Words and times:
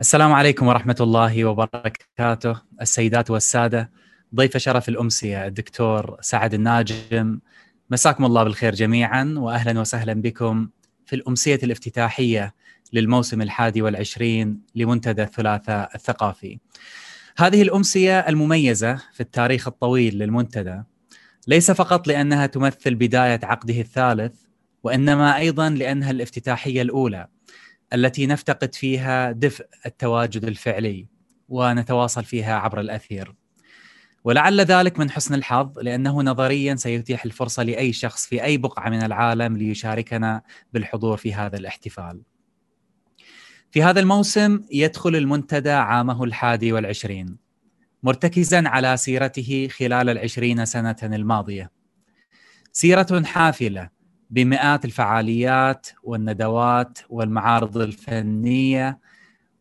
السلام 0.00 0.32
عليكم 0.32 0.66
ورحمة 0.66 0.96
الله 1.00 1.44
وبركاته 1.44 2.60
السيدات 2.80 3.30
والسادة. 3.30 3.90
ضيف 4.34 4.56
شرف 4.56 4.88
الأمسية 4.88 5.46
الدكتور 5.46 6.16
سعد 6.20 6.54
الناجم. 6.54 7.40
مساكم 7.90 8.24
الله 8.24 8.44
بالخير 8.44 8.74
جميعا 8.74 9.34
وأهلا 9.36 9.80
وسهلا 9.80 10.12
بكم 10.12 10.68
في 11.06 11.16
الأمسية 11.16 11.58
الافتتاحية 11.62 12.54
للموسم 12.92 13.42
الحادي 13.42 13.82
والعشرين 13.82 14.60
لمنتدى 14.74 15.22
الثلاثاء 15.22 15.90
الثقافي. 15.94 16.58
هذه 17.36 17.62
الأمسية 17.62 18.20
المميزة 18.20 18.94
في 19.12 19.20
التاريخ 19.20 19.68
الطويل 19.68 20.18
للمنتدى 20.18 20.82
ليس 21.48 21.70
فقط 21.70 22.08
لأنها 22.08 22.46
تمثل 22.46 22.94
بداية 22.94 23.40
عقده 23.42 23.80
الثالث 23.80 24.34
وإنما 24.82 25.36
أيضا 25.36 25.70
لأنها 25.70 26.10
الافتتاحية 26.10 26.82
الأولى. 26.82 27.28
التي 27.94 28.26
نفتقد 28.26 28.74
فيها 28.74 29.32
دفء 29.32 29.66
التواجد 29.86 30.44
الفعلي 30.44 31.06
ونتواصل 31.48 32.24
فيها 32.24 32.54
عبر 32.54 32.80
الأثير. 32.80 33.34
ولعل 34.24 34.60
ذلك 34.60 34.98
من 34.98 35.10
حسن 35.10 35.34
الحظ 35.34 35.78
لأنه 35.78 36.22
نظريا 36.22 36.74
سيتيح 36.74 37.24
الفرصة 37.24 37.62
لأي 37.62 37.92
شخص 37.92 38.26
في 38.26 38.44
أي 38.44 38.56
بقعة 38.56 38.90
من 38.90 39.02
العالم 39.02 39.56
ليشاركنا 39.56 40.42
بالحضور 40.72 41.16
في 41.16 41.34
هذا 41.34 41.56
الاحتفال. 41.56 42.22
في 43.70 43.82
هذا 43.82 44.00
الموسم 44.00 44.60
يدخل 44.72 45.16
المنتدى 45.16 45.70
عامه 45.70 46.24
الحادي 46.24 46.72
والعشرين 46.72 47.36
مرتكزا 48.02 48.68
على 48.68 48.96
سيرته 48.96 49.68
خلال 49.70 50.10
العشرين 50.10 50.64
سنة 50.64 50.96
الماضية 51.02 51.70
سيرة 52.72 53.22
حافلة 53.24 53.88
بمئات 54.34 54.84
الفعاليات 54.84 55.86
والندوات 56.02 56.98
والمعارض 57.08 57.78
الفنية 57.78 58.98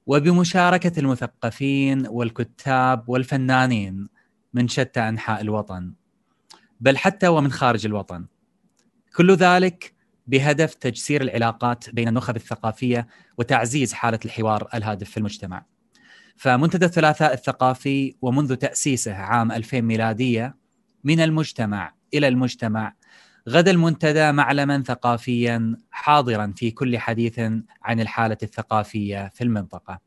وبمشاركة 0.06 1.00
المثقفين 1.00 2.08
والكتاب 2.08 3.10
والفنانين 3.10 4.08
من 4.54 4.68
شتى 4.68 5.00
أنحاء 5.00 5.42
الوطن 5.42 5.94
بل 6.80 6.98
حتى 6.98 7.28
ومن 7.28 7.52
خارج 7.52 7.86
الوطن 7.86 8.26
كل 9.16 9.36
ذلك 9.36 9.94
بهدف 10.28 10.74
تجسير 10.74 11.22
العلاقات 11.22 11.90
بين 11.90 12.08
النخب 12.08 12.36
الثقافية 12.36 13.08
وتعزيز 13.38 13.94
حالة 13.94 14.20
الحوار 14.26 14.68
الهادف 14.74 15.10
في 15.10 15.18
المجتمع. 15.18 15.66
فمنتدى 16.36 16.86
الثلاثاء 16.86 17.34
الثقافي 17.34 18.16
ومنذ 18.22 18.56
تأسيسه 18.56 19.14
عام 19.14 19.52
2000 19.52 19.82
ميلادية 19.82 20.56
من 21.04 21.20
المجتمع 21.20 21.94
إلى 22.14 22.28
المجتمع 22.28 22.94
غدا 23.50 23.72
المنتدى 23.72 24.32
معلما 24.32 24.84
ثقافيا 24.84 25.78
حاضرا 25.92 26.54
في 26.58 26.72
كل 26.72 26.98
حديث 26.98 27.40
عن 27.84 28.00
الحالة 28.00 28.38
الثقافية 28.44 29.32
في 29.34 29.44
المنطقة. 29.44 30.00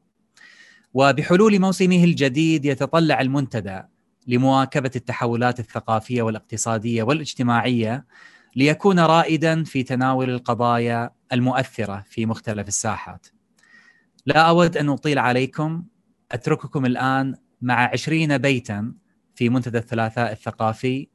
وبحلول 0.95 1.61
موسمه 1.61 2.05
الجديد 2.05 2.65
يتطلع 2.65 3.21
المنتدى 3.21 3.83
لمواكبة 4.27 4.91
التحولات 4.97 5.61
الثقافية 5.61 6.23
والاقتصادية 6.23 7.03
والاجتماعية 7.03 8.07
ليكون 8.57 9.01
رائدا 9.01 9.65
في 9.65 9.83
تناول 9.83 10.31
القضايا 10.31 11.11
المؤثرة 11.33 12.05
في 12.11 12.27
مختلف 12.27 12.69
الساحات. 12.69 13.27
لا 14.27 14.41
أود 14.41 14.77
أن 14.77 14.89
أطيل 14.89 15.19
عليكم 15.19 15.85
أترككم 16.33 16.87
الآن 16.87 17.35
مع 17.61 17.91
عشرين 17.93 18.39
بيتا 18.39 18.95
في 19.35 19.49
منتدى 19.49 19.79
الثلاثاء 19.79 20.33
الثقافي 20.33 21.09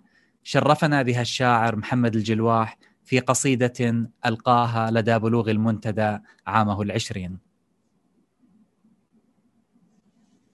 شرفنا 0.44 1.02
بها 1.02 1.22
الشاعر 1.22 1.76
محمد 1.76 2.16
الجلواح 2.16 2.78
في 3.06 3.20
قصيدة 3.20 4.08
ألقاها 4.26 4.92
لدى 4.92 5.20
بلوغ 5.20 5.50
المنتدى 5.52 6.18
عامه 6.48 6.82
العشرين. 6.82 7.38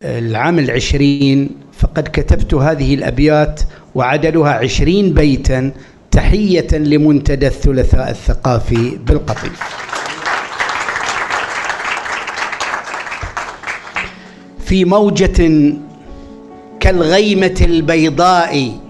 العام 0.04 0.60
العشرين 0.60 1.50
فقد 1.74 2.04
كتبت 2.04 2.54
هذه 2.54 2.96
الأبيات 2.96 3.62
وعدلها 3.96 4.52
عشرين 4.52 5.14
بيتا 5.14 5.72
تحية 6.12 6.67
لمنتدى 6.78 7.48
الثلاثاء 7.48 8.10
الثقافي 8.10 8.98
بالقطيف. 8.98 9.61
في 14.60 14.86
موجة 14.86 15.73
كالغيمة 16.80 17.58
البيضاء 17.61 18.86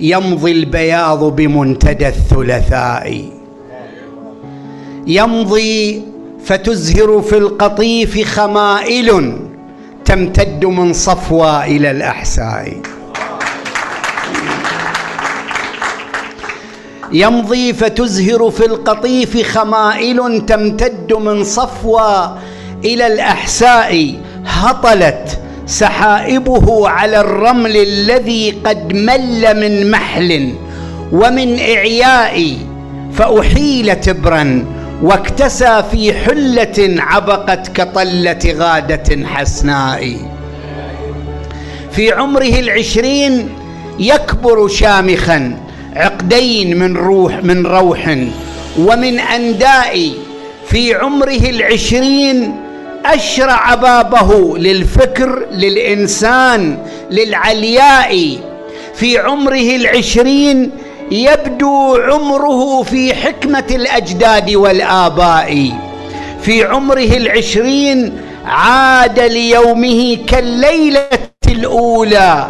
يمضي 0.00 0.52
البياض 0.52 1.24
بمنتدى 1.36 2.08
الثلاثاء. 2.08 3.24
يمضي 5.06 6.02
فتزهر 6.44 7.22
في 7.22 7.38
القطيف 7.38 8.28
خمائل 8.28 9.38
تمتد 10.04 10.64
من 10.64 10.92
صفوى 10.92 11.64
إلى 11.64 11.90
الأحساء. 11.90 12.82
يمضي 17.12 17.72
فتزهر 17.72 18.50
في 18.50 18.66
القطيف 18.66 19.58
خمائل 19.58 20.46
تمتد 20.46 21.12
من 21.12 21.44
صفوى 21.44 22.38
إلى 22.84 23.06
الأحساء. 23.06 24.14
هطلت 24.46 25.40
سحائبه 25.68 26.88
على 26.88 27.20
الرمل 27.20 27.76
الذي 27.76 28.50
قد 28.64 28.92
مل 28.92 29.60
من 29.60 29.90
محل 29.90 30.52
ومن 31.12 31.58
إعياء 31.60 32.56
فأحيل 33.12 34.00
تبرا 34.00 34.64
واكتسى 35.02 35.82
في 35.92 36.12
حلة 36.12 36.96
عبقت 36.98 37.68
كطلة 37.76 38.54
غادة 38.58 39.26
حسناء. 39.26 40.16
في 41.92 42.12
عمره 42.12 42.58
العشرين 42.60 43.48
يكبر 43.98 44.68
شامخا 44.68 45.56
عقدين 45.96 46.78
من 46.78 46.96
روح 46.96 47.44
من 47.44 47.66
روح 47.66 48.16
ومن 48.78 49.18
أنداء. 49.20 50.10
في 50.68 50.94
عمره 50.94 51.50
العشرين 51.50 52.56
أشرع 53.14 53.74
بابه 53.74 54.58
للفكر 54.58 55.46
للإنسان 55.52 56.78
للعلياء. 57.10 58.38
في 58.94 59.18
عمره 59.18 59.76
العشرين 59.76 60.70
يبدو 61.10 61.96
عمره 61.96 62.82
في 62.82 63.14
حكمة 63.14 63.64
الأجداد 63.70 64.54
والآباء. 64.54 65.72
في 66.42 66.64
عمره 66.64 67.16
العشرين 67.16 68.20
عاد 68.46 69.20
ليومه 69.20 70.16
كالليلة 70.26 71.08
الأولى 71.48 72.46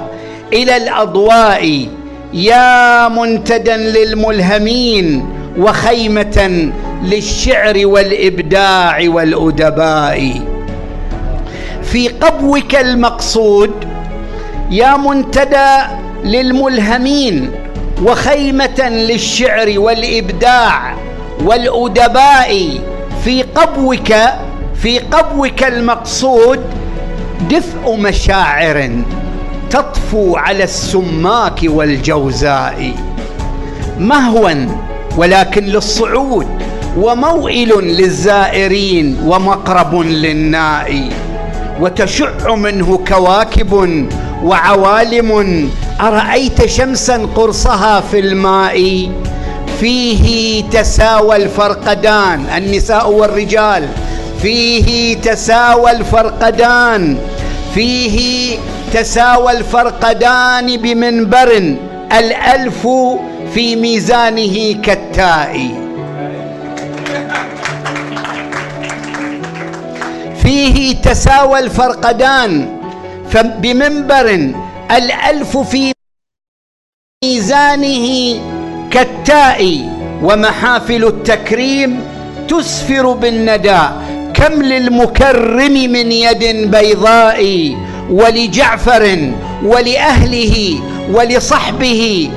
إلى 0.53 0.77
الأضواء. 0.77 1.87
يا 2.35 3.09
منتدى 3.09 3.71
للملهمين 3.71 5.29
وخيمة 5.59 6.73
للشعر 7.03 7.87
والإبداع 7.87 8.99
والأدباء. 9.07 10.41
في 11.83 12.09
قبوك 12.09 12.75
المقصود 12.75 13.71
يا 14.71 14.97
منتدى 14.97 15.79
للملهمين 16.25 17.51
وخيمة 18.03 18.89
للشعر 18.89 19.75
والإبداع 19.79 20.95
والأدباء. 21.45 22.69
في 23.25 23.43
قبوك 23.43 24.15
في 24.75 24.99
قبوك 24.99 25.63
المقصود 25.65 26.61
دفء 27.51 27.97
مشاعر 27.97 28.91
تطفو 29.71 30.37
على 30.37 30.65
السماك 30.65 31.61
والجوزاء. 31.65 32.93
مهوا 33.99 34.67
ولكن 35.17 35.65
للصعود. 35.65 36.49
وموئل 36.97 37.69
للزائرين 37.69 39.17
ومقرب 39.27 39.95
للنائي 39.95 41.09
وتشع 41.81 42.55
منه 42.55 43.01
كواكب 43.09 43.73
وعوالم 44.45 45.71
أرأيت 46.01 46.67
شمسا 46.67 47.29
قرصها 47.37 48.01
في 48.01 48.19
الماء؟ 48.19 49.09
فيه 49.81 50.63
تساوى 50.71 51.37
الفرقدان 51.37 52.45
النساء 52.57 53.11
والرجال 53.11 53.89
فيه 54.43 55.17
تساوى 55.17 55.91
الفرقدان 55.91 57.17
فيه 57.75 58.57
تساوى 58.95 59.53
الفرقدان 59.53 60.77
بمنبر 60.77 61.77
الألف 62.19 62.89
في 63.55 63.77
ميزانه 63.77 64.73
كالتاء. 64.83 65.71
فيه 70.49 70.97
تساوى 70.97 71.59
الفرقدان. 71.59 72.79
بمنبر 73.35 74.53
الألف 74.91 75.57
في 75.57 75.93
ميزانه 77.25 78.09
كالتاء 78.91 79.61
ومحافل 80.23 81.05
التكريم 81.05 82.01
تسفر 82.49 83.13
بالندى 83.13 83.81
كم 84.35 84.63
للمكرم 84.63 85.73
من 85.73 86.13
يد 86.13 86.71
بيضاء 86.71 87.41
ولجعفر 88.11 89.33
ولأهله 89.65 90.81
ولصحبه 91.13 92.31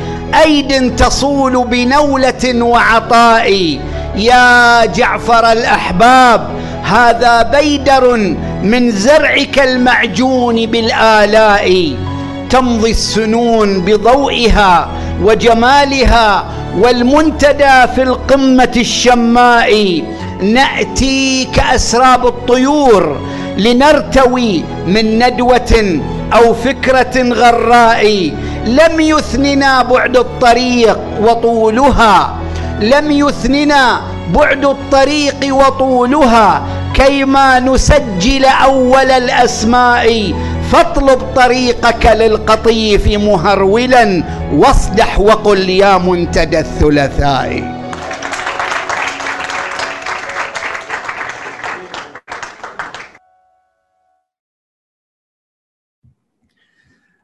أيد 0.43 0.95
تصول 0.95 1.67
بنولة 1.67 2.63
وعطاء. 2.63 3.79
يا 4.15 4.85
جعفر 4.85 5.51
الأحباب 5.51 6.61
هذا 6.83 7.41
بيدر 7.41 8.17
من 8.63 8.91
زرعك 8.91 9.59
المعجون 9.59 10.65
بالآلاء 10.65 11.95
تمضي 12.49 12.91
السنون 12.91 13.81
بضوئها 13.81 14.89
وجمالها 15.23 16.45
والمنتدى 16.77 17.87
في 17.95 18.03
القمة 18.03 18.71
الشماء. 18.77 20.03
ناتي 20.41 21.47
كاسراب 21.55 22.27
الطيور 22.27 23.21
لنرتوي 23.57 24.63
من 24.87 25.19
ندوة 25.19 25.99
أو 26.33 26.53
فكرة 26.53 27.33
غراء 27.33 28.31
لم 28.65 28.99
يثننا 28.99 29.83
بعد 29.83 30.17
الطريق 30.17 30.99
وطولها. 31.21 32.40
لم 32.81 33.11
يثننا 33.11 34.01
بعد 34.33 34.65
الطريق 34.65 35.55
وطولها 35.55 36.67
كيما 36.93 37.59
نسجل 37.59 38.45
أول 38.45 39.11
الأسماء 39.11 40.33
فاطلب 40.71 41.19
طريقك 41.35 42.05
للقطيف 42.05 43.07
مهرولا 43.07 44.23
واصدح 44.53 45.19
وقل 45.19 45.69
يا 45.69 45.97
منتدى 45.97 46.59
الثلاثاء 46.59 47.81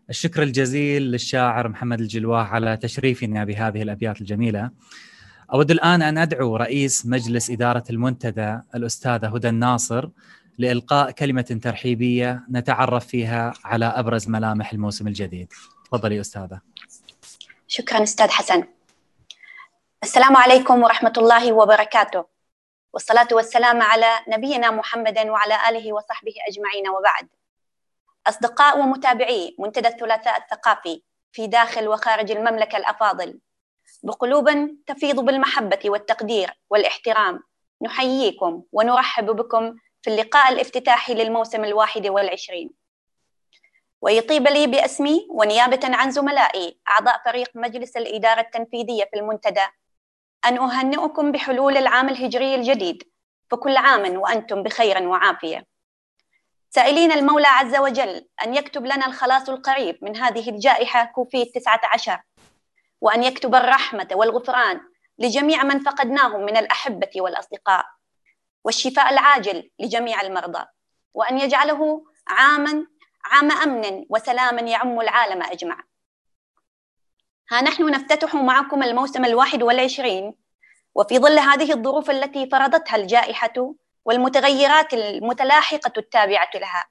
الشكر 0.10 0.44
الجزيل 0.44 1.02
للشاعر 1.02 1.68
محمد 1.68 2.00
الجلواه 2.00 2.44
على 2.44 2.78
تشريفنا 2.78 3.44
بهذه 3.44 3.82
الأبيات 3.82 4.22
الجميلة. 4.22 4.72
أود 5.54 5.72
الآن 5.72 6.02
أن 6.02 6.18
أدعو 6.18 6.56
رئيس 6.56 7.06
مجلس 7.06 7.50
إدارة 7.50 7.84
المنتدى 7.90 8.60
الاستاذه 8.76 9.36
هدى 9.36 9.50
الناصر 9.50 10.10
لإلقاء 10.58 11.12
كلمة 11.12 11.60
ترحيبية 11.64 12.44
نتعرف 12.52 13.08
فيها 13.08 13.54
على 13.66 13.86
أبرز 13.86 14.30
ملامح 14.30 14.74
الموسم 14.74 15.08
الجديد. 15.08 15.54
تفضلي 15.86 16.22
أستاذة. 16.22 16.62
شكرا 17.68 18.04
أستاذ 18.04 18.30
حسن. 18.30 18.64
السلام 20.04 20.38
عليكم 20.38 20.84
ورحمة 20.84 21.14
الله 21.18 21.54
وبركاته. 21.54 22.26
والصلاة 22.94 23.28
والسلام 23.32 23.82
على 23.82 24.12
نبينا 24.28 24.72
محمد 24.72 25.18
وعلى 25.18 25.70
آله 25.70 25.94
وصحبه 25.94 26.34
أجمعين 26.48 26.90
وبعد. 26.90 27.28
أصدقاء 28.28 28.80
ومتابعي 28.80 29.56
منتدى 29.60 29.88
الثلاثاء 29.88 30.38
الثقافي 30.38 31.02
في 31.32 31.48
داخل 31.48 31.88
وخارج 31.88 32.32
المملكة 32.32 32.78
الأفاضل 32.78 33.40
بقلوب 34.04 34.50
تفيض 34.88 35.20
بالمحبة 35.20 35.80
والتقدير 35.86 36.52
والاحترام. 36.70 37.44
نحييكم 37.82 38.64
ونرحب 38.72 39.26
بكم 39.26 39.76
في 40.02 40.10
اللقاء 40.10 40.54
الافتتاحي 40.54 41.14
للموسم 41.14 41.66
الواحد 41.66 42.08
والعشرين. 42.08 42.70
ويطيب 44.02 44.48
لي 44.48 44.68
بأسمي 44.68 45.28
ونيابة 45.30 45.80
عن 45.84 46.12
زملائي 46.12 46.80
أعضاء 46.90 47.22
فريق 47.26 47.50
مجلس 47.56 47.98
الإدارة 47.98 48.40
التنفيذية 48.42 49.04
في 49.04 49.20
المنتدى. 49.20 49.66
أن 50.46 50.58
أهنئكم 50.58 51.32
بحلول 51.32 51.78
العام 51.78 52.10
الهجري 52.10 52.56
الجديد. 52.56 53.04
فكل 53.52 53.78
عام 53.78 54.18
وأنتم 54.18 54.64
بخير 54.64 55.08
وعافية. 55.08 55.66
سائلين 56.70 57.12
المولى 57.12 57.48
عز 57.48 57.76
وجل 57.76 58.28
أن 58.44 58.54
يكتب 58.56 58.86
لنا 58.86 59.06
الخلاص 59.06 59.50
القريب 59.50 59.98
من 60.02 60.18
هذه 60.18 60.50
الجائحة 60.50 61.06
كوفيد 61.06 61.48
19 61.56 62.22
وأن 63.02 63.24
يكتب 63.24 63.56
الرحمة 63.56 64.08
والغفران 64.12 64.82
لجميع 65.20 65.64
من 65.64 65.80
فقدناهم 65.80 66.42
من 66.42 66.58
الأحبة 66.58 67.10
والأصدقاء 67.16 67.86
والشفاء 68.64 69.14
العاجل 69.14 69.72
لجميع 69.80 70.22
المرضى 70.22 70.66
وأن 71.14 71.38
يجعله 71.38 72.06
عاما 72.28 72.88
عام 73.26 73.52
أمن 73.52 74.06
وسلام 74.10 74.68
يعم 74.68 75.00
العالم 75.00 75.44
أجمع. 75.44 75.84
ها 77.52 77.62
نحن 77.62 77.90
نفتتح 77.90 78.36
معكم 78.36 78.84
الموسم 78.84 79.26
الواحد 79.26 79.64
والعشرين 79.64 80.36
وفي 80.96 81.20
ظل 81.20 81.40
هذه 81.40 81.74
الظروف 81.74 82.10
التي 82.10 82.50
فرضتها 82.50 82.96
الجائحة 82.96 83.74
والمتغيرات 84.06 84.94
المتلاحقة 84.94 85.94
التابعة 85.98 86.50
لها 86.56 86.86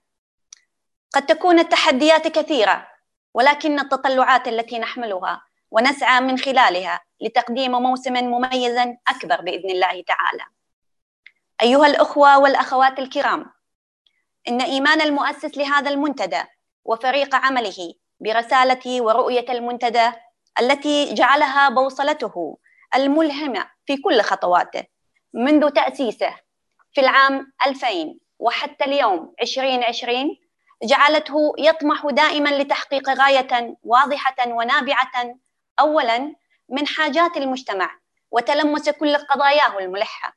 قد 1.12 1.26
تكون 1.26 1.58
التحديات 1.58 2.28
كثيرة 2.28 2.88
ولكن 3.34 3.80
التطلعات 3.80 4.48
التي 4.48 4.78
نحملها 4.78 5.42
ونسعى 5.76 6.20
من 6.20 6.38
خلالها 6.38 7.00
لتقديم 7.20 7.72
موسم 7.72 8.12
مميز 8.12 8.76
أكبر 9.08 9.40
بإذن 9.40 9.70
الله 9.70 10.02
تعالى. 10.02 10.44
أيها 11.62 11.86
الأخوة 11.86 12.38
والأخوات 12.38 12.98
الكرام 12.98 13.52
إن 14.48 14.60
إيمان 14.60 15.00
المؤسس 15.00 15.58
لهذا 15.58 15.90
المنتدى 15.90 16.42
وفريق 16.84 17.34
عمله 17.34 17.94
برسالة 18.20 19.02
ورؤية 19.02 19.52
المنتدى 19.52 20.10
التي 20.60 21.14
جعلها 21.14 21.68
بوصلته 21.68 22.58
الملهمة 22.94 23.66
في 23.86 23.96
كل 23.96 24.20
خطواته 24.20 24.84
منذ 25.34 25.70
تأسيسه 25.70 26.34
في 26.92 27.00
العام 27.00 27.52
2000 27.66 27.88
وحتى 28.38 28.84
اليوم 28.84 29.34
2020 29.42 30.36
جعلته 30.82 31.52
يطمح 31.58 32.06
دائما 32.06 32.48
لتحقيق 32.48 33.10
غاية 33.10 33.76
واضحة 33.82 34.48
ونابعة 34.48 35.36
أولا 35.80 36.34
من 36.68 36.86
حاجات 36.86 37.36
المجتمع 37.36 37.98
وتلمس 38.30 38.88
كل 38.88 39.16
قضاياه 39.16 39.78
الملحة 39.78 40.36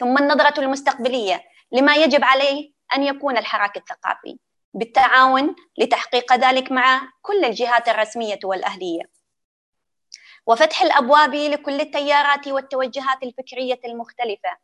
ثم 0.00 0.18
النظرة 0.18 0.60
المستقبلية 0.60 1.44
لما 1.72 1.94
يجب 1.94 2.24
عليه 2.24 2.72
أن 2.96 3.02
يكون 3.02 3.36
الحراك 3.36 3.76
الثقافي 3.76 4.38
بالتعاون 4.74 5.56
لتحقيق 5.78 6.32
ذلك 6.32 6.72
مع 6.72 7.00
كل 7.22 7.44
الجهات 7.44 7.88
الرسمية 7.88 8.38
والأهلية. 8.44 9.02
وفتح 10.46 10.82
الأبواب 10.82 11.34
لكل 11.34 11.80
التيارات 11.80 12.48
والتوجهات 12.48 13.22
الفكرية 13.22 13.80
المختلفة 13.84 14.56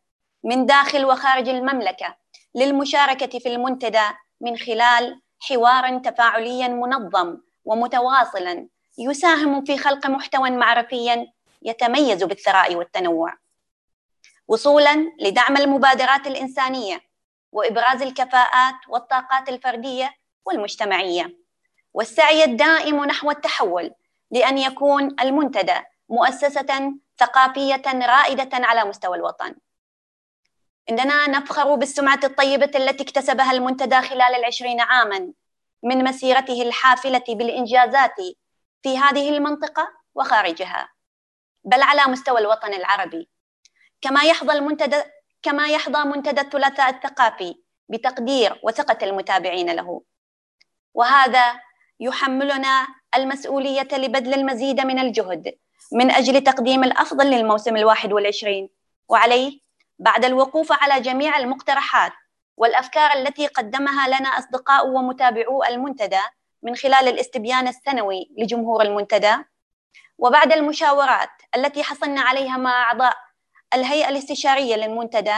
من 0.43 0.65
داخل 0.65 1.05
وخارج 1.05 1.49
المملكة 1.49 2.17
للمشاركة 2.55 3.39
في 3.39 3.49
المنتدى 3.49 4.09
من 4.41 4.57
خلال 4.57 5.21
حوار 5.39 5.99
تفاعليا 5.99 6.67
منظم 6.67 7.37
ومتواصلا 7.65 8.67
يساهم 8.97 9.65
في 9.65 9.77
خلق 9.77 10.07
محتوى 10.07 10.49
معرفي 10.49 11.27
يتميز 11.61 12.23
بالثراء 12.23 12.75
والتنوع. 12.75 13.37
وصولا 14.47 15.11
لدعم 15.19 15.57
المبادرات 15.57 16.27
الإنسانية 16.27 17.01
وإبراز 17.51 18.01
الكفاءات 18.01 18.75
والطاقات 18.87 19.49
الفردية 19.49 20.15
والمجتمعية. 20.45 21.37
والسعي 21.93 22.43
الدائم 22.43 23.05
نحو 23.05 23.31
التحول 23.31 23.91
لأن 24.31 24.57
يكون 24.57 25.15
المنتدى 25.21 25.79
مؤسسة 26.09 26.93
ثقافية 27.19 27.81
رائدة 27.85 28.49
على 28.53 28.83
مستوى 28.83 29.17
الوطن. 29.17 29.55
إننا 30.89 31.29
نفخر 31.29 31.75
بالسمعة 31.75 32.19
الطيبة 32.23 32.71
التي 32.75 33.03
اكتسبها 33.03 33.51
المنتدى 33.51 34.01
خلال 34.01 34.35
العشرين 34.35 34.79
عاما 34.79 35.33
من 35.83 36.03
مسيرته 36.03 36.61
الحافلة 36.61 37.23
بالإنجازات 37.29 38.15
في 38.85 38.97
هذه 38.97 39.29
المنطقة 39.29 39.87
وخارجها 40.15 40.89
بل 41.63 41.81
على 41.81 42.11
مستوى 42.11 42.39
الوطن 42.39 42.73
العربي. 42.73 43.29
كما 44.01 44.23
يحظى 44.23 44.53
المنتدى 44.53 45.03
كما 45.43 45.67
يحظى 45.67 46.03
منتدى 46.03 46.41
الثلاثاء 46.41 46.89
الثقافي 46.89 47.55
بتقدير 47.89 48.59
وثقة 48.63 49.05
المتابعين 49.05 49.69
له. 49.69 50.01
وهذا 50.93 51.61
يحملنا 51.99 52.87
المسؤولية 53.15 53.87
لبذل 53.93 54.33
المزيد 54.33 54.81
من 54.81 54.99
الجهد 54.99 55.57
من 55.91 56.11
أجل 56.11 56.43
تقديم 56.43 56.83
الأفضل 56.83 57.25
للموسم 57.25 57.77
الواحد 57.77 58.13
والعشرين. 58.13 58.69
وعليه 59.09 59.59
بعد 59.99 60.25
الوقوف 60.25 60.71
على 60.71 61.01
جميع 61.01 61.37
المقترحات 61.37 62.13
والأفكار 62.57 63.13
التي 63.13 63.47
قدمها 63.47 64.07
لنا 64.07 64.29
أصدقاء 64.29 64.87
ومتابعو 64.87 65.63
المنتدى 65.63 66.21
من 66.65 66.75
خلال 66.75 67.07
الاستبيان 67.07 67.67
السنوي 67.67 68.29
لجمهور 68.37 68.81
المنتدى 68.81 69.35
وبعد 70.17 70.53
المشاورات 70.53 71.29
التي 71.55 71.83
حصلنا 71.83 72.21
عليها 72.21 72.57
مع 72.57 72.83
أعضاء 72.83 73.17
الهيئة 73.73 74.09
الاستشارية 74.09 74.75
للمنتدى 74.75 75.35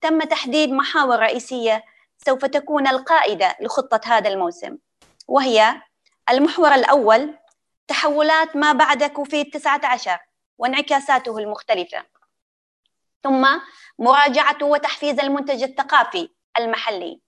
تم 0.00 0.20
تحديد 0.20 0.70
محاور 0.70 1.18
رئيسية 1.18 1.84
سوف 2.18 2.44
تكون 2.44 2.88
القائدة 2.88 3.56
لخطة 3.60 4.00
هذا 4.04 4.28
الموسم 4.28 4.78
وهي 5.28 5.82
المحور 6.30 6.74
الأول 6.74 7.34
تحولات 7.88 8.56
ما 8.56 8.72
بعد 8.72 9.04
كوفيد 9.04 9.50
19 9.50 10.18
وانعكاساته 10.58 11.38
المختلفة 11.38 12.04
ثم 13.22 13.46
مراجعة 13.98 14.58
وتحفيز 14.62 15.20
المنتج 15.20 15.62
الثقافي 15.62 16.28
المحلي. 16.58 17.20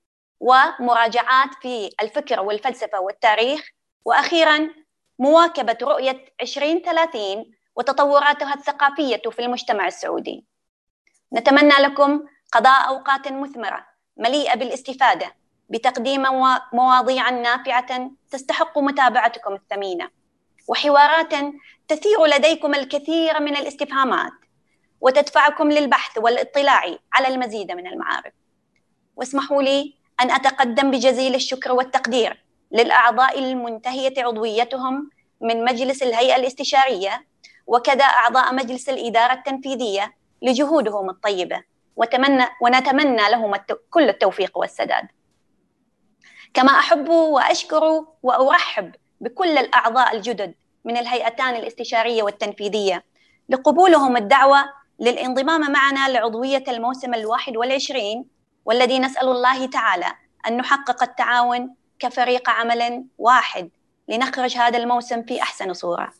ومراجعات 0.42 1.54
في 1.60 1.90
الفكر 2.02 2.40
والفلسفة 2.40 3.00
والتاريخ 3.00 3.70
وأخيرا 4.04 4.70
مواكبة 5.18 5.78
رؤية 5.82 6.24
2030 6.40 7.52
وتطوراتها 7.76 8.54
الثقافية 8.54 9.22
في 9.30 9.42
المجتمع 9.42 9.86
السعودي. 9.86 10.44
نتمنى 11.32 11.74
لكم 11.80 12.24
قضاء 12.52 12.88
أوقات 12.88 13.32
مثمرة 13.32 13.86
مليئة 14.16 14.54
بالاستفادة 14.54 15.34
بتقديم 15.68 16.22
مواضيع 16.72 17.30
نافعة 17.30 18.10
تستحق 18.30 18.78
متابعتكم 18.78 19.54
الثمينة 19.54 20.10
وحوارات 20.68 21.34
تثير 21.88 22.26
لديكم 22.26 22.74
الكثير 22.74 23.40
من 23.40 23.56
الاستفهامات 23.56 24.32
وتدفعكم 25.00 25.72
للبحث 25.72 26.18
والاطلاع 26.18 26.96
على 27.12 27.28
المزيد 27.28 27.72
من 27.72 27.86
المعارف. 27.86 28.32
واسمحوا 29.16 29.62
لي 29.62 30.01
أن 30.22 30.30
أتقدم 30.30 30.90
بجزيل 30.90 31.34
الشكر 31.34 31.72
والتقدير 31.72 32.44
للأعضاء 32.72 33.38
المنتهية 33.38 34.14
عضويتهم 34.18 35.10
من 35.40 35.64
مجلس 35.64 36.02
الهيئة 36.02 36.36
الاستشارية 36.36 37.26
وكذا 37.66 38.04
أعضاء 38.04 38.54
مجلس 38.54 38.88
الإدارة 38.88 39.32
التنفيذية 39.32 40.14
لجهودهم 40.42 41.10
الطيبة. 41.10 41.62
وتمنى 41.96 42.44
ونتمنى 42.60 43.30
لهم 43.30 43.54
كل 43.90 44.08
التوفيق 44.08 44.58
والسداد. 44.58 45.08
كما 46.54 46.72
أحب 46.78 47.08
وأشكر 47.08 48.04
وأرحب 48.22 48.94
بكل 49.20 49.58
الأعضاء 49.58 50.16
الجدد 50.16 50.54
من 50.84 50.96
الهيئتان 50.96 51.56
الاستشارية 51.56 52.22
والتنفيذية 52.22 53.04
لقبولهم 53.48 54.16
الدعوة 54.16 54.64
للانضمام 55.00 55.72
معنا 55.72 56.08
لعضوية 56.08 56.64
الموسم 56.68 57.14
الواحد 57.14 57.56
والعشرين 57.56 58.24
والذي 58.64 58.98
نسأل 58.98 59.28
الله 59.28 59.66
تعالى 59.66 60.12
أن 60.46 60.56
نحقق 60.56 61.02
التعاون 61.02 61.74
كفريق 61.98 62.50
عمل 62.50 63.04
واحد 63.18 63.70
لنخرج 64.08 64.56
هذا 64.56 64.78
الموسم 64.78 65.22
في 65.22 65.42
أحسن 65.42 65.72
صورة. 65.72 66.12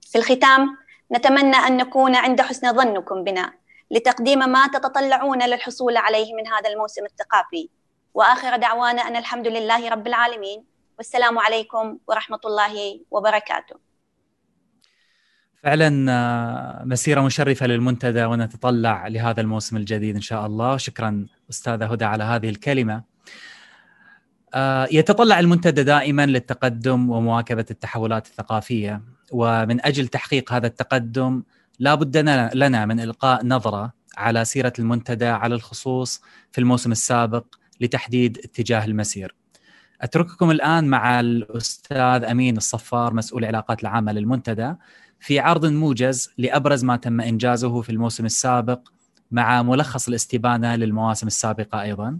في 0.00 0.18
الختام 0.18 0.76
نتمنى 1.12 1.56
أن 1.56 1.76
نكون 1.76 2.16
عند 2.16 2.40
حسن 2.40 2.72
ظنكم 2.72 3.24
بنا 3.24 3.52
لتقديم 3.90 4.38
ما 4.38 4.66
تتطلعون 4.66 5.42
للحصول 5.42 5.96
عليه 5.96 6.34
من 6.34 6.46
هذا 6.46 6.70
الموسم 6.70 7.04
الثقافي. 7.04 7.68
وآخر 8.14 8.56
دعوانا 8.56 9.02
أن 9.02 9.16
الحمد 9.16 9.46
لله 9.46 9.88
رب 9.88 10.06
العالمين. 10.06 10.64
والسلام 10.98 11.38
عليكم 11.38 11.98
ورحمة 12.06 12.40
الله 12.44 13.00
وبركاته. 13.10 13.87
فعلا 15.62 16.12
آه، 16.12 16.84
مسيرة 16.84 17.20
مشرفة 17.20 17.66
للمنتدى 17.66 18.24
ونتطلع 18.24 19.06
لهذا 19.08 19.40
الموسم 19.40 19.76
الجديد 19.76 20.14
إن 20.14 20.20
شاء 20.20 20.46
الله، 20.46 20.76
شكرا 20.76 21.26
أستاذة 21.50 21.86
هدى 21.86 22.04
على 22.04 22.24
هذه 22.24 22.48
الكلمة. 22.48 23.02
آه، 24.54 24.88
يتطلع 24.92 25.40
المنتدى 25.40 25.82
دائما 25.82 26.26
للتقدم 26.26 27.10
ومواكبة 27.10 27.66
التحولات 27.70 28.26
الثقافية 28.26 29.02
ومن 29.32 29.86
أجل 29.86 30.08
تحقيق 30.08 30.52
هذا 30.52 30.66
التقدم 30.66 31.42
لا 31.78 31.94
بد 31.94 32.16
لنا 32.54 32.86
من 32.86 33.00
إلقاء 33.00 33.46
نظرة 33.46 33.92
على 34.16 34.44
سيرة 34.44 34.72
المنتدى 34.78 35.26
على 35.26 35.54
الخصوص 35.54 36.22
في 36.52 36.58
الموسم 36.58 36.92
السابق 36.92 37.44
لتحديد 37.80 38.38
اتجاه 38.38 38.84
المسير. 38.84 39.34
أترككم 40.00 40.50
الآن 40.50 40.84
مع 40.84 41.20
الأستاذ 41.20 42.24
أمين 42.24 42.56
الصفار 42.56 43.14
مسؤول 43.14 43.42
العلاقات 43.42 43.82
العامة 43.82 44.12
للمنتدى 44.12 44.74
في 45.20 45.38
عرض 45.38 45.66
موجز 45.66 46.30
لأبرز 46.38 46.84
ما 46.84 46.96
تم 46.96 47.20
إنجازه 47.20 47.80
في 47.80 47.90
الموسم 47.90 48.24
السابق 48.24 48.80
مع 49.30 49.62
ملخص 49.62 50.08
الاستبانة 50.08 50.76
للمواسم 50.76 51.26
السابقة 51.26 51.82
أيضا. 51.82 52.18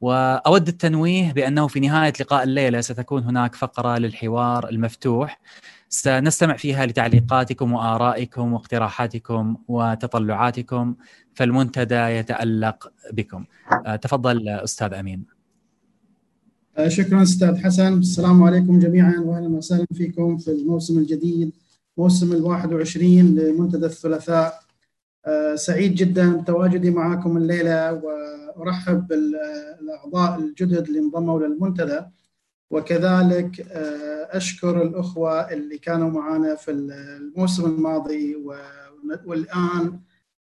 وأود 0.00 0.68
التنويه 0.68 1.32
بأنه 1.32 1.66
في 1.66 1.80
نهاية 1.80 2.12
لقاء 2.20 2.42
الليلة 2.42 2.80
ستكون 2.80 3.22
هناك 3.22 3.54
فقرة 3.54 3.98
للحوار 3.98 4.68
المفتوح 4.68 5.40
سنستمع 5.88 6.56
فيها 6.56 6.86
لتعليقاتكم 6.86 7.72
وآرائكم 7.72 8.52
واقتراحاتكم 8.52 9.56
وتطلعاتكم 9.68 10.94
فالمنتدى 11.34 11.94
يتألق 11.94 12.92
بكم. 13.12 13.44
آه، 13.86 13.96
تفضل 13.96 14.48
أستاذ 14.48 14.94
أمين. 14.94 15.24
آه، 16.78 16.88
شكرا 16.88 17.22
أستاذ 17.22 17.56
حسن، 17.64 17.98
السلام 17.98 18.42
عليكم 18.42 18.78
جميعا 18.78 19.14
واهلا 19.18 19.48
وسهلا 19.48 19.86
فيكم 19.94 20.38
في 20.38 20.50
الموسم 20.50 20.98
الجديد 20.98 21.52
موسم 21.98 22.32
ال 22.32 22.42
21 22.42 23.34
لمنتدى 23.34 23.86
الثلاثاء. 23.86 24.60
آه، 25.26 25.54
سعيد 25.54 25.94
جدا 25.94 26.36
بتواجدي 26.36 26.90
معكم 26.90 27.36
الليلة 27.36 27.92
وأرحب 27.92 29.06
بالأعضاء 29.06 30.38
الجدد 30.38 30.86
اللي 30.88 30.98
انضموا 30.98 31.40
للمنتدى. 31.40 32.00
وكذلك 32.70 33.60
آه، 33.60 34.36
أشكر 34.36 34.82
الأخوة 34.82 35.52
اللي 35.52 35.78
كانوا 35.78 36.10
معنا 36.10 36.54
في 36.54 36.70
الموسم 36.70 37.64
الماضي 37.64 38.36
والآن 39.26 40.00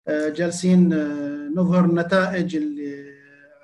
آه، 0.08 0.28
جالسين 0.28 0.88
نظهر 1.54 1.84
النتائج 1.84 2.56
اللي 2.56 3.12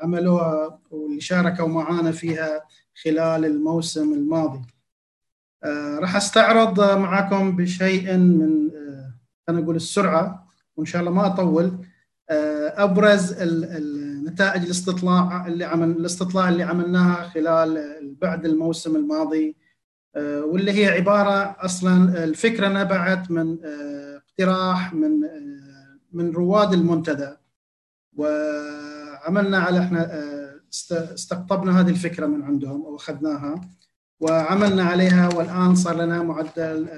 عملوها 0.03 0.81
واللي 0.91 1.21
شاركوا 1.21 1.69
معنا 1.69 2.13
فيها 2.13 2.63
خلال 3.05 3.45
الموسم 3.45 4.13
الماضي. 4.13 4.61
راح 5.99 6.17
أستعرض 6.17 6.81
معكم 6.81 7.57
بشيء 7.57 8.17
من 8.17 8.71
خلينا 9.47 9.63
نقول 9.63 9.77
السرعة 9.77 10.49
وإن 10.77 10.87
شاء 10.87 11.01
الله 11.01 11.13
ما 11.13 11.27
أطول 11.27 11.79
أبرز 12.31 13.43
نتائج 14.29 14.63
الاستطلاع 14.63 15.47
اللي 15.47 15.65
عمل 15.65 15.91
الاستطلاع 15.91 16.49
اللي 16.49 16.63
عملناها 16.63 17.29
خلال 17.29 17.99
بعد 18.21 18.47
الموسم 18.47 18.97
الماضي 18.97 19.57
آه، 20.17 20.45
واللي 20.45 20.73
هي 20.73 20.87
عبارة 20.89 21.57
أصلا 21.59 22.25
الفكرة 22.25 22.69
نبعت 22.69 23.31
من 23.31 23.59
آه، 23.65 24.17
اقتراح 24.17 24.95
من 24.95 25.25
آه، 25.25 25.99
من 26.13 26.31
رواد 26.33 26.73
المنتدى. 26.73 27.37
وعملنا 28.17 29.59
على 29.59 29.81
إحنا 29.81 30.29
استقطبنا 30.91 31.81
هذه 31.81 31.91
الفكرة 31.91 32.27
من 32.27 32.43
عندهم 32.43 32.87
أو 32.87 32.97
أخذناها. 32.97 33.61
وعملنا 34.21 34.83
عليها 34.83 35.29
والآن 35.35 35.75
صار 35.75 35.97
لنا 35.97 36.23
معدل 36.23 36.89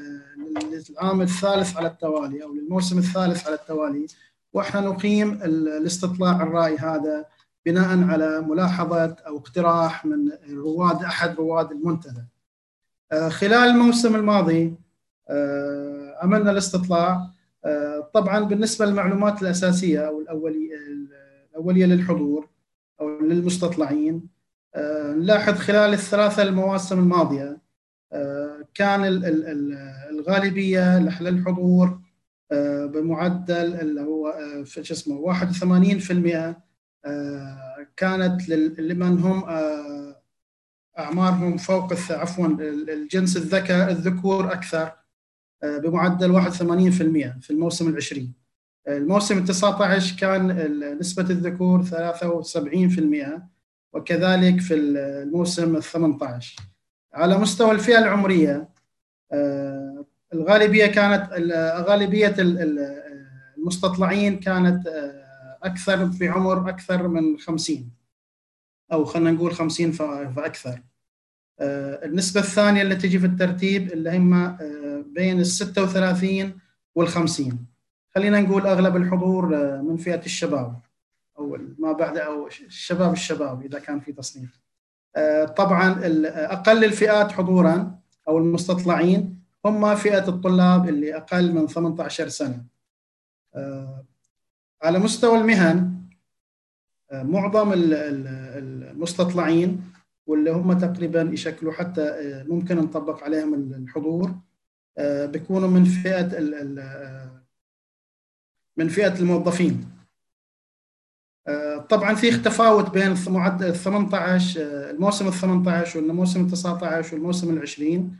للعام 0.90 1.20
الثالث 1.20 1.76
على 1.76 1.86
التوالي 1.86 2.42
أو 2.42 2.54
للموسم 2.54 2.98
الثالث 2.98 3.46
على 3.46 3.54
التوالي. 3.54 4.06
وإحنا 4.52 4.80
نقيم 4.80 5.32
الاستطلاع 5.42 6.42
الرأي 6.42 6.76
هذا 6.76 7.24
بناء 7.66 8.04
على 8.04 8.40
ملاحظة 8.40 9.16
أو 9.26 9.38
اقتراح 9.38 10.04
من 10.04 10.30
رواد 10.50 11.02
أحد 11.02 11.36
رواد 11.36 11.70
المنتدى. 11.72 12.24
آه، 13.12 13.28
خلال 13.28 13.68
الموسم 13.70 14.16
الماضي 14.16 14.74
آه، 15.30 16.18
عملنا 16.22 16.50
الاستطلاع. 16.50 17.30
آه، 17.64 18.10
طبعا 18.14 18.40
بالنسبة 18.40 18.86
للمعلومات 18.86 19.42
الأساسية 19.42 20.08
أو 20.08 20.20
الأولية, 20.20 20.76
الأولية 21.50 21.86
للحضور 21.86 22.48
أو 23.00 23.20
للمستطلعين 23.20 24.39
نلاحظ 24.76 25.54
خلال 25.54 25.92
الثلاثة 25.92 26.42
المواسم 26.42 26.98
الماضية 26.98 27.58
كان 28.74 29.00
الغالبية 30.10 30.98
للحضور 30.98 32.00
بمعدل 32.86 33.74
اللي 33.74 34.00
هو 34.00 34.34
شو 34.64 34.80
اسمه 34.80 35.20
81% 35.20 36.54
آه، 37.04 37.86
كانت 37.96 38.48
لمن 38.78 39.18
هم 39.18 39.44
آه، 39.44 40.22
أعمارهم 40.98 41.56
فوق 41.56 41.92
عفوا 42.10 42.46
الجنس 42.88 43.36
الذكر 43.36 43.88
الذكور 43.88 44.52
أكثر 44.52 44.92
آه، 45.62 45.78
بمعدل 45.78 46.32
81% 46.32 47.38
في 47.40 47.50
الموسم 47.50 47.88
العشرين. 47.88 48.34
الموسم 48.88 49.38
ال 49.38 49.44
19 49.44 50.18
كان 50.18 50.98
نسبة 50.98 51.22
الذكور 51.22 51.82
73% 51.82 53.42
وكذلك 53.92 54.60
في 54.60 54.74
الموسم 54.74 55.76
ال 55.76 55.82
18 55.82 56.56
على 57.14 57.38
مستوى 57.38 57.70
الفئة 57.70 57.98
العمرية 57.98 58.68
الغالبية 60.34 60.86
كانت 60.86 61.32
غالبية 61.88 62.34
المستطلعين 63.58 64.40
كانت 64.40 64.86
أكثر 65.62 66.10
في 66.10 66.28
عمر 66.28 66.68
أكثر 66.68 67.08
من 67.08 67.38
50 67.38 67.90
أو 68.92 69.04
خلينا 69.04 69.30
نقول 69.30 69.54
50 69.54 69.92
فأكثر. 69.92 70.82
آه، 71.60 72.04
النسبة 72.04 72.40
الثانية 72.40 72.82
اللي 72.82 72.96
تجي 72.96 73.18
في 73.18 73.26
الترتيب 73.26 73.92
اللي 73.92 74.16
هم 74.16 74.34
آه، 74.34 75.04
بين 75.06 75.40
ال 75.40 75.46
36 75.46 76.58
وال 76.94 77.08
50 77.08 77.66
خلينا 78.14 78.40
نقول 78.40 78.66
أغلب 78.66 78.96
الحضور 78.96 79.56
آه، 79.56 79.82
من 79.82 79.96
فئة 79.96 80.26
الشباب. 80.26 80.80
أو 81.40 81.58
ما 81.78 81.92
بعد 81.92 82.18
أو 82.18 82.46
الشباب 82.46 83.12
الشباب 83.12 83.62
إذا 83.62 83.78
كان 83.78 84.00
في 84.00 84.12
تصنيف. 84.12 84.60
طبعا 85.56 86.00
أقل 86.52 86.84
الفئات 86.84 87.32
حضورا 87.32 87.98
أو 88.28 88.38
المستطلعين 88.38 89.40
هم 89.64 89.94
فئة 89.94 90.28
الطلاب 90.28 90.88
اللي 90.88 91.16
أقل 91.16 91.52
من 91.52 91.66
18 91.66 92.28
سنة. 92.28 92.64
على 94.82 94.98
مستوى 94.98 95.38
المهن 95.38 96.00
معظم 97.12 97.72
المستطلعين 97.74 99.82
واللي 100.26 100.50
هم 100.50 100.78
تقريبا 100.78 101.22
يشكلوا 101.22 101.72
حتى 101.72 102.14
ممكن 102.48 102.76
نطبق 102.76 103.24
عليهم 103.24 103.54
الحضور 103.54 104.34
بيكونوا 105.00 105.68
من 105.68 105.84
فئة 105.84 106.38
من 108.76 108.88
فئة 108.88 109.20
الموظفين. 109.20 109.99
طبعا 111.88 112.14
في 112.14 112.30
تفاوت 112.30 112.90
بين 112.90 113.14
معدل 113.28 113.74
18 113.74 114.60
الموسم 114.90 115.28
ال 115.28 115.32
18 115.32 115.98
والموسم 116.00 116.40
ال 116.44 116.50
19 116.50 117.14
والموسم 117.14 117.56
ال 117.56 117.62
20 117.62 118.16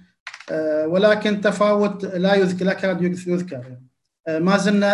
ولكن 0.86 1.40
تفاوت 1.40 2.04
لا 2.04 2.34
يذكر 2.34 2.64
لا 2.64 2.72
كاد 2.72 3.02
يذكر 3.02 3.56
يعني. 3.56 3.86
ما 4.44 4.56
زلنا 4.56 4.88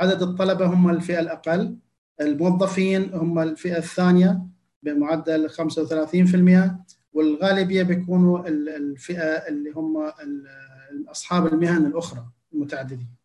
عدد 0.00 0.22
الطلبة 0.22 0.66
هم 0.66 0.90
الفئة 0.90 1.20
الأقل 1.20 1.76
الموظفين 2.20 3.10
هم 3.14 3.38
الفئة 3.38 3.78
الثانية 3.78 4.40
بمعدل 4.82 5.50
35% 5.50 6.70
والغالبية 7.12 7.82
بيكونوا 7.82 8.48
الفئة 8.48 9.22
اللي 9.22 9.70
هم 9.70 10.10
اصحاب 11.08 11.46
المهن 11.46 11.86
الأخرى 11.86 12.26
المتعددين. 12.52 13.19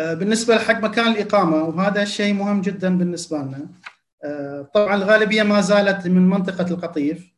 آه، 0.00 0.14
بالنسبة 0.14 0.56
لحق 0.56 0.80
مكان 0.80 1.12
الإقامة 1.12 1.64
وهذا 1.64 2.04
شيء 2.04 2.34
مهم 2.34 2.60
جدا 2.60 2.98
بالنسبة 2.98 3.38
لنا. 3.38 3.66
آه، 4.24 4.62
طبعا 4.74 4.94
الغالبية 4.94 5.42
ما 5.42 5.60
زالت 5.60 6.06
من 6.06 6.28
منطقة 6.28 6.70
القطيف 6.70 7.32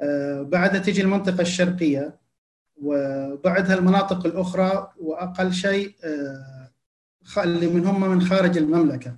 آه، 0.00 0.42
بعدها 0.42 0.80
تجي 0.80 1.02
المنطقة 1.02 1.40
الشرقية 1.40 2.16
وبعدها 2.82 3.74
المناطق 3.74 4.26
الأخرى 4.26 4.92
وأقل 5.00 5.52
شيء 5.52 5.94
اللي 7.38 7.66
من 7.66 7.86
هم 7.86 8.10
من 8.10 8.22
خارج 8.22 8.58
المملكة. 8.58 9.16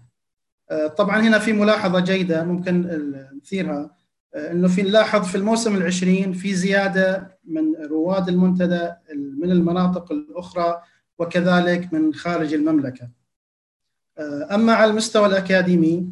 طبعا 0.97 1.21
هنا 1.21 1.38
في 1.38 1.52
ملاحظة 1.52 2.00
جيدة 2.00 2.45
ممكن 2.45 3.02
نثيرها 3.37 3.90
إنه 4.37 4.68
في 4.68 4.83
نلاحظ 4.83 5.26
في 5.26 5.35
الموسم 5.35 5.76
العشرين 5.76 6.33
في 6.33 6.54
زيادة 6.54 7.38
من 7.45 7.75
رواد 7.90 8.28
المنتدى 8.28 8.90
من 9.14 9.50
المناطق 9.50 10.12
الأخرى 10.12 10.83
وكذلك 11.18 11.92
من 11.92 12.14
خارج 12.14 12.54
المملكة. 12.54 13.08
أما 14.50 14.72
على 14.72 14.90
المستوى 14.90 15.26
الأكاديمي 15.26 16.08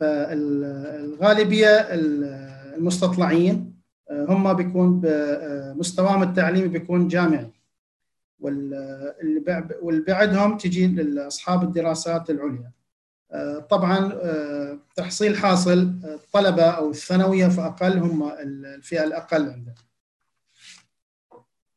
فالغالبية 0.00 1.68
المستطلعين 2.76 3.74
هم 4.10 4.52
بيكون 4.52 5.02
مستواهم 5.76 6.22
التعليمي 6.22 6.68
بيكون 6.68 7.08
جامعي 7.08 7.50
واللي 8.40 10.04
بعدهم 10.08 10.56
تجي 10.56 10.86
لأصحاب 10.86 11.62
الدراسات 11.62 12.30
العليا. 12.30 12.70
طبعا 13.70 14.12
تحصيل 14.96 15.36
حاصل 15.36 15.94
الطلبه 16.04 16.62
أو 16.62 16.90
الثانوية 16.90 17.48
فأقل 17.48 17.98
هم 17.98 18.32
الفئة 18.32 19.04
الأقل 19.04 19.50
عندنا. 19.50 19.74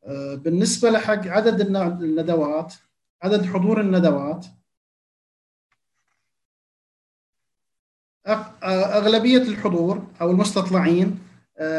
بالنسبة 0.08 0.90
لحق 0.90 1.28
عدد 1.28 1.62
الندوات 1.62 2.74
عدد 3.22 3.46
حضور 3.46 3.82
الندوات 3.82 4.46
أغلبية 8.64 9.38
الحضور 9.42 10.08
أو 10.22 10.32
المستطلعين 10.32 11.20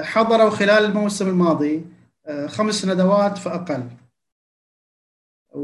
حضروا 0.02 0.50
خلال 0.50 0.84
الموسم 0.84 1.28
الماضي 1.28 1.84
خمس 2.46 2.84
ندوات 2.84 3.38
فاقل 3.38 3.88
31% 5.54 5.56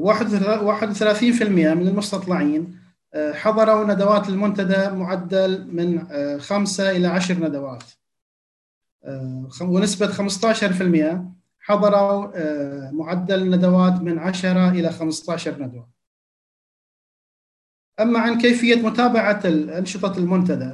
من 1.43 1.88
المستطلعين 1.88 2.81
حضروا 3.14 3.85
ندوات 3.85 4.29
المنتدى 4.29 4.90
معدل 4.90 5.67
من 5.75 6.09
خمسة 6.40 6.90
إلى 6.90 7.07
عشر 7.07 7.35
ندوات. 7.35 7.85
ونسبة 9.61 10.12
15% 10.12 11.39
حضروا 11.71 12.27
معدل 12.90 13.51
ندوات 13.51 13.92
من 13.92 14.18
10 14.18 14.68
إلى 14.68 14.90
15 14.90 15.62
ندوة. 15.62 15.88
أما 18.01 18.18
عن 18.18 18.38
كيفية 18.38 18.75
متابعة 18.83 19.40
أنشطة 19.79 20.18
المنتدى 20.18 20.71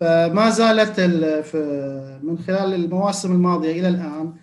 فما 0.00 0.50
زالت 0.50 1.00
من 2.22 2.38
خلال 2.38 2.74
المواسم 2.74 3.32
الماضية 3.32 3.80
إلى 3.80 3.88
الآن 3.88 4.34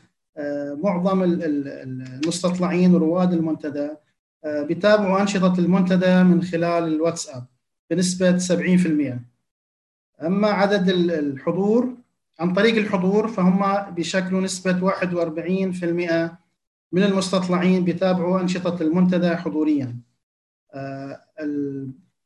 معظم 0.83 1.23
المستطلعين 1.23 2.95
ورواد 2.95 3.33
المنتدى 3.33 3.89
بيتابعوا 4.45 5.21
أنشطة 5.21 5.59
المنتدى 5.59 6.23
من 6.23 6.41
خلال 6.43 6.83
الواتساب 6.83 7.45
بنسبة 7.89 8.37
70% 8.37 10.23
أما 10.25 10.47
عدد 10.47 10.89
الحضور 10.89 11.97
عن 12.39 12.53
طريق 12.53 12.75
الحضور 12.75 13.27
فهم 13.27 13.91
بيشكلوا 13.91 14.41
نسبة 14.41 14.91
41% 14.91 16.37
من 16.91 17.03
المستطلعين 17.03 17.83
بيتابعوا 17.85 18.39
أنشطة 18.41 18.81
المنتدى 18.81 19.35
حضوريا. 19.35 19.95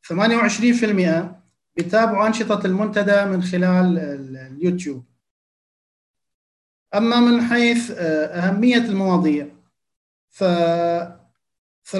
28% 0.07 1.35
بيتابعوا 1.75 2.27
أنشطة 2.27 2.65
المنتدى 2.65 3.25
من 3.25 3.43
خلال 3.43 3.99
اليوتيوب. 4.57 5.03
أما 6.95 7.19
من 7.19 7.41
حيث 7.41 7.91
أهمية 7.97 8.77
المواضيع 8.77 9.47
ف 10.29 10.43
63% 10.43 11.95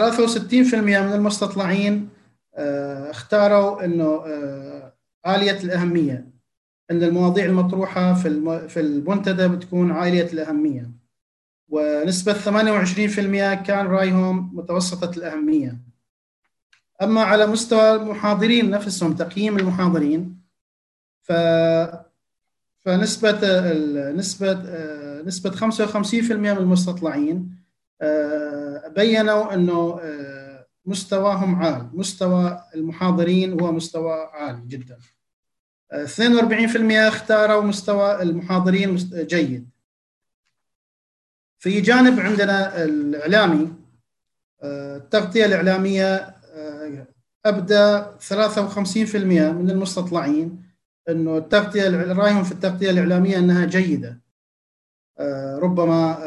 من 0.75 0.95
المستطلعين 0.95 2.09
اختاروا 3.09 3.85
إنه 3.85 4.23
عاليه 5.25 5.63
الأهمية. 5.63 6.38
ان 6.91 7.03
المواضيع 7.03 7.45
المطروحة 7.45 8.13
في 8.13 8.67
في 8.69 8.79
المنتدى 8.79 9.47
بتكون 9.47 9.91
عاليه 9.91 10.33
الأهمية. 10.33 10.91
ونسبة 11.69 12.33
28% 12.33 13.53
كان 13.63 13.85
رأيهم 13.85 14.55
متوسطة 14.57 15.17
الأهمية. 15.17 15.77
أما 17.01 17.21
على 17.21 17.47
مستوى 17.47 17.95
المحاضرين 17.95 18.69
نفسهم 18.69 19.13
تقييم 19.15 19.57
المحاضرين 19.57 20.39
ف 21.21 21.31
فنسبة 22.79 23.71
نسبة 24.11 24.53
نسبة 25.25 25.51
55% 25.51 26.31
من 26.31 26.49
المستطلعين 26.49 27.55
بينوا 28.95 29.53
إنه 29.53 29.99
مستواهم 30.85 31.55
عال 31.55 31.89
مستوى 31.93 32.63
المحاضرين 32.75 33.61
هو 33.61 33.71
مستوى 33.71 34.13
عالي 34.33 34.61
جدا. 34.67 34.97
42% 35.93 37.07
اختاروا 37.07 37.61
مستوى 37.63 38.21
المحاضرين 38.21 38.95
جيد. 39.13 39.69
في 41.59 41.81
جانب 41.81 42.19
عندنا 42.19 42.83
الإعلامي 42.83 43.73
التغطية 44.63 45.45
الإعلامية 45.45 46.35
ابدا 47.45 48.15
53% 48.19 49.15
من 49.51 49.69
المستطلعين 49.69 50.63
إنه 51.09 51.37
التغطية 51.37 51.89
رأيهم 52.13 52.43
في 52.43 52.51
التغطية 52.51 52.89
الإعلامية 52.89 53.37
إنها 53.37 53.65
جيدة. 53.65 54.19
ربما 55.59 56.17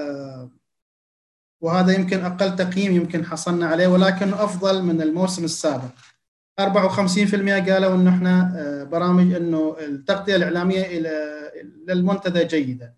وهذا 1.60 1.92
يمكن 1.92 2.24
أقل 2.24 2.56
تقييم 2.56 2.92
يمكن 2.92 3.24
حصلنا 3.24 3.66
عليه 3.66 3.86
ولكن 3.86 4.34
أفضل 4.34 4.82
من 4.82 5.02
الموسم 5.02 5.44
السابق. 5.44 5.92
54% 6.60 7.70
قالوا 7.70 7.94
إنه 7.94 8.10
إحنا 8.10 8.88
برامج 8.90 9.34
إنه 9.34 9.76
التغطية 9.80 10.36
الإعلامية 10.36 11.02
للمنتدى 11.88 12.44
جيدة. 12.44 12.94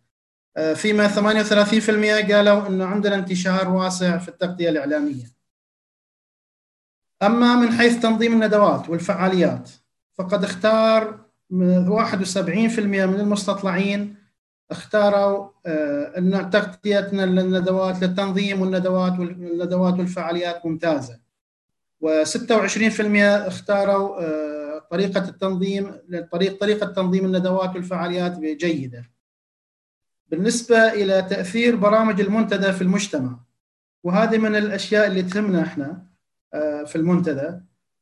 فيما 0.74 1.08
38% 1.08 2.32
قالوا 2.32 2.68
إنه 2.68 2.84
عندنا 2.84 3.14
انتشار 3.14 3.68
واسع 3.68 4.18
في 4.18 4.28
التغطية 4.28 4.70
الإعلامية. 4.70 5.24
أما 7.22 7.54
من 7.54 7.72
حيث 7.72 8.02
تنظيم 8.02 8.32
الندوات 8.32 8.90
والفعاليات 8.90 9.70
فقد 10.14 10.44
اختار 10.44 11.24
71% 11.50 13.06
من 13.06 13.20
المستطلعين 13.20 14.16
اختاروا 14.70 15.48
إن 16.18 16.50
تغطيتنا 16.50 17.22
للندوات 17.22 18.02
للتنظيم 18.02 18.60
والندوات 18.60 19.18
والندوات 19.18 19.94
والفعاليات 19.94 20.66
ممتازة. 20.66 21.23
و26% 22.04 23.00
اختاروا 23.46 24.18
طريقة 24.90 25.28
التنظيم 25.28 25.92
طريق 26.32 26.60
طريقة 26.60 26.86
تنظيم 26.86 27.24
الندوات 27.24 27.74
والفعاليات 27.74 28.38
جيده 28.38 29.10
بالنسبة 30.30 30.92
إلى 30.92 31.22
تأثير 31.22 31.76
برامج 31.76 32.20
المنتدى 32.20 32.72
في 32.72 32.82
المجتمع 32.82 33.38
وهذه 34.04 34.38
من 34.38 34.56
الأشياء 34.56 35.06
اللي 35.06 35.22
تهمنا 35.22 35.62
إحنا 35.62 36.02
في 36.86 36.96
المنتدى 36.96 37.60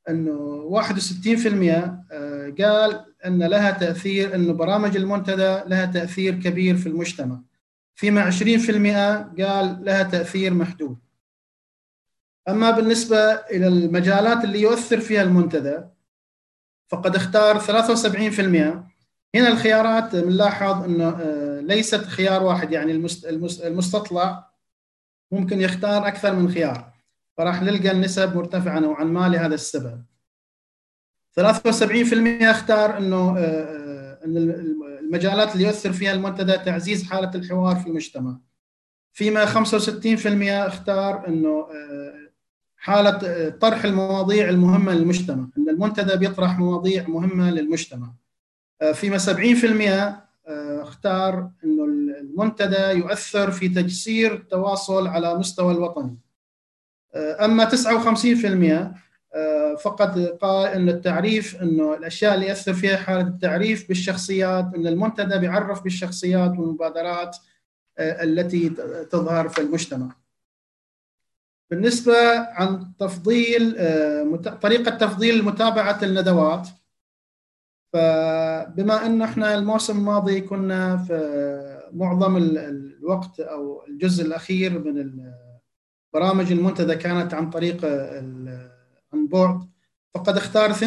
إنه 0.09 0.63
61% 0.63 2.63
قال 2.63 3.05
إن 3.27 3.43
لها 3.43 3.71
تأثير 3.71 4.35
إنه 4.35 4.53
برامج 4.53 4.97
المنتدى 4.97 5.61
لها 5.67 5.85
تأثير 5.85 6.35
كبير 6.35 6.77
في 6.77 6.89
المجتمع. 6.89 7.41
فيما 7.95 8.31
20% 8.31 8.35
قال 9.43 9.85
لها 9.85 10.03
تأثير 10.03 10.55
محدود. 10.55 10.99
أما 12.49 12.71
بالنسبة 12.71 13.33
إلى 13.33 13.69
المجالات 13.69 14.45
اللي 14.45 14.61
يؤثر 14.61 15.01
فيها 15.01 15.23
المنتدى 15.23 15.79
فقد 16.89 17.17
اختار 17.17 17.61
73% 17.61 18.93
هنا 19.35 19.49
الخيارات 19.49 20.17
بنلاحظ 20.17 20.85
إنه 20.85 21.09
آه، 21.09 21.61
ليست 21.61 22.05
خيار 22.05 22.43
واحد 22.43 22.73
يعني 22.73 22.93
المستطلع 23.65 24.51
ممكن 25.33 25.61
يختار 25.61 26.07
أكثر 26.07 26.35
من 26.35 26.51
خيار 26.51 26.93
فراح 27.37 27.63
نلقى 27.63 27.91
النسب 27.91 28.37
مرتفعة 28.37 28.79
نوعا 28.79 29.05
ما 29.05 29.29
لهذا 29.29 29.55
السبب. 29.55 30.05
73% 31.33 32.51
اختار 32.51 32.99
إنه 32.99 33.39
آه، 33.39 33.41
آه، 33.41 34.25
إن 34.25 34.37
المجالات 35.01 35.53
اللي 35.55 35.65
يؤثر 35.65 35.93
فيها 35.93 36.13
المنتدى 36.13 36.53
تعزيز 36.53 37.05
حالة 37.05 37.31
الحوار 37.35 37.77
في 37.77 37.87
المجتمع. 37.87 38.39
فيما 39.13 39.47
65% 39.47 40.67
اختار 40.67 41.29
إنه 41.29 41.67
حالة 42.83 43.49
طرح 43.49 43.85
المواضيع 43.85 44.49
المهمة 44.49 44.95
للمجتمع 44.95 45.47
إن 45.59 45.69
المنتدى 45.69 46.17
بيطرح 46.17 46.59
مواضيع 46.59 47.09
مهمة 47.09 47.51
للمجتمع 47.51 48.13
آه، 48.83 48.93
فيما 48.93 49.19
70% 49.19 49.23
آه، 50.47 50.83
اختار 50.83 51.51
إنه 51.65 51.85
المنتدى 52.21 52.99
يؤثر 52.99 53.51
في 53.51 53.69
تجسير 53.69 54.35
التواصل 54.35 55.07
على 55.07 55.35
مستوى 55.35 55.73
الوطني 55.75 56.19
آه، 57.15 57.45
أما 57.45 57.65
59% 57.65 58.95
فقط 59.83 60.19
قال 60.19 60.69
إن 60.69 60.89
التعريف 60.89 61.63
إنه 61.63 61.95
الأشياء 61.95 62.35
اللي 62.35 62.47
يأثر 62.47 62.75
فيها 62.75 62.97
حالة 62.97 63.21
التعريف 63.21 63.89
بالشخصيات 63.89 64.75
إن 64.75 64.87
المنتدى 64.87 65.39
بيعرف 65.39 65.83
بالشخصيات 65.83 66.51
والمبادرات 66.59 67.37
التي 67.99 68.69
تظهر 69.11 69.49
في 69.49 69.61
المجتمع. 69.61 70.22
بالنسبة 71.73 72.39
عن 72.39 72.93
تفضيل 72.99 73.77
طريقة 74.63 74.91
تفضيل 74.91 75.45
متابعة 75.45 75.99
الندوات 76.03 76.69
فبما 77.93 79.07
انه 79.07 79.25
إحنا 79.25 79.55
الموسم 79.55 79.99
الماضي 79.99 80.41
كنا 80.41 80.97
في 80.97 81.89
معظم 81.93 82.37
الوقت 82.37 83.41
أو 83.41 83.85
الجزء 83.89 84.25
الأخير 84.25 84.79
من 84.79 85.33
برامج 86.15 86.53
المنتدى 86.53 86.95
كانت 86.95 87.35
عن 87.35 87.51
طريق 87.51 87.85
عن 89.13 89.29
بعد 89.33 89.69
فقد 90.15 90.37
اختار 90.37 90.75
42% 90.75 90.79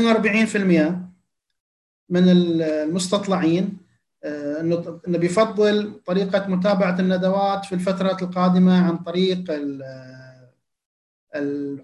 من 2.10 2.30
المستطلعين 2.30 3.78
آه، 4.24 4.62
إنه 5.08 5.18
بيفضل 5.18 6.02
طريقة 6.06 6.48
متابعة 6.48 7.00
الندوات 7.00 7.66
في 7.66 7.76
الفترات 7.76 8.24
القادمة 8.24 8.88
عن 8.88 8.98
طريق 8.98 9.52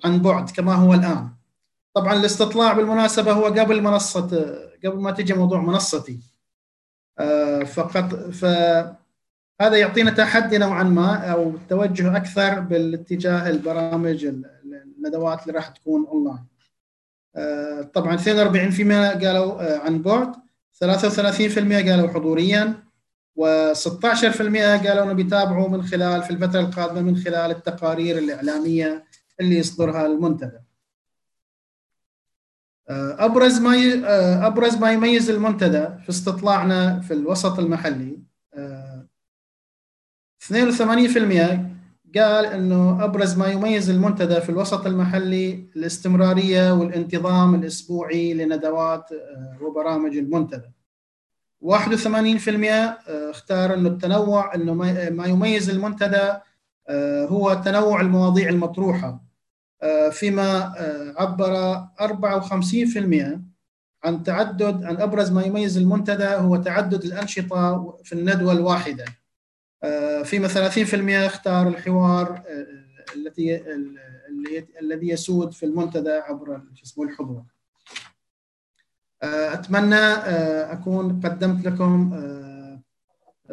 عن 0.04 0.22
بعد 0.22 0.50
كما 0.50 0.74
هو 0.74 0.94
الآن. 0.94 1.30
طبعا 1.94 2.14
الاستطلاع 2.14 2.74
بالمناسبة 2.74 3.32
هو 3.32 3.46
قبل 3.46 3.82
منصة 3.82 4.56
قبل 4.86 5.00
ما 5.00 5.12
تجي 5.12 5.34
موضوع 5.34 5.62
منصتي 5.62 6.20
آه، 7.20 7.64
فقط 7.64 8.16
فهذا 8.16 9.78
يعطينا 9.78 10.12
تحدي 10.12 10.58
نوعا 10.58 10.84
ما 10.84 11.16
أو 11.16 11.54
توجه 11.70 12.18
أكثر 12.18 12.60
بالاتجاه 12.60 13.50
البرامج 13.50 14.26
الندوات 14.98 15.42
اللي 15.42 15.54
راح 15.54 15.68
تكون 15.68 16.08
أونلاين 16.08 16.46
آه، 17.36 17.82
طبعا 17.82 18.18
42% 18.18 19.26
قالوا 19.26 19.62
آه، 19.62 19.78
عن 19.78 20.02
بعد 20.02 20.36
33% 20.74 21.90
قالوا 21.90 22.08
حضوريا 22.08 22.74
و16% 23.40 24.88
قالوا 24.88 25.04
انه 25.04 25.14
بيتابعوا 25.14 25.70
من 25.70 25.84
خلال 25.84 26.24
في 26.24 26.32
الفترة 26.32 26.60
القادمة 26.60 27.02
من 27.02 27.18
خلال 27.18 27.52
التقارير 27.52 28.18
الإعلامية 28.18 29.04
اللي 29.42 29.58
يصدرها 29.58 30.06
المنتدى. 30.06 30.60
آه، 32.92 33.26
أبرز 33.26 33.60
ما 33.60 33.76
آه، 34.06 34.48
أبرز 34.48 34.76
ما 34.76 34.92
يميز 34.92 35.30
المنتدى 35.30 35.88
في 36.04 36.10
استطلاعنا 36.10 37.00
في 37.00 37.14
الوسط 37.14 37.60
المحلي 37.60 38.20
82% 40.42 41.42
آه، 41.42 41.72
قال 42.16 42.46
إنه 42.46 43.04
أبرز 43.04 43.38
ما 43.38 43.48
يميز 43.48 43.90
المنتدى 43.90 44.42
في 44.42 44.50
الوسط 44.50 44.86
المحلي 44.86 45.70
الاستمرارية 45.76 46.74
والانتظام 46.74 47.56
الأسبوعي 47.56 48.34
لندوات 48.34 49.10
وبرامج 49.62 50.18
المنتدى 50.18 50.72
81% 51.62 53.00
اختار 53.08 53.74
إنه 53.74 53.90
التنوع 53.90 54.56
إنه 54.56 54.74
ما 55.12 55.26
يميز 55.26 55.70
المنتدى 55.70 56.34
هو 57.30 57.54
تنوع 57.66 58.02
المواضيع 58.02 58.50
المطروحة 58.50 59.31
فيما 60.12 60.74
آه، 60.78 61.14
عبر 61.18 61.76
54% 62.00 63.42
عن 64.04 64.24
تعدد 64.24 64.84
عن 64.84 65.02
أبرز 65.02 65.32
ما 65.32 65.44
يميز 65.44 65.78
المنتدى 65.78 66.26
هو 66.28 66.56
تعدد 66.56 67.04
الأنشطة 67.04 67.92
في 68.04 68.14
الندوة 68.14 68.52
الواحدة. 68.52 69.06
آه، 69.84 70.24
فيما 70.24 70.48
30% 70.48 71.26
اختار 71.26 71.68
الحوار 71.68 72.44
التي 73.16 73.62
الذي 74.82 75.10
يسود 75.10 75.54
في 75.54 75.66
المنتدى 75.66 76.12
عبر 76.12 76.62
اسمه 76.84 77.04
الحضور. 77.04 77.44
أتمنى 79.24 79.96
أكون 80.76 81.22
قدمت 81.22 81.66
لكم 81.66 82.22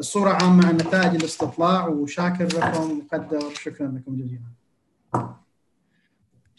صورة 0.01 0.31
عامة 0.31 0.67
عن 0.69 0.75
نتائج 0.75 1.15
الاستطلاع 1.15 1.87
وشاكر 1.87 2.45
لكم 2.45 2.99
مقدر. 2.99 3.55
شكرا 3.55 3.87
لكم 3.87 4.17
جزيلا. 4.17 5.39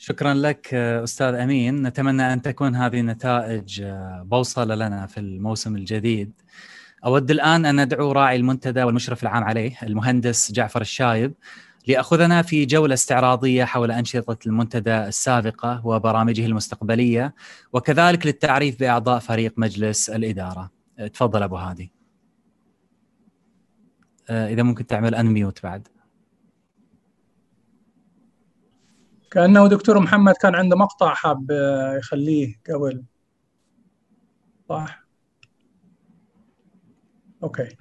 شكرا 0.01 0.33
لك 0.33 0.73
أستاذ 0.73 1.33
أمين. 1.33 1.83
نتمنى 1.87 2.33
أن 2.33 2.41
تكون 2.41 2.75
هذه 2.75 2.99
النتائج 2.99 3.83
بوصلة 4.21 4.75
لنا 4.75 5.05
في 5.05 5.19
الموسم 5.19 5.75
الجديد. 5.75 6.31
أود 7.05 7.31
الآن 7.31 7.65
أن 7.65 7.83
ندعو 7.83 8.11
راعي 8.11 8.35
المنتدى 8.35 8.83
والمشرف 8.83 9.23
العام 9.23 9.43
عليه 9.43 9.77
المهندس 9.83 10.51
جعفر 10.51 10.81
الشايب 10.81 11.33
لياخذنا 11.87 12.41
في 12.41 12.65
جولة 12.65 12.93
استعراضية 12.93 13.65
حول 13.65 13.91
أنشطة 13.91 14.37
المنتدى 14.47 14.97
السابقة 14.97 15.87
وبرامجه 15.87 16.45
المستقبلية 16.45 17.33
وكذلك 17.73 18.25
للتعريف 18.25 18.79
بأعضاء 18.79 19.19
فريق 19.19 19.53
مجلس 19.57 20.09
الإدارة. 20.09 20.71
تفضل 21.13 21.43
أبو 21.43 21.55
هادي. 21.55 21.91
إذا 24.29 24.63
ممكن 24.63 24.87
تعمل 24.87 25.15
انميوت 25.15 25.63
بعد. 25.63 25.87
كأنه 29.31 29.67
دكتور 29.67 29.99
محمد 29.99 30.33
كان 30.33 30.55
عنده 30.55 30.77
مقطع 30.77 31.13
حاب 31.13 31.51
يخليه 31.97 32.61
قبل. 32.69 33.03
صح؟ 34.69 35.03
أوكي. 37.43 37.77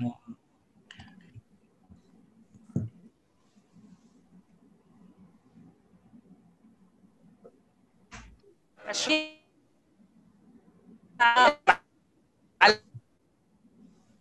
ابتدى 11.21 11.78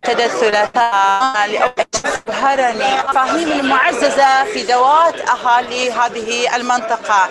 الثلاثاء 0.09 1.73
أبهرني 2.27 2.97
مفاهيم 3.09 3.51
المعززة 3.51 4.43
في 4.43 4.63
ذوات 4.63 5.15
أهالي 5.29 5.91
هذه 5.91 6.55
المنطقة. 6.55 7.29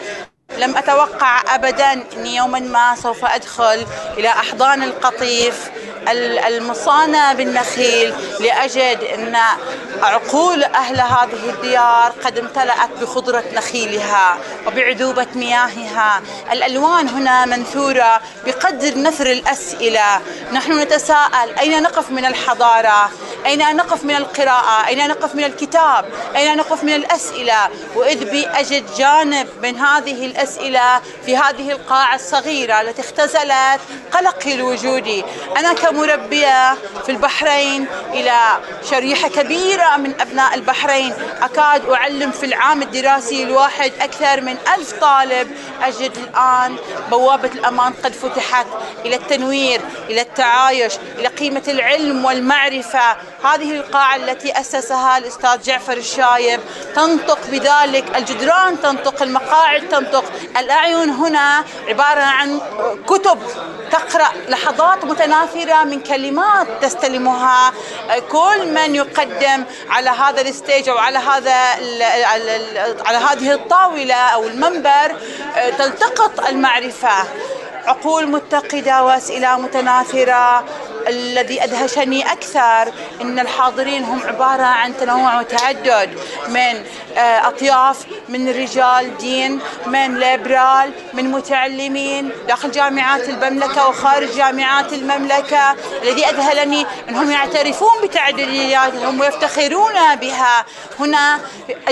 لم 0.59 0.77
أتوقع 0.77 1.55
أبدا 1.55 1.93
أني 2.17 2.37
يوما 2.37 2.59
ما 2.59 2.95
سوف 2.95 3.25
أدخل 3.25 3.87
إلى 4.19 4.29
أحضان 4.29 4.83
القطيف 4.83 5.71
المصانة 6.47 7.33
بالنخيل 7.33 8.15
لأجد 8.41 8.99
أن 9.15 9.37
عقول 10.03 10.65
أهل 10.65 11.01
هذه 11.01 11.51
الديار 11.51 12.13
قد 12.25 12.39
امتلأت 12.39 12.91
بخضرة 13.01 13.45
نخيلها 13.55 14.39
وبعذوبة 14.67 15.27
مياهها. 15.35 16.23
الألوان 16.53 17.09
هنا 17.09 17.45
منثورة 17.45 18.21
بقدر 18.47 18.99
نثر 18.99 19.27
الأسئلة. 19.27 20.21
نحن 20.53 20.79
نتساءل 20.79 21.59
أين 21.61 21.83
نقف 21.83 22.11
من 22.11 22.25
الحضارة؟ 22.25 23.11
أين 23.47 23.77
نقف 23.77 24.05
من 24.05 24.17
القراءة؟ 24.17 24.87
أين 24.87 25.09
نقف 25.09 25.35
من 25.35 25.45
الكتاب؟ 25.45 26.05
أين 26.37 26.57
نقف 26.57 26.85
من 26.85 26.95
الأسئلة؟ 26.95 27.69
وإذ 27.95 28.31
بي 28.31 28.47
أجد 28.47 28.85
جانب 28.99 29.49
من 29.63 29.79
هذه 29.79 30.27
الأسئلة 30.27 31.01
في 31.27 31.37
هذه 31.37 31.71
القاعة 31.71 32.15
الصغيرة 32.15 32.81
التي 32.81 33.03
اختزلت 33.03 33.81
قلقي 34.13 34.55
الوجودي 34.55 35.25
أنا 35.57 35.73
كمربية 35.73 36.75
في 36.75 37.09
البحرين 37.09 37.87
إلى 38.13 38.39
شريحة 38.91 39.29
كبيرة 39.29 39.86
من 39.97 40.21
أبناء 40.21 40.55
البحرين. 40.55 41.15
أكاد 41.43 41.91
أعلم 41.91 42.31
في 42.31 42.47
العام 42.47 42.83
الدراسي 42.83 43.43
الواحد 43.43 43.93
أكثر 44.01 44.41
من 44.41 44.57
ألف 44.77 44.93
طالب. 45.01 45.51
أجد 45.83 46.13
الآن 46.17 46.77
بوابة 47.11 47.49
الأمان 47.49 47.93
قد 48.05 48.13
فتحت 48.13 48.67
إلى 49.05 49.17
التنوير 49.17 49.81
إلى 50.11 50.21
التعايش 50.21 50.93
إلى 51.19 51.29
قيمة 51.29 51.63
العلم 51.69 52.25
والمعرفة. 52.25 53.17
هذه 53.45 53.73
القاعة 53.73 54.17
التي 54.17 54.61
أسسها 54.61 55.19
الأستاذ 55.19 55.63
جعفر 55.63 55.97
الشايب. 55.97 56.61
تنطق 56.95 57.39
بذلك 57.51 58.17
الجدران 58.17 58.81
تنطق 58.81 59.23
المقاعد 59.23 59.89
تنطق 59.89 60.25
الأعين. 60.59 61.11
هنا 61.11 61.65
عبارة 61.89 62.21
عن 62.21 62.61
كتب 63.07 63.39
تقرأ 63.91 64.29
لحظات 64.49 65.05
متناثرة 65.05 65.85
من 65.85 66.01
كلمات 66.01 66.67
تستلمها. 66.83 67.73
كل 68.33 68.75
من 68.75 68.95
يقدم 68.95 69.65
على 69.89 70.11
هذا 70.11 70.41
الستيج 70.41 70.89
أو 70.89 70.99
على 70.99 71.19
هذا 71.19 71.55
على 73.07 73.19
هذه 73.19 73.53
الطاولة 73.53 74.15
أو 74.15 74.47
المنبر 74.47 75.17
تلتقط 75.79 76.47
المعرفة. 76.49 77.25
عقول 77.87 78.29
متقدة 78.29 79.05
وأسئلة 79.05 79.59
متناثرة 79.59 80.65
الذي 81.09 81.65
أدهشني 81.65 82.33
أكثر 82.33 82.93
أن 83.21 83.39
الحاضرين 83.39 84.05
هم 84.05 84.21
عبارة 84.27 84.63
عن 84.63 84.97
تنوع 84.97 85.41
وتعدد 85.41 86.19
من 86.49 86.85
آه، 87.17 87.49
أطياف 87.49 88.07
من 88.29 88.49
رجال 88.49 89.19
دين 89.19 89.61
من 89.87 90.19
ليبرال 90.19 90.93
من 91.15 91.31
متعلمين 91.31 92.31
داخل 92.49 92.71
جامعات 92.71 93.29
المملكة 93.29 93.89
وخارج 93.89 94.29
جامعات 94.37 94.93
المملكة. 94.93 95.77
الذي 96.03 96.27
أذهلني 96.27 96.87
أنهم 97.09 97.31
يعترفون 97.31 98.03
بتعددياتهم 98.03 99.21
ويفتخرون 99.21 100.15
بها. 100.21 100.65
هنا 101.01 101.41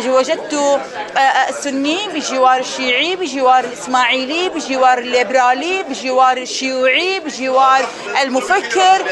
وجدت 0.06 0.54
آه، 0.54 1.18
آه، 1.18 1.48
السني 1.48 1.98
بجوار 2.14 2.60
الشيعي 2.60 3.16
بجوار 3.16 3.64
الإسماعيلي 3.64 4.48
بجوار 4.48 4.98
الليبرالي 4.98 5.83
بجوار 5.88 6.36
الشيوعي 6.36 7.20
بجوار 7.20 7.86
المفكر 8.22 9.02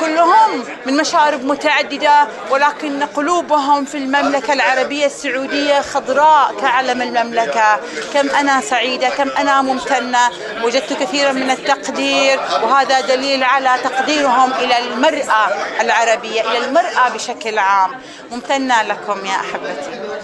كلهم 0.00 0.64
من 0.86 0.96
مشارب 0.96 1.44
متعددة 1.44 2.28
ولكن 2.50 3.02
قلوبهم 3.02 3.84
في 3.84 3.96
المملكة 3.96 4.52
العربية 4.52 5.06
السعودية 5.06 5.80
خضراء 5.80 6.54
كعلم 6.60 7.02
المملكة. 7.02 7.80
كم 8.14 8.30
أنا 8.30 8.60
سعيدة 8.60 9.08
كم 9.08 9.28
أنا 9.30 9.62
ممتنة 9.62 10.18
وجدت 10.64 10.92
كثيرا 10.92 11.32
من 11.32 11.50
التقدير 11.50 12.40
وهذا 12.62 13.00
دليل 13.00 13.42
على 13.42 13.78
تقديرهم 13.84 14.52
إلى 14.52 14.78
المرأة 14.78 15.48
العربية 15.80 16.40
إلى 16.40 16.58
المرأة 16.66 17.08
بشكل 17.14 17.58
عام. 17.58 17.90
ممتنة 18.30 18.82
لكم 18.82 19.26
يا 19.26 19.36
أحبتي 19.36 19.90
آه، 19.92 20.22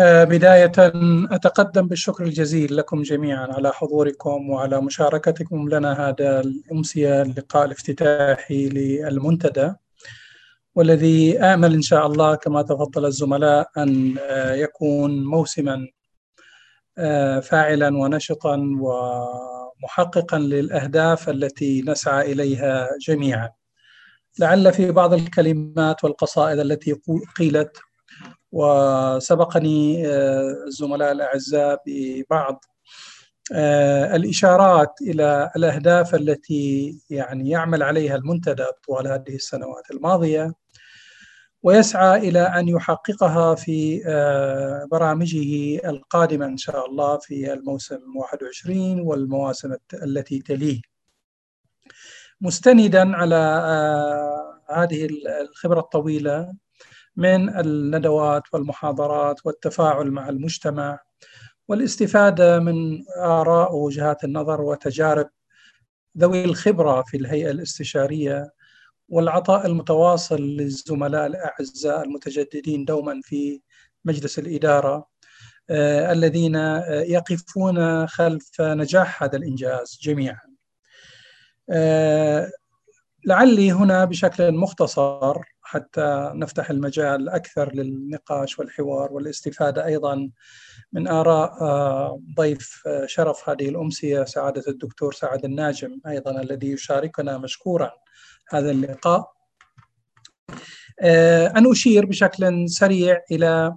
بداية 0.00 0.72
أتقدم 1.30 1.88
بالشكر 1.88 2.24
الجزيل 2.24 2.76
لكم 2.76 3.02
جميعا 3.02 3.46
على 3.46 3.72
حضوركم 3.72 4.50
وعلى 4.50 4.80
مشاركتكم 4.80 5.68
لنا 5.68 6.08
هذا 6.08 6.40
الأمسية 6.40 7.22
اللقاء 7.22 7.64
الافتتاحي 7.64 8.68
للمنتدى 8.68 9.72
والذي 10.74 11.40
آمل 11.40 11.74
إن 11.74 11.82
شاء 11.82 12.06
الله 12.06 12.34
كما 12.34 12.62
تفضل 12.62 13.06
الزملاء 13.06 13.70
أن 13.76 14.18
آه، 14.18 14.54
يكون 14.54 15.24
موسما 15.24 15.86
آه، 16.98 17.40
فاعلا 17.40 17.96
ونشطا 17.96 18.56
ومحققا 18.80 20.38
للأهداف 20.38 21.28
التي 21.28 21.82
نسعى 21.82 22.32
إليها 22.32 22.88
جميعا. 23.00 23.50
لعل 24.38 24.72
في 24.72 24.90
بعض 24.90 25.14
الكلمات 25.14 26.04
والقصائد 26.04 26.58
التي 26.58 26.96
قيلت 27.36 27.76
وسبقني 28.52 30.06
آه، 30.06 30.54
الزملاء 30.66 31.12
الأعزاء 31.12 31.82
ببعض 31.86 32.64
الإشارات 34.14 34.92
إلى 35.02 35.50
الأهداف 35.56 36.14
التي 36.14 36.98
يعني 37.10 37.50
يعمل 37.50 37.82
عليها 37.82 38.16
المنتدى 38.16 38.64
طوال 38.86 39.06
هذه 39.06 39.34
السنوات 39.34 39.90
الماضية 39.90 40.52
ويسعى 41.62 42.28
إلى 42.28 42.40
أن 42.40 42.68
يحققها 42.68 43.54
في 43.54 44.02
آه، 44.06 44.88
برامجه 44.90 45.76
القادمة 45.88 46.46
إن 46.46 46.56
شاء 46.56 46.86
الله 46.86 47.18
في 47.18 47.52
الموسم 47.52 48.16
21 48.16 49.00
والمواسم 49.00 49.74
التي 49.94 50.38
تليه. 50.38 50.80
مستندا 52.40 53.16
على 53.16 53.36
آه، 53.36 54.60
هذه 54.70 55.08
الخبرة 55.40 55.80
الطويلة 55.80 56.54
من 57.18 57.58
الندوات 57.58 58.42
والمحاضرات 58.52 59.46
والتفاعل 59.46 60.10
مع 60.10 60.28
المجتمع 60.28 60.98
والاستفادة 61.68 62.60
من 62.60 63.04
آراء 63.16 63.74
ووجهات 63.74 64.24
النظر 64.24 64.60
وتجارب 64.60 65.30
ذوي 66.18 66.44
الخبرة 66.44 67.02
في 67.02 67.16
الهيئة 67.16 67.50
الاستشارية 67.50 68.50
والعطاء 69.08 69.66
المتواصل 69.66 70.42
للزملاء 70.42 71.26
الأعزاء 71.26 72.04
المتجددين 72.04 72.84
دوما 72.84 73.20
في 73.24 73.60
مجلس 74.04 74.38
الإدارة 74.38 75.08
آه، 75.70 76.12
الذين 76.12 76.56
آه، 76.56 77.00
يقفون 77.00 78.06
خلف 78.06 78.60
نجاح 78.60 79.22
هذا 79.22 79.36
الإنجاز 79.36 79.98
جميعا. 80.02 80.40
آه، 83.28 83.34
لعلي 83.34 83.72
هنا 83.72 84.04
بشكل 84.04 84.52
مختصر 84.52 85.36
حتى 85.62 86.32
نفتح 86.34 86.70
المجال 86.70 87.28
أكثر 87.28 87.74
للنقاش 87.74 88.58
والحوار 88.58 89.12
والاستفادة 89.12 89.84
أيضا 89.84 90.30
من 90.92 91.08
آراء 91.08 91.52
ضيف 92.36 92.82
شرف 93.06 93.48
هذه 93.48 93.68
الأمسية 93.68 94.24
سعادة 94.24 94.62
الدكتور 94.68 95.12
سعد 95.12 95.44
الناجم 95.44 96.00
أيضا 96.06 96.40
الذي 96.40 96.72
يشاركنا 96.72 97.38
مشكورا 97.38 97.90
هذا 98.50 98.70
اللقاء. 98.70 99.38
آه، 101.00 101.46
أن 101.46 101.70
أشير 101.70 102.06
بشكل 102.06 102.68
سريع 102.68 103.22
إلى 103.30 103.74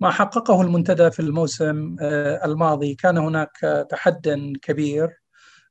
ما 0.00 0.10
حققه 0.10 0.62
المنتدى 0.62 1.10
في 1.10 1.20
الموسم 1.20 1.96
آه، 2.00 2.44
الماضي. 2.44 2.94
كان 2.94 3.18
هناك 3.18 3.86
تحد 3.90 4.52
كبير 4.62 5.04
آه، 5.04 5.23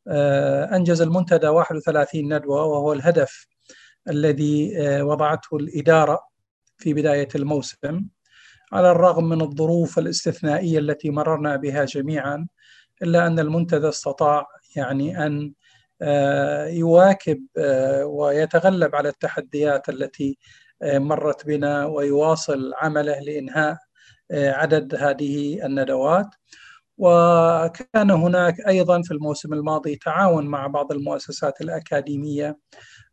أنجز 0.07 1.01
المنتدى 1.01 1.47
31 1.47 2.33
ندوة 2.33 2.65
وهو 2.65 2.93
الهدف 2.93 3.47
الذي 4.09 4.73
وضعته 5.01 5.57
الإدارة 5.57 6.19
في 6.77 6.93
بداية 6.93 7.27
الموسم. 7.35 8.05
على 8.73 8.91
الرغم 8.91 9.29
من 9.29 9.41
الظروف 9.41 9.99
الاستثنائية 9.99 10.79
التي 10.79 11.09
مررنا 11.09 11.55
بها 11.55 11.85
جميعا 11.85 12.47
إلا 13.03 13.27
أن 13.27 13.39
المنتدى 13.39 13.89
استطاع 13.89 14.47
يعني 14.75 15.25
أن 15.25 15.53
آه، 16.01 16.67
يواكب 16.67 17.45
آه، 17.57 18.05
ويتغلب 18.05 18.95
على 18.95 19.09
التحديات 19.09 19.89
التي 19.89 20.37
آه، 20.81 20.97
مرت 20.99 21.45
بنا 21.45 21.85
ويواصل 21.85 22.73
عمله 22.77 23.19
لإنهاء 23.19 23.77
عدد 24.31 24.95
هذه 24.95 25.65
الندوات. 25.65 26.27
وكان 26.97 28.11
هناك 28.11 28.55
أيضا 28.67 29.01
في 29.01 29.11
الموسم 29.13 29.53
الماضي 29.53 29.95
تعاون 29.95 30.45
مع 30.47 30.67
بعض 30.67 30.91
المؤسسات 30.91 31.61
الأكاديمية 31.61 32.57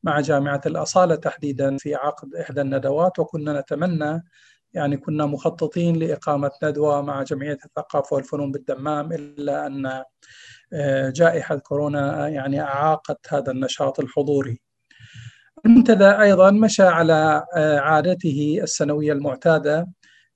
مع 0.02 0.20
جامعة 0.20 0.60
الأصالة 0.66 1.14
تحديدا 1.14 1.76
في 1.76 1.94
عقد 1.94 2.34
إحدى 2.34 2.60
الندوات 2.60 3.18
وكنا 3.18 3.60
نتمنى 3.60 4.22
يعني 4.74 4.96
كنا 4.96 5.26
مخططين 5.26 5.96
لإقامة 5.96 6.50
ندوة 6.62 7.02
مع 7.02 7.22
جمعية 7.22 7.58
الثقافة 7.64 8.14
والفنون 8.16 8.52
بالدمام 8.52 9.12
إلا 9.12 9.66
أن 9.66 10.04
جائحة 11.12 11.56
كورونا 11.56 12.28
يعني 12.28 12.60
أعاقت 12.60 13.18
هذا 13.32 13.52
النشاط 13.52 14.00
الحضوري. 14.00 14.60
المنتدى 15.66 16.04
أيضا 16.06 16.50
مشى 16.50 16.82
على 16.82 17.44
عادته 17.82 18.58
السنوية 18.62 19.12
المعتادة 19.12 19.86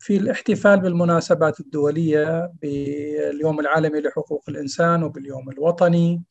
في 0.05 0.17
الاحتفال 0.17 0.81
بالمناسبات 0.81 1.61
الدولية 1.61 2.53
باليوم 2.63 3.61
العالمي 3.61 4.01
لحقوق 4.01 4.45
الإنسان 4.49 5.03
وباليوم 5.03 5.51
الوطني 5.51 6.23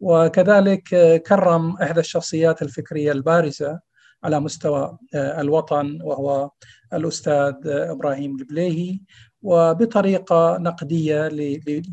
وكذلك 0.00 0.82
كرم 1.26 1.76
إحدى 1.76 2.00
الشخصيات 2.00 2.62
الفكرية 2.62 3.12
البارزة 3.12 3.80
على 4.24 4.40
مستوى 4.40 4.98
الوطن 5.14 5.98
وهو 6.02 6.50
الأستاذ 6.92 7.54
إبراهيم 7.66 8.36
البليهي 8.36 9.00
وبطريقة 9.42 10.58
نقدية 10.58 11.28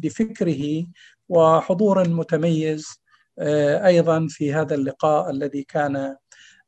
لفكره 0.03 0.85
وحضور 1.29 2.09
متميز 2.09 3.01
آه، 3.39 3.85
أيضا 3.85 4.27
في 4.29 4.53
هذا 4.53 4.75
اللقاء 4.75 5.29
الذي 5.29 5.63
كان 5.63 6.15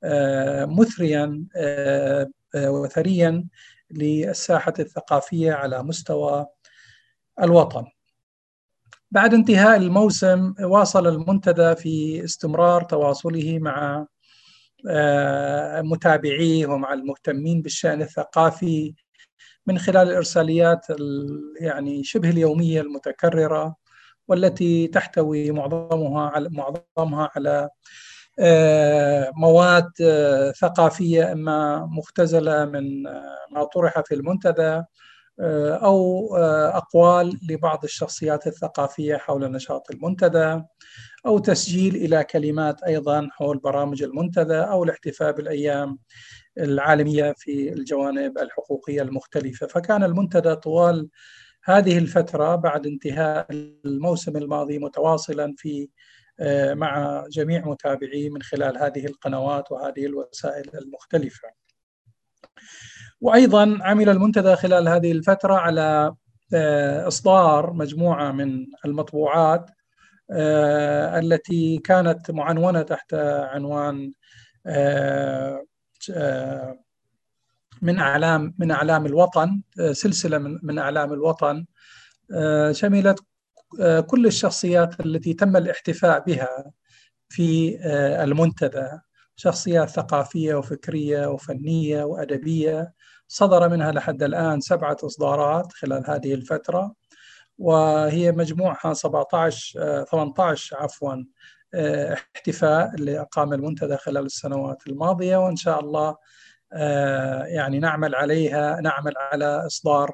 آه، 0.03 0.65
مثريا 0.65 1.45
آه، 1.55 2.27
وثريا 2.55 3.47
للساحة 3.91 4.73
الثقافية 4.79 5.53
على 5.53 5.83
مستوى 5.83 6.47
الوطن. 7.41 7.85
بعد 9.11 9.33
انتهاء 9.33 9.77
الموسم 9.77 10.53
واصل 10.61 11.07
المنتدى 11.07 11.75
في 11.75 12.23
استمرار 12.23 12.83
تواصله 12.83 13.59
مع 13.59 14.05
متابعيه 15.81 16.67
ومع 16.67 16.93
المهتمين 16.93 17.61
بالشأن 17.61 18.01
الثقافي 18.01 18.95
من 19.67 19.79
خلال 19.79 20.07
الإرساليات 20.07 20.87
يعني 21.61 22.03
شبه 22.03 22.29
اليومية 22.29 22.81
المتكررة 22.81 23.75
والتي 24.27 24.87
تحتوي 24.87 25.51
معظمها 25.51 26.29
على 26.29 26.49
معظمها 26.49 27.31
على 27.35 27.69
مواد 29.37 29.91
ثقافية 30.59 31.31
إما 31.31 31.85
مختزلة 31.85 32.65
من 32.65 33.03
ما 33.51 33.63
طرح 33.73 34.01
في 34.01 34.15
المنتدى 34.15 34.83
أو 35.39 36.35
أقوال 36.73 37.39
لبعض 37.49 37.83
الشخصيات 37.83 38.47
الثقافية 38.47 39.17
حول 39.17 39.51
نشاط 39.51 39.91
المنتدى 39.91 40.63
أو 41.25 41.39
تسجيل 41.39 41.95
إلى 41.95 42.23
كلمات 42.23 42.83
أيضا 42.83 43.27
حول 43.31 43.57
برامج 43.57 44.03
المنتدى 44.03 44.57
أو 44.57 44.83
الاحتفاء 44.83 45.31
بالأيام 45.31 45.97
العالمية 46.57 47.33
في 47.37 47.73
الجوانب 47.73 48.37
الحقوقية 48.37 49.01
المختلفة. 49.01 49.67
فكان 49.67 50.03
المنتدى 50.03 50.55
طوال 50.55 51.09
هذه 51.63 51.97
الفترة 51.97 52.55
بعد 52.55 52.87
انتهاء 52.87 53.47
الموسم 53.85 54.37
الماضي 54.37 54.79
متواصلا 54.79 55.55
في 55.57 55.81
آه، 55.83 55.87
مع 56.73 57.23
جميع 57.31 57.65
متابعيه 57.65 58.29
من 58.29 58.41
خلال 58.41 58.77
هذه 58.77 59.05
القنوات 59.05 59.71
وهذه 59.71 60.05
الوسائل 60.05 60.69
المختلفة. 60.81 61.49
وأيضا 63.21 63.77
عمل 63.81 64.09
المنتدى 64.09 64.55
خلال 64.55 64.87
هذه 64.87 65.11
الفترة 65.11 65.53
على 65.53 66.15
آه، 66.53 67.07
إصدار 67.07 67.73
مجموعة 67.73 68.31
من 68.31 68.65
المطبوعات 68.85 69.71
آه، 70.31 71.19
التي 71.19 71.77
كانت 71.77 72.31
معنونة 72.31 72.81
تحت 72.81 73.13
عنوان 73.13 74.13
من 77.81 77.99
أعلام 77.99 78.55
من 78.59 78.71
أعلام 78.71 79.05
الوطن 79.05 79.61
سلسلة 79.91 80.37
من 80.37 80.79
أعلام 80.79 81.13
الوطن 81.13 81.65
شملت 82.71 83.19
كل 84.07 84.25
الشخصيات 84.25 84.99
التي 84.99 85.33
تم 85.33 85.57
الاحتفاء 85.57 86.23
بها 86.23 86.71
في 87.29 87.79
المنتدى 88.23 88.89
شخصيات 89.35 89.89
ثقافية 89.89 90.55
وفكرية 90.55 91.27
وفنية 91.27 92.03
وأدبية 92.03 92.93
صدر 93.27 93.69
منها 93.69 93.91
لحد 93.91 94.23
الآن 94.23 94.61
سبعة 94.61 94.97
إصدارات 95.03 95.73
خلال 95.73 96.09
هذه 96.09 96.33
الفترة 96.33 96.93
وهي 97.57 98.31
مجموعها 98.31 98.93
17 98.93 100.05
18 100.11 100.77
عفوا 100.77 101.15
احتفاء 101.75 102.95
اللي 102.95 103.19
اقام 103.19 103.53
المنتدى 103.53 103.97
خلال 103.97 104.25
السنوات 104.25 104.87
الماضية 104.87 105.37
وإن 105.37 105.55
شاء 105.55 105.79
الله 105.79 106.17
آه، 106.73 107.43
يعني 107.43 107.79
نعمل 107.79 108.15
عليها 108.15 108.81
نعمل 108.81 109.13
على 109.17 109.45
إصدار 109.45 110.11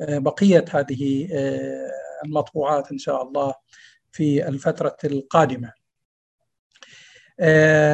آه، 0.00 0.18
بقية 0.18 0.64
هذه 0.70 1.28
آه، 1.34 1.90
المطبوعات 2.26 2.92
إن 2.92 2.98
شاء 2.98 3.22
الله 3.22 3.54
في 4.12 4.48
الفترة 4.48 4.96
القادمة. 5.04 5.72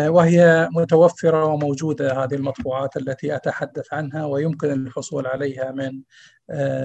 وهي 0.09 0.69
متوفرة 0.73 1.45
وموجودة 1.45 2.25
هذه 2.25 2.35
المطبوعات 2.35 2.97
التي 2.97 3.37
أتحدث 3.37 3.93
عنها 3.93 4.27
ويمكن 4.27 4.73
الحصول 4.87 5.27
عليها 5.27 5.73
من 5.73 6.03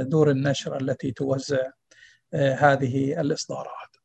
دور 0.09 0.31
النشر 0.31 0.81
التي 0.81 1.11
توزع 1.11 1.63
هذه 2.33 3.21
الإصدارات. 3.21 3.97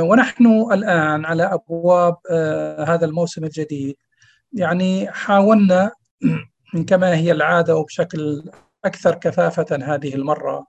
ونحن 0.00 0.46
الآن 0.72 1.24
على 1.24 1.42
أبواب 1.42 2.16
هذا 2.88 3.04
الموسم 3.04 3.44
الجديد 3.44 3.96
يعني 4.52 5.10
حاولنا 5.10 5.92
كما 6.88 7.14
هي 7.14 7.32
العادة 7.32 7.76
وبشكل 7.76 8.44
أكثر 8.84 9.14
كثافه 9.14 9.76
هذه 9.82 10.14
المرة 10.14 10.66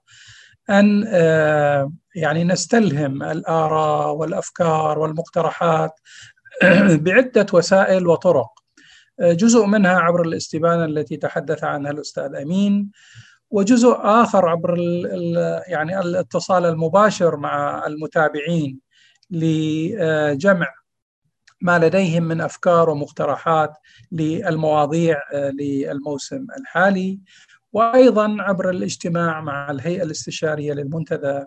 أن 0.70 1.04
آه، 1.08 1.92
يعني 2.14 2.44
نستلهم 2.44 3.22
الآراء 3.22 4.14
والأفكار 4.14 4.98
والمقترحات 4.98 6.00
بعدة 7.06 7.46
وسائل 7.52 8.06
وطرق. 8.06 8.50
آه، 9.20 9.32
جزء 9.32 9.66
منها 9.66 9.98
عبر 9.98 10.22
الاستبانة 10.22 10.84
التي 10.84 11.16
تحدث 11.16 11.64
عنها 11.64 11.90
الأستاذ 11.90 12.34
أمين 12.34 12.90
وجزء 13.50 13.96
آخر 14.00 14.48
عبر 14.48 14.78
يعني 15.66 16.00
الاتصال 16.00 16.66
المباشر 16.66 17.36
مع 17.36 17.86
المتابعين 17.86 18.80
لجمع 19.30 20.68
ما 21.60 21.78
لديهم 21.78 22.22
من 22.22 22.40
أفكار 22.40 22.90
ومقترحات 22.90 23.72
للمواضيع 24.12 25.20
آه، 25.32 25.50
للموسم 25.50 26.46
الحالي. 26.58 27.20
وأيضا 27.74 28.36
عبر 28.40 28.70
الاجتماع 28.70 29.40
مع 29.40 29.70
الهيئة 29.70 30.02
الاستشارية 30.02 30.72
للمنتدى 30.72 31.44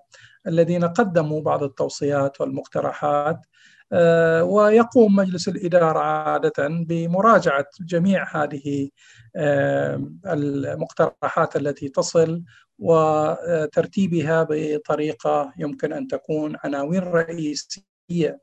الذين 0.47 0.83
قدموا 0.85 1.41
بعض 1.41 1.63
التوصيات 1.63 2.41
والمقترحات 2.41 3.45
آه، 3.93 4.43
ويقوم 4.43 5.15
مجلس 5.15 5.47
الإدارة 5.47 5.99
عادة 5.99 6.67
بمراجعة 6.67 7.65
جميع 7.81 8.43
هذه 8.43 8.89
آه، 9.35 10.11
المقترحات 10.25 11.55
التي 11.55 11.89
تصل 11.89 12.43
وترتيبها 12.79 14.47
بطريقة 14.49 15.53
يمكن 15.57 15.93
أن 15.93 16.07
تكون 16.07 16.55
عناوين 16.63 17.03
رئيسية 17.03 18.39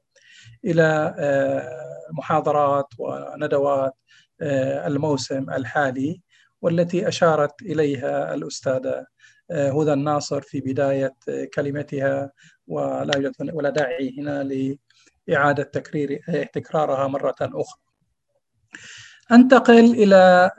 إلى 0.65 1.15
آه، 1.19 1.71
محاضرات 2.13 2.87
وندوات 2.99 3.95
الموسم 4.41 5.51
الحالي. 5.51 6.21
والتي 6.65 7.09
أشارت 7.09 7.63
إليها 7.63 8.35
الاستاذه 8.35 9.07
آه، 9.51 9.71
هدى 9.71 9.93
الناصر 9.93 10.41
في 10.41 10.61
بداية 10.61 11.15
كلمتها 11.55 12.31
ولا 12.67 13.17
يوجد 13.17 13.55
ولا 13.55 13.71
داعي 13.71 14.15
هنا 14.19 14.77
لإعادة 15.29 15.63
تكرير 15.63 16.21
تكرارها 16.53 17.09
مرة 17.09 17.35
أخرى. 17.41 17.81
أنتقل 19.33 19.95
إلى 20.03 20.51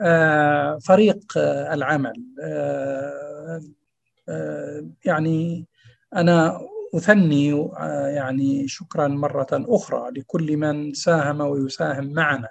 فريق 0.88 1.38
العمل 1.72 2.26
يعني 5.06 5.68
أنا 6.16 6.62
أثني 6.96 7.54
آه، 7.54 8.08
يعني 8.08 8.68
شكرا 8.68 9.08
مرة 9.08 9.48
أخرى 9.52 10.12
لكل 10.12 10.58
من 10.58 10.94
ساهم 10.94 11.42
ويساهم 11.42 12.14
معنا 12.14 12.50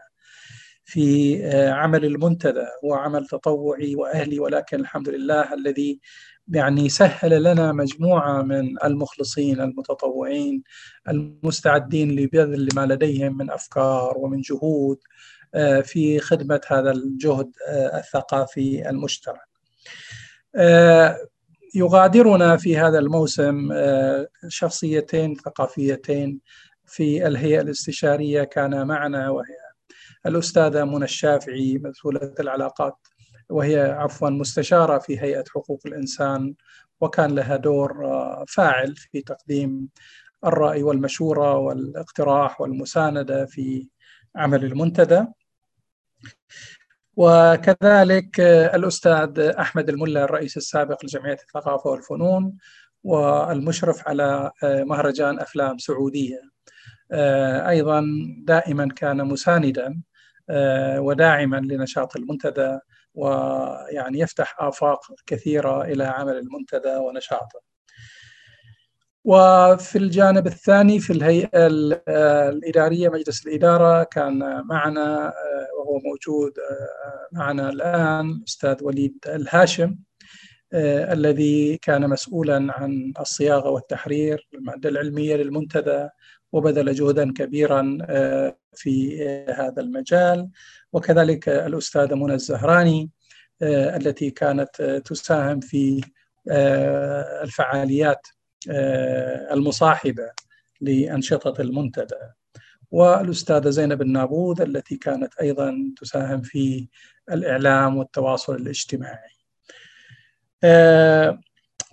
في 0.84 1.38
آه، 1.44 1.70
عمل 1.70 2.04
المنتدى 2.04 2.66
هو 2.84 2.94
عمل 2.94 3.26
تطوعي 3.26 3.94
وأهلي 3.94 4.38
ولكن 4.40 4.80
الحمد 4.80 5.08
لله 5.08 5.54
الذي 5.54 6.00
يعني 6.48 6.88
سهل 6.88 7.42
لنا 7.42 7.72
مجموعة 7.72 8.42
من 8.42 8.84
المخلصين 8.84 9.60
المتطوعين 9.60 10.62
المستعدين 11.08 12.16
لبذل 12.16 12.68
ما 12.76 12.86
لديهم 12.86 13.36
من 13.36 13.50
أفكار 13.50 14.18
ومن 14.18 14.40
جهود 14.40 14.98
آه، 15.54 15.80
في 15.80 16.20
خدمة 16.20 16.60
هذا 16.66 16.90
الجهد 16.90 17.50
الثقافي 17.70 18.90
المشترك. 18.90 19.54
يغادرنا 21.74 22.56
في 22.56 22.76
هذا 22.76 22.98
الموسم 22.98 23.72
آه، 23.72 24.28
شخصيتين 24.48 25.34
ثقافيتين 25.34 26.40
في 26.86 27.26
الهيئة 27.26 27.60
الاستشارية 27.60 28.44
كان 28.44 28.86
معنا 28.86 29.30
وهي 29.30 29.63
الأستاذة 30.26 30.84
منى 30.84 31.04
الشافعي 31.04 31.80
مسؤولة 31.84 32.34
العلاقات 32.40 32.96
وهي 33.48 33.80
عفوا 33.80 34.30
مستشارة 34.30 34.98
في 34.98 35.20
هيئة 35.20 35.44
حقوق 35.54 35.80
الإنسان 35.86 36.54
وكان 37.00 37.34
لها 37.34 37.56
دور 37.56 38.06
آه، 38.06 38.44
فاعل 38.48 38.96
في 38.96 39.20
تقديم 39.20 39.88
الرأي 40.44 40.82
والمشورة 40.82 41.56
والاقتراح 41.56 42.60
والمساندة 42.60 43.46
في 43.46 43.88
عمل 44.36 44.64
المنتدى. 44.64 45.24
وكذلك 47.16 48.40
الأستاذ 48.74 49.40
أحمد 49.40 49.88
الملا 49.88 50.24
الرئيس 50.24 50.56
السابق 50.56 51.04
لجمعية 51.04 51.38
الثقافة 51.42 51.90
والفنون 51.90 52.56
والمشرف 53.04 54.08
على 54.08 54.50
مهرجان 54.62 55.40
أفلام 55.40 55.78
سعودية. 55.78 56.40
أيضا 57.68 58.04
دائما 58.38 58.88
كان 58.88 59.24
مساندا. 59.24 60.02
وداعما 60.98 61.56
لنشاط 61.56 62.16
المنتدى 62.16 62.78
ويعني 63.14 64.18
يفتح 64.18 64.56
آفاق 64.58 65.00
كثيرة 65.26 65.84
إلى 65.84 66.04
عمل 66.04 66.36
المنتدى 66.38 66.96
ونشاطه. 66.96 67.60
وفي 69.24 69.98
الجانب 69.98 70.46
الثاني 70.46 71.00
في 71.00 71.12
الهيئة 71.12 71.66
الإدارية 72.48 73.08
مجلس 73.08 73.46
الإدارة 73.46 74.02
كان 74.02 74.62
معنا 74.66 75.32
وهو 75.78 75.98
موجود 75.98 76.52
معنا 77.32 77.70
الآن 77.70 78.42
أستاذ 78.48 78.84
وليد 78.84 79.18
الهاشم 79.26 79.96
الذي 81.12 81.76
كان 81.76 82.10
مسؤولا 82.10 82.66
عن 82.72 83.12
الصياغة 83.20 83.70
والتحرير 83.70 84.48
المادة 84.54 84.88
العلمية 84.88 85.36
للمنتدى 85.36 86.08
وبذل 86.54 86.94
جهدا 86.94 87.32
كبيرا 87.32 87.98
في 88.74 89.24
هذا 89.48 89.82
المجال. 89.82 90.48
وكذلك 90.92 91.48
الأستاذة 91.48 92.14
منى 92.14 92.34
الزهراني 92.34 93.10
التي 93.62 94.30
كانت 94.30 94.82
تساهم 95.04 95.60
في 95.60 96.00
الفعاليات 97.42 98.26
آه، 98.70 99.54
المصاحبة 99.54 100.30
لأنشطة 100.80 101.62
المنتدى. 101.62 102.20
والأستاذة 102.90 103.70
زينب 103.70 104.02
النابوذ 104.02 104.60
التي 104.60 104.96
كانت 104.96 105.34
أيضا 105.40 105.94
تساهم 106.00 106.42
في 106.42 106.88
الإعلام 107.32 107.96
والتواصل 107.96 108.54
الاجتماعي. 108.54 109.34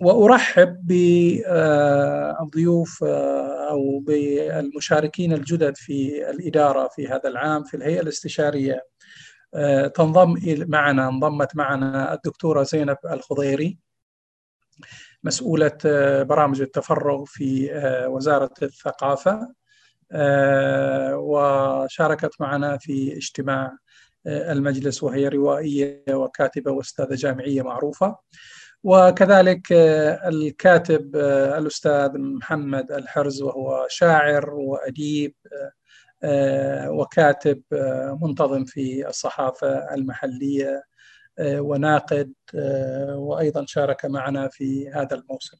وأرحب 0.00 0.86
بالضيوف 0.86 3.04
أو 3.04 3.98
بالمشاركين 3.98 5.32
الجدد 5.32 5.76
في 5.76 6.30
الإدارة 6.30 6.88
في 6.96 7.08
هذا 7.08 7.28
العام 7.28 7.64
في 7.64 7.76
الهيئة 7.76 8.00
الاستشارية. 8.00 8.86
تنضم 9.94 10.36
معنا 10.68 11.08
انضمت 11.08 11.56
معنا 11.56 12.14
الدكتورة 12.14 12.62
زينب 12.62 12.96
الخضيري 13.10 13.78
مسؤولة 15.24 15.78
برامج 16.22 16.60
التفرغ 16.60 17.24
في 17.26 17.70
وزارة 18.08 18.50
الثقافة 18.62 19.52
وشاركت 21.14 22.30
معنا 22.40 22.78
في 22.78 23.16
اجتماع 23.16 23.76
المجلس 24.26 25.02
وهي 25.02 25.28
روائية 25.28 26.04
وكاتبة 26.10 26.70
وأستاذة 26.70 27.14
جامعية 27.14 27.62
معروفة. 27.62 28.16
وكذلك 28.84 29.72
الكاتب 30.26 31.16
الأستاذ 31.58 32.18
محمد 32.18 32.92
الحرز 32.92 33.42
وهو 33.42 33.86
شاعر 33.88 34.50
وأديب 34.50 35.34
وكاتب 36.86 37.62
منتظم 38.22 38.64
في 38.64 39.08
الصحافة 39.08 39.94
المحلية 39.94 40.82
وناقد 41.40 42.32
وأيضا 43.14 43.64
شارك 43.66 44.04
معنا 44.04 44.48
في 44.48 44.90
هذا 44.90 45.14
الموسم. 45.16 45.56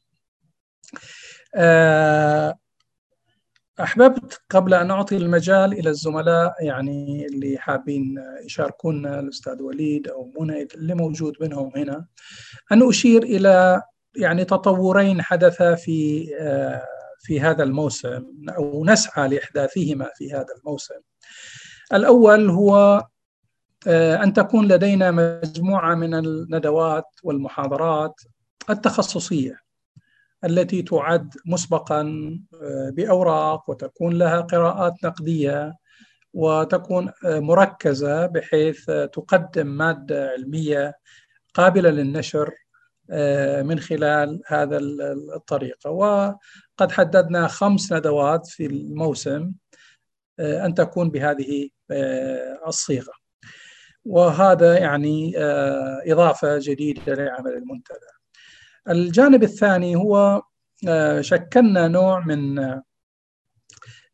أحببت 3.79 4.41
قبل 4.49 4.73
أن 4.73 4.91
أعطي 4.91 5.17
المجال 5.17 5.73
إلى 5.73 5.89
الزملاء 5.89 6.53
يعني 6.59 7.25
اللي 7.25 7.57
حابين 7.57 8.15
يشاركونا 8.45 9.19
الأستاذ 9.19 9.61
وليد 9.61 10.07
أو 10.07 10.31
منى 10.39 10.67
اللي 10.75 10.95
موجود 10.95 11.33
منهم 11.41 11.71
هنا. 11.75 12.05
أن 12.71 12.89
أشير 12.89 13.23
إلى 13.23 13.81
يعني 14.15 14.45
تطورين 14.45 15.21
حدثا 15.21 15.75
في 15.75 16.25
في 17.19 17.39
هذا 17.41 17.63
الموسم 17.63 18.25
أو 18.57 18.85
نسعى 18.85 19.27
لإحداثهما 19.29 20.09
في 20.15 20.33
هذا 20.33 20.47
الموسم. 20.59 20.99
الأول 21.93 22.49
هو 22.49 23.03
أن 23.87 24.33
تكون 24.33 24.67
لدينا 24.67 25.11
مجموعة 25.11 25.95
من 25.95 26.13
الندوات 26.15 27.05
والمحاضرات 27.23 28.21
التخصصية. 28.69 29.62
التي 30.45 30.81
تعد 30.81 31.33
مسبقا 31.45 32.01
آه، 32.61 32.89
بأوراق 32.89 33.69
وتكون 33.69 34.13
لها 34.13 34.41
قراءات 34.41 34.93
نقدية 35.03 35.73
وتكون 36.33 37.11
آه، 37.25 37.39
مركزة 37.39 38.25
بحيث 38.25 38.85
تقدم 38.85 39.67
مادة 39.67 40.29
علمية 40.29 40.93
قابلة 41.53 41.89
للنشر 41.89 42.51
آه، 43.11 43.61
من 43.61 43.79
خلال 43.79 44.41
هذا 44.47 44.77
الطريقة 45.35 45.89
وقد 45.89 46.91
حددنا 46.91 47.47
خمس 47.47 47.93
ندوات 47.93 48.47
في 48.47 48.65
الموسم 48.65 49.51
أن 50.39 50.73
تكون 50.73 51.09
بهذه 51.09 51.69
الصيغة. 52.67 53.13
وهذا 54.05 54.77
يعني 54.79 55.33
إضافة 56.11 56.57
جديدة 56.61 57.13
لعمل 57.13 57.51
المنتدى. 57.53 58.22
الجانب 58.89 59.43
الثاني 59.43 59.95
هو 59.95 60.41
آه، 60.87 61.21
شكلنا 61.21 61.87
نوع 61.87 62.19
من 62.19 62.59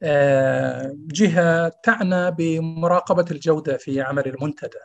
آه، 0.03 0.95
جهة 0.95 1.71
تعنى 1.83 2.31
بمراقبة 2.31 3.25
الجودة 3.31 3.77
في 3.77 4.01
عمل 4.01 4.27
المنتدى 4.27 4.79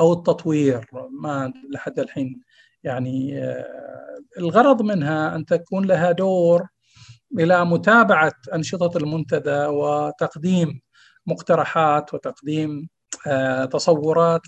أو 0.00 0.12
التطوير 0.12 0.86
ما 1.22 1.52
لحد 1.70 1.98
الحين 1.98 2.40
يعني 2.84 3.38
آه، 3.38 4.18
الغرض 4.38 4.82
منها 4.82 5.36
أن 5.36 5.44
تكون 5.44 5.86
لها 5.86 6.12
دور 6.12 6.66
إلى 7.38 7.64
متابعة 7.64 8.32
أنشطة 8.54 8.98
المنتدى 8.98 9.66
وتقديم 9.66 10.80
مقترحات 11.26 12.14
وتقديم 12.14 12.88
تصورات 13.72 14.40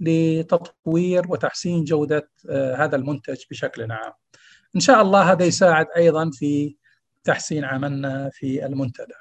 لتطوير 0.00 1.22
وتحسين 1.28 1.84
جودة 1.84 2.30
هذا 2.50 2.96
المنتج 2.96 3.42
بشكل 3.50 3.92
عام. 3.92 4.12
إن 4.76 4.80
شاء 4.80 5.02
الله 5.02 5.32
هذا 5.32 5.44
يساعد 5.44 5.86
أيضا 5.96 6.30
في 6.30 6.76
تحسين 7.24 7.64
عملنا 7.64 8.30
في 8.32 8.66
المنتدى. 8.66 9.14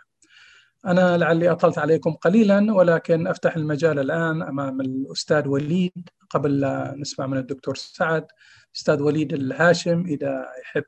أنا 0.85 1.17
لعلي 1.17 1.49
أطلت 1.49 1.77
عليكم 1.77 2.13
قليلا 2.13 2.73
ولكن 2.73 3.27
أفتح 3.27 3.55
المجال 3.55 3.99
الآن 3.99 4.41
أمام 4.41 4.81
الأستاذ 4.81 5.47
وليد. 5.47 6.09
قبل 6.29 6.59
لا 6.59 6.95
نسمع 6.97 7.27
من 7.27 7.37
الدكتور 7.37 7.75
سعد 7.75 8.27
أستاذ 8.75 9.01
وليد 9.01 9.33
الهاشم 9.33 10.05
إذا 10.05 10.45
يحب 10.61 10.83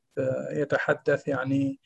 يتحدث 0.51 1.27
يعني 1.27 1.79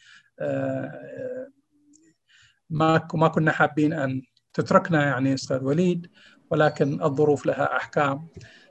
ما 2.70 3.08
ما 3.14 3.28
كنا 3.28 3.52
حابين 3.52 3.94
أن 3.94 4.22
تتركنا 4.54 5.06
يعني 5.06 5.34
أستاذ 5.34 5.64
وليد. 5.64 6.08
ولكن 6.52 7.04
الظروف 7.04 7.46
لها 7.46 7.78
أحكام. 7.78 8.28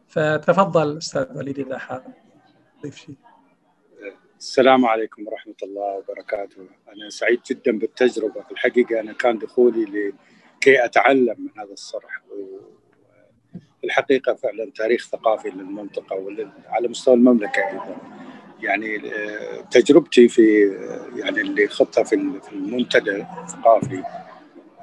فتفضل 0.09 0.99
أستاذ 0.99 1.39
وليد 1.39 1.59
إذا 1.59 1.79
حاب. 1.79 2.05
شيء 2.91 3.15
السلام 4.39 4.87
عليكم 4.87 5.27
ورحمة 5.27 5.55
الله 5.63 5.97
وبركاته. 5.99 6.69
أنا 6.89 7.11
سعيد 7.11 7.41
جدا 7.51 7.79
بالتجربة. 7.79 8.43
في 8.43 8.51
الحقيقة 8.53 9.01
أنا 9.01 9.13
كان 9.13 9.39
دخولي 9.39 9.85
لكي 9.85 10.85
أتعلم 10.85 11.37
من 11.39 11.61
هذا 11.63 11.73
الصرح. 11.73 12.23
الحقيقة 13.85 14.35
فعلا 14.35 14.71
تاريخ 14.75 15.09
ثقافي 15.09 15.49
للمنطقة 15.49 16.17
وعلى 16.17 16.89
مستوى 16.89 17.15
المملكة 17.15 17.69
أيضا. 17.69 17.97
يعني 18.61 19.13
آه، 19.15 19.61
تجربتي 19.61 20.29
في 20.29 20.67
آه، 20.67 21.19
يعني 21.19 21.41
اللي 21.41 21.69
خضتها 21.69 22.05
في 22.05 22.15
المنتدى 22.53 23.27
الثقافي 23.43 24.03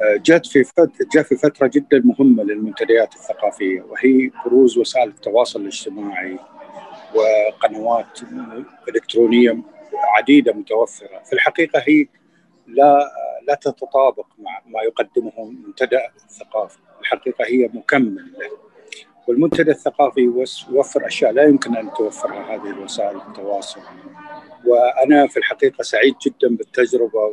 جت 0.01 0.45
في 0.45 0.65
جاء 1.13 1.23
في 1.23 1.35
فترة 1.35 1.67
جدا 1.67 2.01
مهمة 2.05 2.43
للمنتديات 2.43 3.13
الثقافية 3.13 3.81
وهي 3.81 4.31
بروز 4.45 4.77
وسائل 4.77 5.09
التواصل 5.09 5.61
الاجتماعي 5.61 6.39
وقنوات 7.15 8.19
إلكترونية 8.89 9.57
عديدة 10.17 10.53
متوفرة. 10.53 11.23
في 11.25 11.33
الحقيقة 11.33 11.83
هي 11.87 12.07
لا 12.67 13.11
لا 13.47 13.55
تتطابق 13.55 14.25
مع 14.39 14.61
ما 14.65 14.81
يقدمه 14.81 15.45
منتدى 15.65 15.99
الثقافي 16.15 16.77
الحقيقة 17.01 17.45
هي 17.45 17.69
مكمل 17.73 18.33
له. 18.39 18.57
والمنتدى 19.27 19.71
الثقافي 19.71 20.21
يوفر 20.71 21.07
أشياء 21.07 21.31
لا 21.31 21.43
يمكن 21.43 21.75
أن 21.75 21.93
توفرها 21.93 22.55
هذه 22.55 22.69
الوسائل 22.69 23.17
التواصل. 23.17 23.81
وأنا 24.65 25.27
في 25.27 25.37
الحقيقة 25.37 25.81
سعيد 25.81 26.15
جدا 26.25 26.55
بالتجربة 26.55 27.31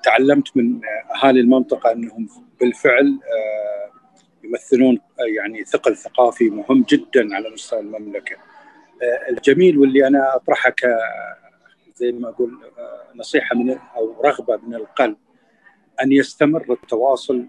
وتعلمت 0.00 0.56
من 0.56 0.80
أهالي 1.16 1.40
المنطقة 1.40 1.92
أنهم 1.92 2.28
بالفعل 2.60 3.06
آه، 3.06 3.90
يمثلون 4.44 5.00
يعني 5.36 5.64
ثقل 5.64 5.96
ثقافي 5.96 6.50
مهم 6.50 6.84
جدا 6.88 7.34
على 7.34 7.50
مستوى 7.50 7.80
المملكة. 7.80 8.36
الجميل 9.28 9.78
واللي 9.78 10.06
أنا 10.06 10.36
اطرحها 10.36 10.70
ك 10.70 10.86
زي 11.94 12.12
ما 12.12 12.28
أقول 12.28 12.58
نصيحة 13.14 13.56
من 13.56 13.78
أو 13.96 14.20
رغبة 14.24 14.56
من 14.56 14.74
القلب 14.74 15.16
أن 16.02 16.12
يستمر 16.12 16.72
التواصل 16.72 17.46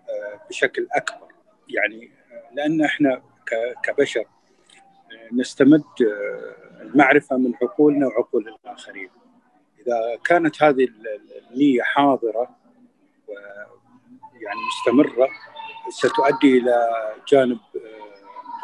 بشكل 0.50 0.88
أكبر. 0.92 1.28
يعني 1.70 2.12
لأن 2.54 2.84
إحنا 2.84 3.22
كبشر 3.84 4.24
نستمد 5.34 5.84
المعرفة 6.82 7.38
من 7.38 7.54
عقولنا 7.62 8.08
وعقول 8.08 8.48
الآخرين. 8.66 9.10
إذا 9.82 10.20
كانت 10.26 10.64
هذه 10.64 10.88
النية 11.52 11.82
حاضرة 11.82 12.56
ويعني 13.28 14.60
مستمرة 14.68 15.30
ستؤدي 15.90 16.58
إلى 16.58 16.90
جانب 17.28 17.60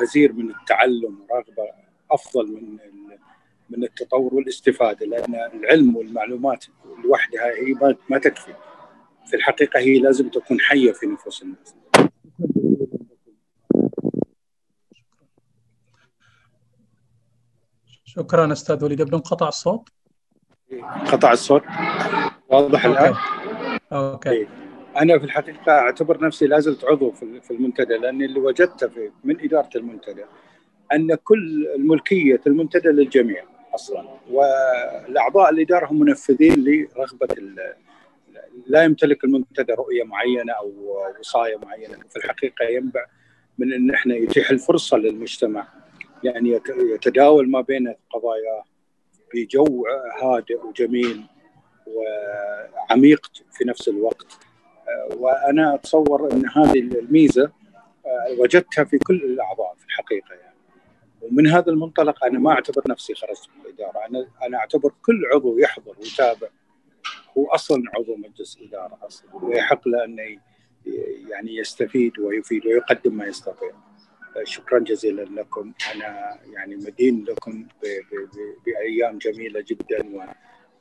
غزير 0.01 0.33
من 0.33 0.49
التعلم 0.49 1.25
ورغبة 1.29 1.71
أفضل 2.11 2.51
من 2.51 2.77
من 3.69 3.83
التطور 3.83 4.33
والاستفادة 4.33 5.05
لأن 5.05 5.35
العلم 5.35 5.95
والمعلومات 5.95 6.65
لوحدها 7.03 7.45
هي 7.45 7.95
ما 8.09 8.17
تكفي. 8.19 8.53
في 9.25 9.35
الحقيقة 9.35 9.79
هي 9.79 9.99
لازم 9.99 10.29
تكون 10.29 10.59
حية 10.59 10.91
في 10.91 11.05
نفوس 11.05 11.41
الناس. 11.43 11.75
شكرا 18.05 18.53
أستاذ 18.53 18.83
وليد. 18.83 19.01
ابن 19.01 19.13
انقطع 19.13 19.47
الصوت؟ 19.47 19.89
قطع 21.11 21.31
الصوت. 21.31 21.63
واضح 22.49 22.85
الآن؟ 22.85 23.13
أوكي. 23.91 24.29
إيه. 24.29 24.47
أنا 24.97 25.19
في 25.19 25.25
الحقيقة 25.25 25.71
أعتبر 25.71 26.25
نفسي 26.25 26.47
لازلت 26.47 26.85
عضو 26.85 27.11
في 27.11 27.51
المنتدى 27.51 27.97
لأن 27.97 28.21
اللي 28.21 28.39
وجدته 28.39 28.87
في 28.87 29.11
من 29.23 29.41
إدارة 29.41 29.69
المنتدى 29.75 30.23
أن 30.93 31.15
كل 31.15 31.67
الملكية 31.75 32.41
المنتدى 32.47 32.87
للجميع 32.89 33.43
أصلا 33.75 34.09
والأعضاء 34.31 35.49
الاداره 35.49 35.85
هم 35.85 35.99
منفذين 35.99 36.63
لرغبة 36.63 37.27
لا 38.67 38.83
يمتلك 38.83 39.23
المنتدى 39.23 39.73
رؤية 39.73 40.03
معينة 40.03 40.53
أو 40.53 40.73
وصاية 41.19 41.57
معينة. 41.57 41.97
في 42.09 42.15
الحقيقة 42.15 42.65
ينبع 42.65 43.05
من 43.57 43.73
إن 43.73 43.91
إحنا 43.91 44.15
يتيح 44.15 44.49
الفرصة 44.49 44.97
للمجتمع 44.97 45.67
يعني 46.23 46.61
يتداول 46.79 47.49
ما 47.49 47.61
بين 47.61 47.95
قضاياه 48.09 48.63
بجو 49.33 49.85
هادئ 50.21 50.65
وجميل 50.65 51.23
وعميق 51.87 53.31
في 53.51 53.65
نفس 53.65 53.87
الوقت. 53.87 54.37
وأنا 55.15 55.75
أتصور 55.75 56.33
إن 56.33 56.49
هذه 56.49 56.79
الميزة 56.79 57.51
وجدتها 58.39 58.83
في 58.83 58.97
كل 58.97 59.15
الأعضاء 59.15 59.75
في 59.77 59.85
الحقيقة 59.85 60.33
يعني. 60.33 60.57
ومن 61.21 61.47
هذا 61.47 61.71
المنطلق 61.71 62.25
أنا 62.25 62.39
ما 62.39 62.51
أعتبر 62.51 62.83
نفسي 62.89 63.15
خرجت 63.15 63.49
من 63.55 63.65
الإدارة. 63.65 64.05
أنا 64.05 64.27
أنا 64.43 64.57
أعتبر 64.57 64.93
كل 65.05 65.25
عضو 65.33 65.57
يحضر 65.57 65.95
ويتابع. 65.99 66.47
هو 67.37 67.47
أصلا 67.47 67.83
عضو 67.95 68.15
مجلس 68.15 68.59
إدارة 68.61 68.97
أصلا. 69.01 69.35
ويحق 69.35 69.87
له 69.87 70.05
انه 70.05 70.23
يعني 71.29 71.55
يستفيد 71.55 72.19
ويفيد 72.19 72.65
ويقدم 72.65 73.17
ما 73.17 73.25
يستطيع. 73.25 73.71
شكرا 74.43 74.79
جزيلا 74.79 75.21
لكم. 75.21 75.73
أنا 75.95 76.39
يعني 76.45 76.75
مدين 76.75 77.25
لكم 77.25 77.67
بأيام 78.65 79.17
جميلة 79.17 79.65
جدا 79.67 80.29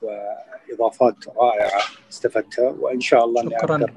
وإضافات 0.03 1.29
رائعة 1.29 1.83
استفدتها. 2.11 2.71
وإن 2.71 3.01
شاء 3.01 3.25
الله 3.25 3.43
إني 3.43 3.57
أقدر 3.57 3.93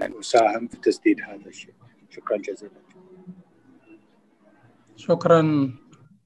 يعني 0.00 0.20
أساهم 0.20 0.68
في 0.68 0.76
تسديد 0.76 1.20
هذا 1.20 1.46
الشيء. 1.46 1.74
شكرا 2.10 2.36
جزيلا. 2.36 2.72
شكرا. 4.96 5.72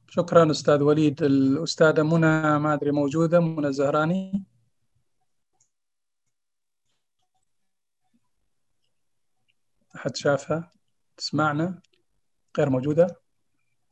شكرا 0.09 0.51
أستاذ 0.51 0.83
وليد. 0.83 1.23
الأستاذة 1.23 2.03
منى 2.03 2.59
ما 2.59 2.75
أدري 2.75 2.91
موجودة؟ 2.91 3.41
منى 3.41 3.67
الزهراني؟ 3.67 4.45
أحد 9.97 10.17
شافها؟ 10.17 10.73
تسمعنا؟ 11.17 11.81
غير 12.59 12.71
موجودة. 12.71 13.21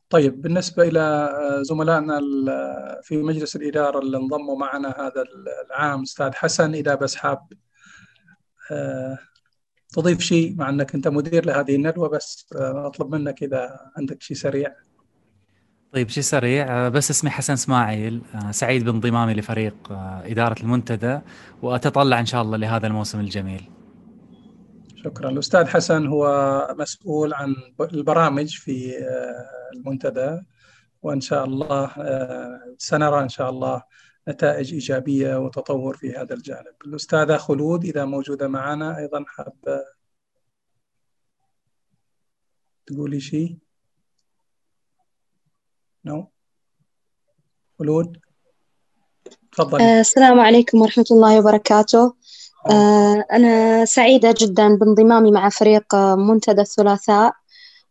طيب 0.09 0.41
بالنسبة 0.41 0.83
إلى 0.83 1.29
زملائنا 1.61 2.19
في 3.03 3.17
مجلس 3.17 3.55
الإدارة 3.55 3.99
اللي 3.99 4.17
انضموا 4.17 4.57
معنا 4.57 4.89
هذا 4.89 5.23
العام 5.67 6.01
أستاذ 6.01 6.33
حسن 6.33 6.73
إذا 6.73 6.95
بس 6.95 7.15
حاب 7.15 7.47
تضيف 9.93 10.19
شيء 10.19 10.55
مع 10.55 10.69
أنك 10.69 10.95
أنت 10.95 11.07
مدير 11.07 11.45
لهذه 11.45 11.75
الندوة 11.75 12.09
بس 12.09 12.47
أطلب 12.55 13.15
منك 13.15 13.43
إذا 13.43 13.79
عندك 13.97 14.21
شيء 14.21 14.37
سريع. 14.37 14.75
طيب 15.93 16.09
شيء 16.09 16.23
سريع 16.23 16.89
بس 16.89 17.11
اسمي 17.11 17.29
حسن 17.29 17.53
إسماعيل 17.53 18.21
سعيد 18.51 18.85
بانضمامي 18.85 19.33
لفريق 19.33 19.75
إدارة 20.25 20.61
المنتدى 20.61 21.19
وأتطلع 21.61 22.19
إن 22.19 22.25
شاء 22.25 22.41
الله 22.41 22.57
لهذا 22.57 22.87
الموسم 22.87 23.19
الجميل. 23.19 23.69
شكرا 25.07 25.29
الأستاذ 25.29 25.65
حسن 25.65 26.07
هو 26.07 26.25
مسؤول 26.79 27.33
عن 27.33 27.55
البرامج 27.79 28.57
في 28.57 28.97
المنتدى 29.73 30.41
وإن 31.01 31.21
شاء 31.21 31.45
الله 31.45 31.91
سنرى 32.77 33.23
إن 33.23 33.29
شاء 33.29 33.49
الله 33.49 33.83
نتائج 34.27 34.73
إيجابية 34.73 35.35
وتطور 35.35 35.97
في 35.97 36.11
هذا 36.11 36.33
الجانب. 36.33 36.73
الأستاذة 36.85 37.37
خلود 37.37 37.85
إذا 37.85 38.05
موجودة 38.05 38.47
معنا 38.47 38.97
أيضا 38.97 39.25
حابه 39.27 39.85
تقولي 42.85 43.19
شيء؟ 43.19 43.57
نو. 46.05 46.31
خلود 47.79 48.17
تفضلي. 49.51 49.83
آه 49.83 49.99
السلام 49.99 50.39
عليكم 50.39 50.81
ورحمة 50.81 51.05
الله 51.11 51.39
وبركاته. 51.39 52.15
آه 52.71 53.25
أنا 53.31 53.85
سعيدة 53.85 54.35
جدا 54.37 54.75
بانضمامي 54.75 55.31
مع 55.31 55.49
فريق 55.49 55.95
منتدى 55.95 56.61
الثلاثاء 56.61 57.33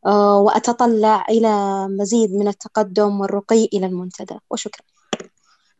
آه 0.06 0.40
وأتطلع 0.40 1.24
إلى 1.30 1.86
مزيد 1.88 2.32
من 2.34 2.48
التقدم 2.48 3.20
والرقي 3.20 3.64
إلى 3.64 3.86
المنتدى. 3.86 4.38
وشكرا. 4.50 4.86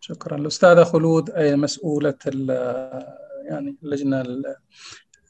شكرا. 0.01 0.37
الأستاذة 0.37 0.85
خلود 0.85 1.31
أي 1.31 1.57
مسؤولة 1.57 2.15
يعني 3.49 3.77
اللجنة 3.83 4.25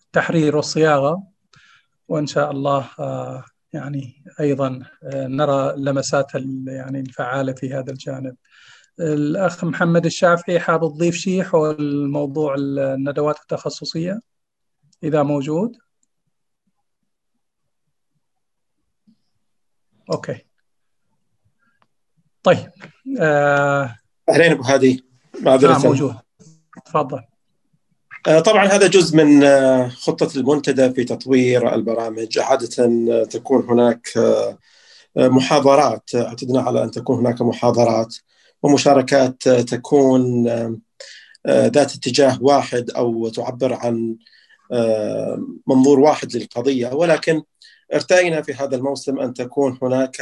التحرير 0.07 0.57
والصياغة؟ 0.57 1.23
وإن 2.09 2.27
شاء 2.27 2.51
الله 2.51 2.89
آه 2.99 3.45
يعني 3.73 4.25
أيضا 4.41 4.83
نرى 5.13 5.75
لمسات 5.77 6.35
يعني 6.67 7.01
الفعالة 7.01 7.53
في 7.53 7.75
هذا 7.75 7.93
الجانب. 7.93 8.37
الأخ 9.01 9.65
محمد 9.65 10.07
الشافعي 10.07 10.61
حاب 10.61 10.81
تضيف 10.81 11.15
شيء 11.15 11.43
حول 11.43 12.09
موضوع 12.09 12.55
الندوات 12.59 13.41
التخصصية؟ 13.41 14.21
إذا 15.03 15.23
موجود. 15.23 15.77
أوكي. 20.13 20.47
طيب 22.43 22.71
آه... 23.21 23.97
أهلين 24.29 24.53
أبو 24.53 24.63
هادي 24.63 25.05
معذره 25.41 25.75
آه 25.75 25.79
موجود. 25.79 26.15
تفضل. 26.87 27.23
آه 28.27 28.41
طبعا 28.41 28.67
هذا 28.67 28.87
جزء 28.87 29.17
من 29.17 29.43
آه 29.43 29.89
خطة 29.89 30.39
المنتدى 30.39 30.95
في 30.95 31.05
تطوير 31.05 31.75
البرامج. 31.75 32.39
عادة 32.39 33.25
تكون 33.25 33.65
هناك 33.65 34.09
محاضرات. 35.17 36.15
أعتدنا 36.15 36.61
على 36.61 36.85
أن 36.85 36.91
تكون 36.91 37.19
هناك 37.19 37.43
محاضرات. 37.43 38.17
ومشاركات 38.67 39.49
تكون 39.49 40.47
ذات 41.47 41.95
اتجاه 41.95 42.39
واحد 42.43 42.91
أو 42.91 43.29
تعبر 43.29 43.73
عن 43.73 44.17
منظور 45.67 46.01
واحد 46.01 46.37
للقضية. 46.37 46.89
ولكن 46.95 47.43
ارتئينا 47.95 48.43
في 48.43 48.55
هذا 48.55 48.77
الموسم 48.77 49.19
أن 49.19 49.35
تكون 49.35 49.79
هناك 49.83 50.17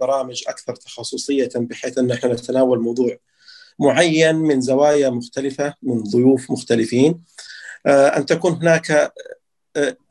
برامج 0.00 0.42
أكثر 0.48 0.74
تخصصية 0.74 1.48
بحيث 1.56 1.98
أن 1.98 2.10
إحنا 2.10 2.32
نتناول 2.32 2.80
موضوع 2.80 3.16
معين 3.78 4.36
من 4.36 4.60
زوايا 4.60 5.10
مختلفة 5.10 5.74
من 5.82 6.02
ضيوف 6.02 6.50
مختلفين. 6.50 7.20
أن 7.86 8.26
تكون 8.26 8.52
هناك 8.52 9.12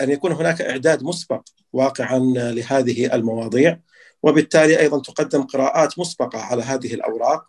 أن 0.02 0.10
يكون 0.12 0.32
هناك 0.32 0.62
إعداد 0.62 1.04
مسبق 1.04 1.42
واقعا 1.74 2.20
لهذه 2.36 3.16
المواضيع. 3.16 3.80
وبالتالي 4.24 4.80
أيضا 4.80 5.02
تقدم 5.02 5.44
قراءات 5.44 6.00
مسبقة 6.00 6.40
على 6.40 6.64
هذه 6.64 6.94
الأوراق 6.94 7.46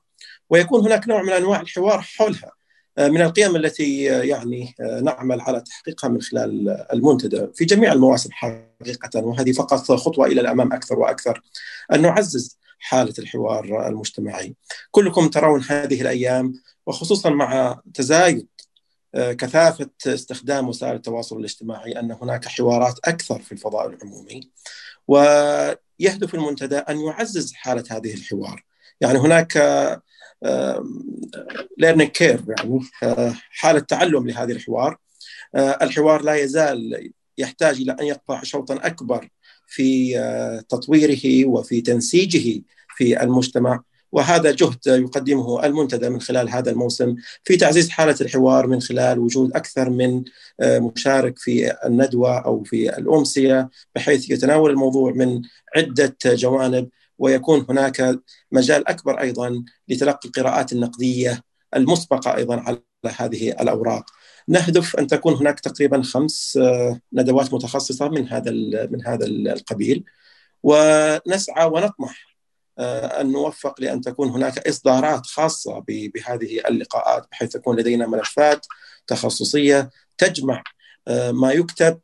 ويكون 0.51 0.81
هناك 0.81 1.09
نوع 1.09 1.23
من 1.23 1.33
أنواع 1.33 1.61
الحوار 1.61 2.01
حولها 2.01 2.53
من 2.99 3.23
القيم 3.23 3.57
التي 3.57 4.03
يعني 4.05 4.75
نعمل 5.03 5.41
على 5.41 5.61
تحقيقها 5.61 6.09
من 6.09 6.23
خلال 6.23 6.69
المنتدى 6.93 7.47
في 7.55 7.65
جميع 7.65 7.93
المواسم 7.93 8.33
حقيقة 8.33 9.25
وهذه 9.25 9.53
فقط 9.53 9.93
خطوة 9.93 10.27
إلى 10.27 10.41
الأمام 10.41 10.73
أكثر 10.73 10.99
وأكثر 10.99 11.43
أن 11.93 12.03
نعزز 12.03 12.59
حالة 12.79 13.15
الحوار 13.19 13.89
المجتمعي. 13.89 14.55
كلكم 14.91 15.29
ترون 15.29 15.63
هذه 15.69 16.01
الأيام 16.01 16.55
وخصوصا 16.87 17.31
مع 17.31 17.81
تزايد 17.95 18.49
كثافة 19.15 19.91
استخدام 20.07 20.69
وسائل 20.69 20.95
التواصل 20.95 21.39
الاجتماعي 21.39 22.01
أن 22.01 22.17
هناك 22.23 22.49
حوارات 22.49 22.99
أكثر 23.05 23.39
في 23.39 23.53
الفضاء 23.53 23.87
العمومي 23.87 24.51
ويهدف 26.01 26.35
المنتدى 26.35 26.77
أن 26.77 27.01
يعزز 27.01 27.53
حالة 27.53 27.85
هذه 27.91 28.15
الحوار. 28.15 28.65
يعني 29.01 29.19
هناك 29.19 29.57
learning 31.79 32.11
curve 32.11 32.45
يعني 32.49 32.81
حالة 33.51 33.81
تعلم 33.81 34.27
لهذه 34.27 34.53
الحوار 34.53 34.97
الحوار 35.57 36.23
لا 36.23 36.35
يزال 36.35 37.11
يحتاج 37.39 37.81
إلى 37.81 37.93
أن 38.01 38.07
يقطع 38.07 38.43
شوطا 38.43 38.75
أكبر 38.75 39.29
في 39.67 40.15
تطويره 40.69 41.49
وفي 41.49 41.81
تنسيجه 41.81 42.63
في 42.97 43.23
المجتمع 43.23 43.83
وهذا 44.13 44.51
جهد 44.51 44.87
يقدمه 44.87 45.67
المنتدى 45.67 46.09
من 46.09 46.21
خلال 46.21 46.49
هذا 46.51 46.71
الموسم 46.71 47.17
في 47.45 47.57
تعزيز 47.57 47.89
حالة 47.91 48.17
الحوار 48.21 48.67
من 48.67 48.81
خلال 48.81 49.19
وجود 49.19 49.53
أكثر 49.53 49.91
من 49.91 50.25
مشارك 50.63 51.39
في 51.39 51.77
الندوة 51.87 52.39
أو 52.39 52.65
في 52.65 52.99
الأمسية 52.99 53.71
بحيث 53.95 54.31
يتناول 54.31 54.71
الموضوع 54.71 55.13
من 55.13 55.43
عدة 55.77 56.17
جوانب 56.25 56.89
ويكون 57.19 57.67
هناك 57.69 58.19
مجال 58.53 58.89
أكبر 58.89 59.21
أيضا 59.21 59.65
لتلقي 59.89 60.29
القراءات 60.29 60.73
النقدية 60.73 61.43
المسبقة 61.77 62.37
أيضا 62.37 62.61
على 62.61 62.81
هذه 63.17 63.51
الأوراق. 63.51 64.11
نهدف 64.49 64.97
أن 64.97 65.07
تكون 65.07 65.35
هناك 65.35 65.61
تقريبا 65.61 66.03
خمس 66.03 66.59
ندوات 67.13 67.55
متخصصة 67.55 68.09
من 68.09 68.29
هذا 68.29 68.51
من 68.91 69.07
هذا 69.07 69.27
القبيل 69.27 70.05
ونسعى 70.63 71.67
ونطمح 71.67 72.28
أن 72.81 73.33
نوفق 73.33 73.81
لأن 73.81 74.01
تكون 74.01 74.29
هناك 74.29 74.69
إصدارات 74.69 75.27
خاصة 75.27 75.85
بهذه 75.89 76.61
اللقاءات 76.69 77.27
بحيث 77.31 77.53
تكون 77.53 77.77
لدينا 77.77 78.07
ملفات 78.07 78.67
تخصصية 79.07 79.91
تجمع 80.19 80.63
ما 81.31 81.53
يكتب 81.53 82.01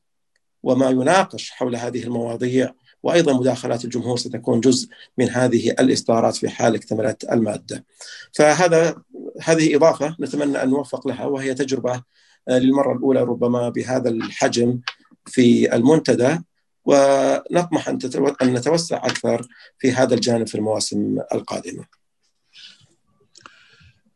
وما 0.63 0.91
يناقش 0.91 1.51
حول 1.51 1.77
هذه 1.77 2.03
المواضيع 2.03 2.75
وأيضا 3.03 3.33
مداخلات 3.33 3.85
الجمهور 3.85 4.17
ستكون 4.17 4.61
جزء 4.61 4.89
من 5.19 5.31
هذه 5.31 5.71
الإصدارات 5.71 6.37
في 6.37 6.49
حال 6.49 6.75
اكتملت 6.75 7.25
المادة. 7.33 7.85
فهذا 8.33 9.03
هذه 9.43 9.77
إضافة 9.77 10.17
نتمنى 10.21 10.63
أن 10.63 10.71
نوفق 10.71 11.09
لها 11.09 11.25
وهي 11.25 11.55
تجربة 11.55 12.03
للمرة 12.49 12.93
الأولى 12.93 13.21
ربما 13.21 13.69
بهذا 13.69 14.09
الحجم 14.09 14.81
في 15.27 15.75
المنتدى 15.75 16.39
ونطمح 16.85 17.89
أن 17.89 17.99
نتوسع 18.43 18.97
أكثر 18.97 19.47
في 19.79 19.93
هذا 19.93 20.15
الجانب 20.15 20.47
في 20.47 20.55
المواسم 20.55 21.19
القادمة. 21.35 21.85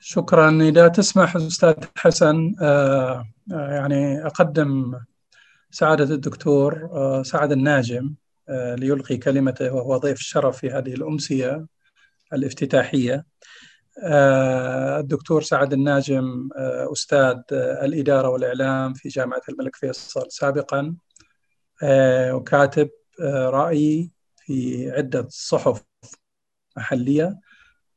شكرا. 0.00 0.62
إذا 0.62 0.88
تسمح 0.88 1.36
أستاذ 1.36 1.74
حسن 1.96 2.54
يعني 3.50 4.26
أقدم 4.26 5.00
سعادة 5.70 6.14
الدكتور 6.14 6.88
سعد 7.22 7.52
الناجم 7.52 8.14
ليلقي 8.50 9.16
كلمته 9.16 9.74
وهو 9.74 9.96
ضيف 9.96 10.18
الشرف 10.18 10.58
في 10.58 10.70
هذه 10.70 10.94
الأمسية 10.94 11.66
الافتتاحية. 12.32 13.24
الدكتور 14.98 15.42
سعد 15.42 15.72
الناجم 15.72 16.48
أستاذ 16.92 17.36
الإدارة 17.52 18.28
والإعلام 18.28 18.94
في 18.94 19.08
جامعة 19.08 19.42
الملك 19.48 19.76
فيصل 19.76 20.26
سابقا. 20.30 20.94
وكاتب 22.32 22.90
رأي 23.20 24.10
في 24.36 24.90
عدة 24.90 25.26
صحف 25.30 25.84
محلية 26.76 27.40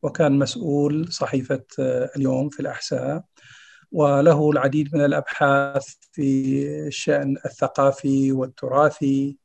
وكان 0.01 0.39
مسؤول 0.39 1.13
صحيفة 1.13 1.63
اليوم 2.15 2.49
في 2.49 2.59
الأحساء 2.59 3.23
وله 3.91 4.49
العديد 4.51 4.95
من 4.95 5.05
الأبحاث 5.05 5.87
في 6.11 6.63
الشأن 6.87 7.37
الثقافي 7.45 8.31
والتراثي 8.31 9.37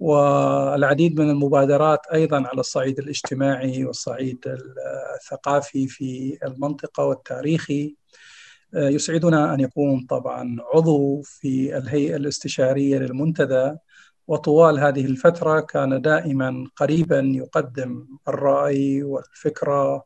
والعديد 0.00 1.20
من 1.20 1.30
المبادرات 1.30 2.00
أيضا 2.12 2.36
على 2.36 2.60
الصعيد 2.60 2.98
الاجتماعي 2.98 3.84
والصعيد 3.84 4.58
الثقافي 5.16 5.88
في 5.88 6.38
المنطقة 6.44 7.04
والتاريخي. 7.04 7.96
يسعدنا 8.74 9.54
أن 9.54 9.60
يكون 9.60 10.06
طبعا 10.06 10.56
عضو 10.74 11.22
في 11.22 11.78
الهيئة 11.78 12.16
الاستشارية 12.16 12.98
للمنتدى 12.98 13.76
وطوال 14.28 14.80
هذه 14.80 15.04
الفترة 15.06 15.60
كان 15.60 16.02
دائما 16.02 16.66
قريبا 16.76 17.20
يقدم 17.34 18.06
الرأي 18.28 19.02
والفكرة 19.02 20.04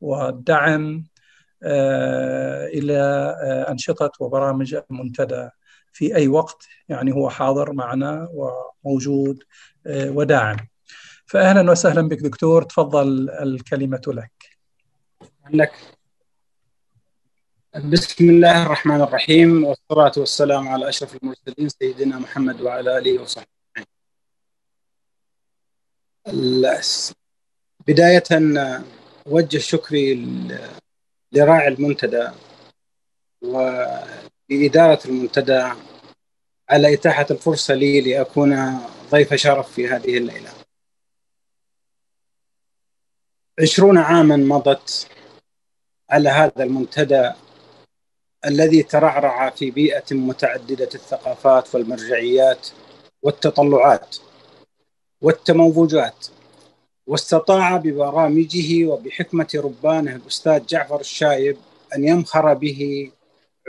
والدعم 0.00 1.04
إلى 2.74 3.00
أنشطة 3.68 4.12
وبرامج 4.20 4.76
المنتدى. 4.90 5.48
في 5.92 6.16
أي 6.16 6.28
وقت 6.28 6.66
يعني 6.88 7.12
هو 7.12 7.30
حاضر 7.30 7.72
معنا 7.72 8.28
وموجود 8.32 9.42
وداعم. 9.88 10.56
فأهلا 11.26 11.70
وسهلا 11.70 12.08
بك 12.08 12.18
دكتور 12.18 12.62
تفضل 12.62 13.30
الكلمة 13.30 14.02
لك. 14.06 14.58
لك 15.50 15.99
بسم 17.74 18.30
الله 18.30 18.62
الرحمن 18.62 19.00
الرحيم 19.00 19.64
والصلاة 19.64 20.12
والسلام 20.16 20.68
على 20.68 20.88
أشرف 20.88 21.16
المرسلين 21.22 21.68
سيدنا 21.68 22.18
محمد 22.18 22.60
وعلى 22.60 22.98
آله 22.98 23.22
وصحبه. 23.22 23.46
بداية 27.86 28.22
أوجه 29.26 29.58
شكري 29.58 30.14
لراعي 31.32 31.68
المنتدى 31.68 32.28
ولإدارة 33.42 35.00
المنتدى 35.04 35.72
على 36.70 36.94
إتاحة 36.94 37.26
الفرصة 37.30 37.74
لي 37.74 38.00
لأكون 38.00 38.78
ضيف 39.10 39.34
شرف 39.34 39.72
في 39.72 39.88
هذه 39.88 40.18
الليلة. 40.18 40.50
عشرون 43.62 43.98
عاما 43.98 44.36
مضت 44.36 45.08
على 46.10 46.28
هذا 46.28 46.62
المنتدى 46.62 47.32
الذي 48.46 48.82
ترعرع 48.82 49.50
في 49.50 49.70
بيئة 49.70 50.04
متعددة 50.10 50.88
الثقافات 50.94 51.74
والمرجعيات 51.74 52.68
والتطلعات 53.22 54.16
والتموجات 55.20 56.26
واستطاع 57.06 57.76
ببرامجه 57.76 58.86
وبحكمة 58.86 59.48
ربانه 59.54 60.16
الأستاذ 60.16 60.66
جعفر 60.66 61.00
الشايب 61.00 61.56
أن 61.96 62.04
يمخر 62.04 62.54
به 62.54 63.10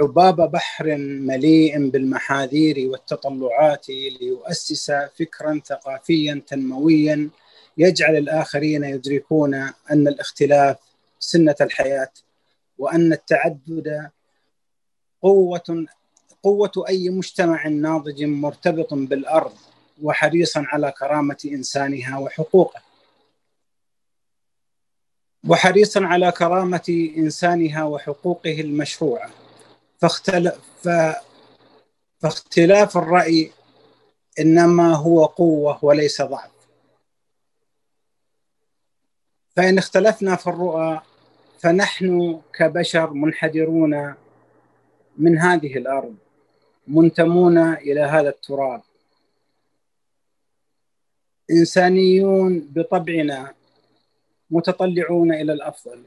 عباب 0.01 0.51
بحر 0.51 0.95
مليء 0.97 1.89
بالمحاذير 1.89 2.89
والتطلعات 2.89 3.85
ليؤسس 3.89 4.91
فكرا 4.91 5.61
ثقافيا 5.65 6.41
تنمويا 6.47 7.29
يجعل 7.77 8.17
الآخرين 8.17 8.83
يدركون 8.83 9.53
أن 9.91 10.07
الاختلاف 10.07 10.77
سنة 11.19 11.55
الحياة 11.61 12.11
وأن 12.77 13.13
التعدد 13.13 14.09
قوة 15.21 15.85
قوة 16.43 16.71
أي 16.89 17.09
مجتمع 17.09 17.67
ناضج 17.67 18.23
مرتبط 18.23 18.93
بالأرض 18.93 19.53
وحريصا 20.01 20.63
على 20.67 20.91
كرامة 20.91 21.37
إنسانها 21.45 22.17
وحقوقه 22.17 22.81
وحريصا 25.47 26.05
على 26.05 26.31
كرامة 26.31 27.11
إنسانها 27.17 27.83
وحقوقه 27.83 28.61
المشروعة 28.61 29.29
فاختلف. 29.99 30.55
فاختلاف 32.21 32.97
الرأي 32.97 33.51
إنما 34.39 34.95
هو 34.95 35.25
قوة 35.25 35.85
وليس 35.85 36.21
ضعف 36.21 36.51
فإن 39.55 39.77
اختلفنا 39.77 40.35
في 40.35 40.47
الرؤى 40.47 41.01
فنحن 41.59 42.41
كبشر 42.53 43.09
منحدرون 43.13 44.15
من 45.21 45.37
هذه 45.37 45.77
الأرض 45.77 46.15
منتمون 46.87 47.57
إلى 47.73 48.01
هذا 48.01 48.29
التراب. 48.29 48.81
إنسانيون 51.51 52.59
بطبعنا 52.75 53.53
متطلعون 54.49 55.33
إلى 55.33 55.53
الأفضل. 55.53 55.99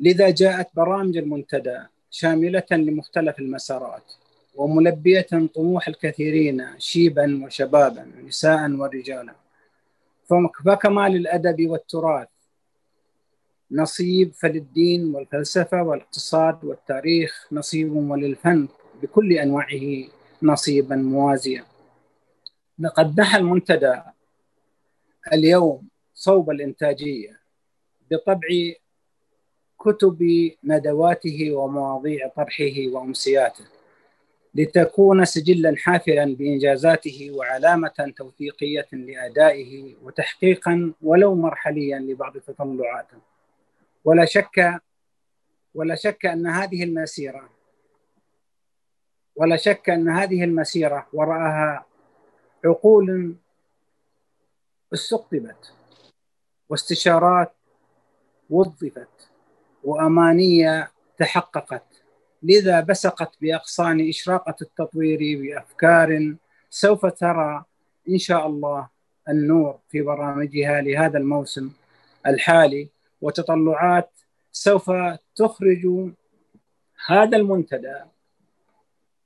لذا 0.00 0.30
جاءت 0.30 0.68
برامج 0.76 1.16
المنتدى 1.16 1.78
شاملة 2.10 2.70
لمختلف 2.72 3.38
المسارات 3.38 4.12
وملبية 4.54 5.26
طموح 5.54 5.88
الكثيرين 5.88 6.66
شيبا 6.78 7.44
وشبابا 7.44 8.04
نساء 8.26 8.70
ورجالا. 8.70 9.34
فكما 10.64 11.08
للأدب 11.08 11.70
والتراث 11.70 12.28
نصيب 13.72 14.32
فللدين 14.34 15.14
والفلسفة 15.14 15.82
والاقتصاد 15.82 16.64
والتاريخ 16.64 17.46
نصيب 17.52 17.96
وللفن 17.96 18.68
بكل 19.02 19.32
أنواعه 19.32 20.04
نصيبا 20.42 20.96
موازيا. 20.96 21.64
لقد 22.78 23.20
نحى 23.20 23.38
المنتدى 23.38 24.00
اليوم 25.32 25.88
صوب 26.14 26.50
الإنتاجية 26.50 27.40
بطبع 28.10 28.48
كتب 29.78 30.50
ندواته 30.64 31.52
ومواضيع 31.52 32.28
طرحه 32.28 32.88
وأمسياته 32.92 33.64
لتكون 34.54 35.24
سجلا 35.24 35.74
حافلا 35.76 36.36
بإنجازاته 36.36 37.30
وعلامة 37.30 38.12
توثيقية 38.16 38.88
لأدائه 38.92 39.94
وتحقيقا 40.02 40.92
ولو 41.02 41.34
مرحليا 41.34 41.98
لبعض 41.98 42.38
تطلعاته. 42.38 43.29
ولا 44.04 44.24
شك 44.24 44.80
ولا 45.74 45.94
شك 45.94 46.26
أن 46.26 46.46
هذه 46.46 46.84
المسيرة 46.84 47.50
ولا 49.36 49.56
شك 49.56 49.90
أن 49.90 50.08
هذه 50.08 50.44
المسيرة 50.44 51.06
وراءها 51.12 51.86
عقول 52.64 53.34
استقطبت 54.94 55.72
واستشارات 56.68 57.52
وظفت 58.50 59.30
وأمانية 59.84 60.90
تحققت. 61.18 61.84
لذا 62.42 62.80
بسقت 62.80 63.32
باغصان 63.40 64.08
إشراقة 64.08 64.54
التطوير 64.62 65.18
بأفكار 65.40 66.34
سوف 66.70 67.06
ترى 67.06 67.64
إن 68.08 68.18
شاء 68.18 68.46
الله 68.46 68.88
النور 69.28 69.78
في 69.88 70.02
برامجها 70.02 70.80
لهذا 70.80 71.18
الموسم 71.18 71.70
الحالي. 72.26 72.88
وتطلعات 73.20 74.10
سوف 74.52 74.90
تخرج 75.36 76.12
هذا 77.06 77.36
المنتدى. 77.36 77.94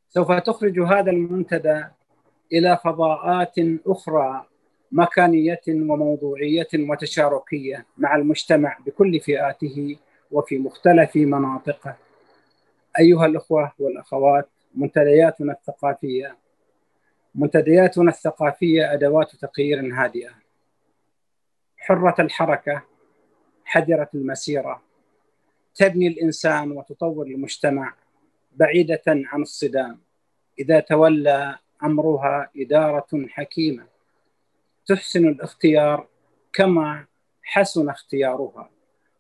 سوف 0.09 0.33
تخرج 0.33 0.81
هذا 0.81 1.11
المنتدى 1.11 1.85
إلى 2.53 2.79
فضاءات 2.85 3.55
أخرى 3.87 4.47
مكانية 4.93 5.61
وموضوعية 5.69 6.69
وتشاركية 6.75 7.87
مع 7.97 8.17
المجتمع 8.17 8.79
بكل 8.87 9.21
فئاته 9.21 9.97
وفي 10.31 10.59
مختلف 10.59 11.17
مناطقه 11.17 11.97
أيها 12.99 13.27
الأخوة 13.27 13.73
والأخوات 13.79 14.49
منتدياتنا 14.75 15.53
الثقافية 15.53 16.37
منتدياتنا 17.35 18.11
الثقافية 18.11 18.93
أدوات 18.93 19.37
تغيير 19.37 19.95
هادئة. 19.95 20.31
حرة 21.77 22.15
الحركة 22.19 22.83
حذرة 23.65 24.09
المسيرة. 24.15 24.83
تبني 25.75 26.07
الإنسان 26.07 26.73
وتطور 26.73 27.27
المجتمع 27.27 27.95
بعيدة 28.57 29.03
عن 29.07 29.43
الصدام. 29.43 29.99
إذا 30.59 30.81
تولى 30.81 31.59
أمرها 31.83 32.51
إدارة 32.57 33.27
حكيمة. 33.29 33.87
تحسن 34.87 35.29
الاختيار 35.29 36.07
كما 36.53 37.07
حسن 37.43 37.89
اختيارها. 37.89 38.71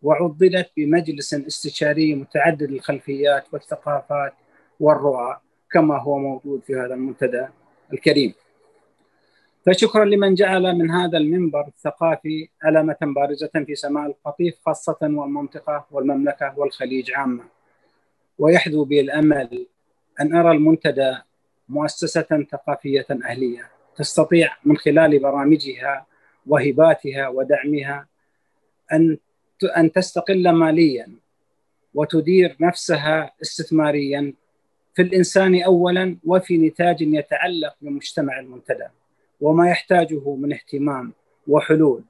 وعضدت 0.02 0.70
بمجلس 0.76 1.34
استشاري 1.34 2.14
متعدد 2.14 2.70
الخلفيات 2.70 3.44
والثقافات 3.52 4.32
والرؤى 4.80 5.40
كما 5.70 5.98
هو 5.98 6.18
موجود 6.18 6.62
في 6.62 6.74
هذا 6.74 6.94
المنتدى 6.94 7.46
الكريم. 7.92 8.34
فشكرا 9.66 10.04
لمن 10.04 10.34
جعل 10.34 10.78
من 10.78 10.90
هذا 10.90 11.18
المنبر 11.18 11.66
الثقافي 11.66 12.48
علامة 12.62 12.96
بارزة 13.02 13.50
في 13.66 13.74
سماء 13.74 14.06
القطيف 14.06 14.54
خاصة 14.66 14.98
والمنطقة 15.02 15.86
والمملكة 15.90 16.54
والخليج 16.56 17.10
عامة. 17.12 17.44
ويحدو 18.38 18.84
بي 18.84 19.00
الأمل 19.00 19.66
أن 20.20 20.36
أرى 20.36 20.50
المنتدى 20.50 21.16
مؤسسة 21.68 22.46
ثقافية 22.52 23.06
أهلية 23.24 23.70
تستطيع 23.96 24.56
من 24.64 24.76
خلال 24.76 25.18
برامجها 25.18 26.06
وهباتها 26.46 27.28
ودعمها 27.28 28.06
أن 28.92 29.18
أن 29.76 29.92
تستقل 29.92 30.50
ماليا 30.50 31.08
وتدير 31.94 32.56
نفسها 32.60 33.32
استثماريا 33.42 34.34
في 34.94 35.02
الإنسان 35.02 35.62
أولا 35.62 36.16
وفي 36.24 36.58
نتاج 36.58 37.02
يتعلق 37.02 37.74
بمجتمع 37.80 38.40
المنتدى. 38.40 38.86
وما 39.44 39.70
يحتاجه 39.70 40.34
من 40.34 40.52
اهتمام 40.52 41.12
وحلول. 41.48 42.02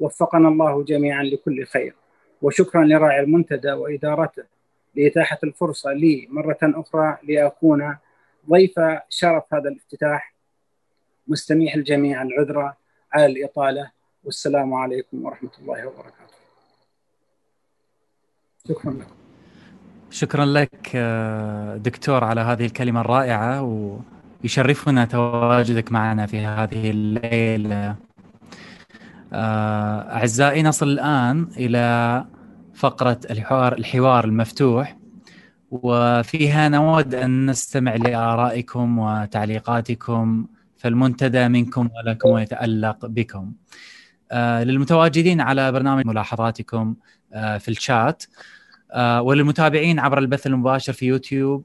وفقنا 0.00 0.48
الله 0.48 0.84
جميعا 0.84 1.22
لكل 1.22 1.64
خير. 1.64 1.94
وشكرا 2.42 2.84
لراعي 2.84 3.20
المنتدى 3.20 3.72
وإدارته 3.72 4.44
لإتاحة 4.94 5.38
الفرصة 5.44 5.92
لي 5.92 6.28
مرة 6.30 6.58
أخرى 6.62 7.18
لأكون 7.28 7.96
ضيف 8.50 8.74
شرف 9.08 9.54
هذا 9.54 9.68
الافتتاح 9.68 10.34
مستميح 11.28 11.74
الجميع 11.74 12.22
العذرة 12.22 12.76
على 13.12 13.26
الإطالة. 13.26 13.90
والسلام 14.24 14.74
عليكم 14.74 15.24
ورحمة 15.24 15.50
الله 15.58 15.86
وبركاته. 15.86 16.36
شكرا 18.68 18.90
لكم 18.90 19.14
شكرا 20.10 20.44
لك 20.44 20.90
آه، 20.94 21.76
دكتور 21.76 22.24
على 22.24 22.40
هذه 22.40 22.66
الكلمة 22.66 23.00
الرائعة. 23.00 23.60
ويشرفنا 24.42 25.04
تواجدك 25.04 25.92
معنا 25.92 26.26
في 26.26 26.46
هذه 26.46 26.90
الليلة. 26.90 27.96
آه، 29.32 30.16
أعزائي 30.16 30.62
نصل 30.62 30.88
الآن 30.88 31.48
إلى 31.56 32.24
فقرة 32.74 33.20
الحوار 33.30 33.72
الحوار 33.72 34.24
المفتوح 34.24 34.96
وفيها 35.70 36.68
نود 36.68 37.14
أن 37.14 37.50
نستمع 37.50 37.96
لآرائكم 37.96 38.98
وتعليقاتكم 38.98 40.46
فالمنتدى 40.76 41.48
منكم 41.48 41.88
ولكم 41.96 42.28
ويتألق 42.28 43.06
بكم. 43.06 43.52
آه، 44.32 44.64
للمتواجدين 44.64 45.40
على 45.40 45.72
برنامج 45.72 46.06
ملاحظاتكم 46.06 46.94
آه، 47.32 47.58
في 47.58 47.68
الشات 47.68 48.24
وللمتابعين 48.96 49.98
عبر 49.98 50.18
البث 50.18 50.46
المباشر 50.46 50.92
في 50.92 51.06
يوتيوب 51.06 51.64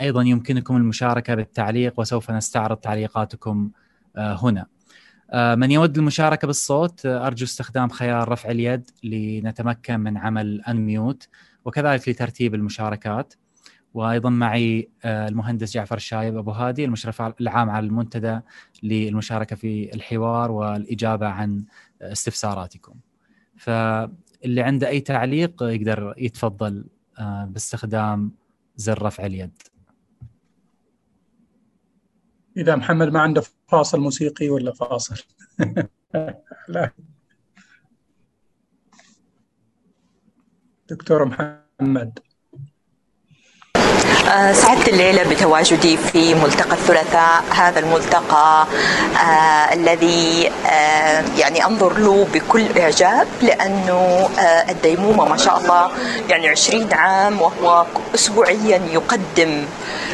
أيضا 0.00 0.22
يمكنكم 0.22 0.76
المشاركة 0.76 1.34
بالتعليق 1.34 2.00
وسوف 2.00 2.30
نستعرض 2.30 2.76
تعليقاتكم 2.76 3.70
هنا. 4.16 4.66
من 5.34 5.70
يود 5.70 5.98
المشاركة 5.98 6.46
بالصوت 6.46 7.06
أرجو 7.06 7.44
استخدام 7.44 7.88
خيار 7.88 8.28
رفع 8.28 8.50
اليد 8.50 8.90
لنتمكن 9.04 10.00
من 10.00 10.16
عمل 10.16 10.62
انميوت 10.68 11.28
وكذلك 11.64 12.08
لترتيب 12.08 12.54
المشاركات. 12.54 13.34
وأيضا 13.94 14.30
معي 14.30 14.88
المهندس 15.04 15.74
جعفر 15.74 15.96
الشايب 15.96 16.36
أبو 16.36 16.50
هادي 16.50 16.84
المشرف 16.84 17.22
العام 17.22 17.70
على 17.70 17.86
المنتدى 17.86 18.40
للمشاركة 18.82 19.56
في 19.56 19.94
الحوار 19.94 20.50
والإجابة 20.50 21.26
عن 21.26 21.64
استفساراتكم. 22.02 22.94
فاللي 23.56 24.62
عنده 24.62 24.88
أي 24.88 25.00
تعليق 25.00 25.62
يقدر 25.62 26.14
يتفضل 26.18 26.84
آه، 27.18 27.44
باستخدام 27.44 28.32
زر 28.76 29.02
رفع 29.02 29.26
اليد. 29.26 29.62
إذا 32.58 32.76
محمد 32.76 33.08
ما 33.08 33.20
عنده 33.20 33.42
فاصل 33.68 34.00
موسيقي 34.00 34.48
ولا 34.48 34.72
فاصل؟ 34.72 35.22
لا. 36.68 36.90
دكتور 40.88 41.24
محمد. 41.24 42.18
سعدت 44.52 44.88
الليلة 44.88 45.22
بتواجدي 45.22 45.96
في 45.96 46.34
ملتقى 46.34 46.72
الثلاثاء 46.72 47.44
هذا 47.50 47.78
الملتقى 47.80 48.66
آه 49.16 49.74
الذي 49.74 50.50
آه 50.66 51.24
يعني 51.38 51.64
أنظر 51.64 51.98
له 51.98 52.26
بكل 52.34 52.78
إعجاب 52.78 53.26
لأنه 53.42 54.28
آه 54.38 54.70
الديمومة 54.70 55.24
ما 55.28 55.36
شاء 55.36 55.58
الله 55.58 55.90
يعني 56.28 56.48
20 56.48 56.92
عام 56.92 57.40
وهو 57.40 57.86
أسبوعيا 58.14 58.80
يقدم 58.90 59.64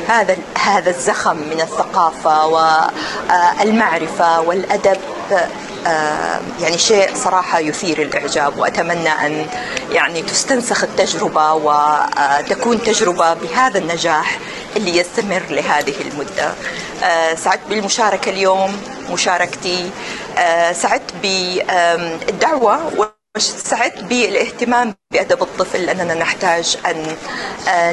هذا 0.09 0.37
هذا 0.59 0.91
الزخم 0.91 1.37
من 1.37 1.61
الثقافة 1.61 2.47
والمعرفة 2.47 4.41
والأدب 4.41 4.97
آه، 5.33 5.49
يعني 6.61 6.79
شيء 6.79 7.15
صراحة 7.15 7.59
يثير 7.59 8.03
الإعجاب 8.03 8.59
وأتمنى 8.59 9.09
أن 9.09 9.47
يعني 9.93 10.23
تستنسخ 10.23 10.85
التجربة 10.85 11.53
وتكون 11.53 12.83
تجربة 12.83 13.35
بهذا 13.35 13.79
النجاح 13.79 14.39
اللي 14.77 14.97
يستمر 14.97 15.43
لهذه 15.51 15.95
المدة. 16.01 16.55
آه، 17.05 17.35
سعدت 17.35 17.61
بالمشاركة 17.69 18.31
اليوم 18.31 18.81
مشاركتي. 19.11 19.91
آه، 20.39 20.73
سعدت 20.73 21.15
بالدعوة 21.23 22.93
سعدت 23.39 24.01
بالاهتمام 24.05 24.95
بأدب 25.13 25.43
الطفل 25.43 25.87
لأننا 25.87 26.15
نحتاج 26.15 26.77
أن 26.87 27.17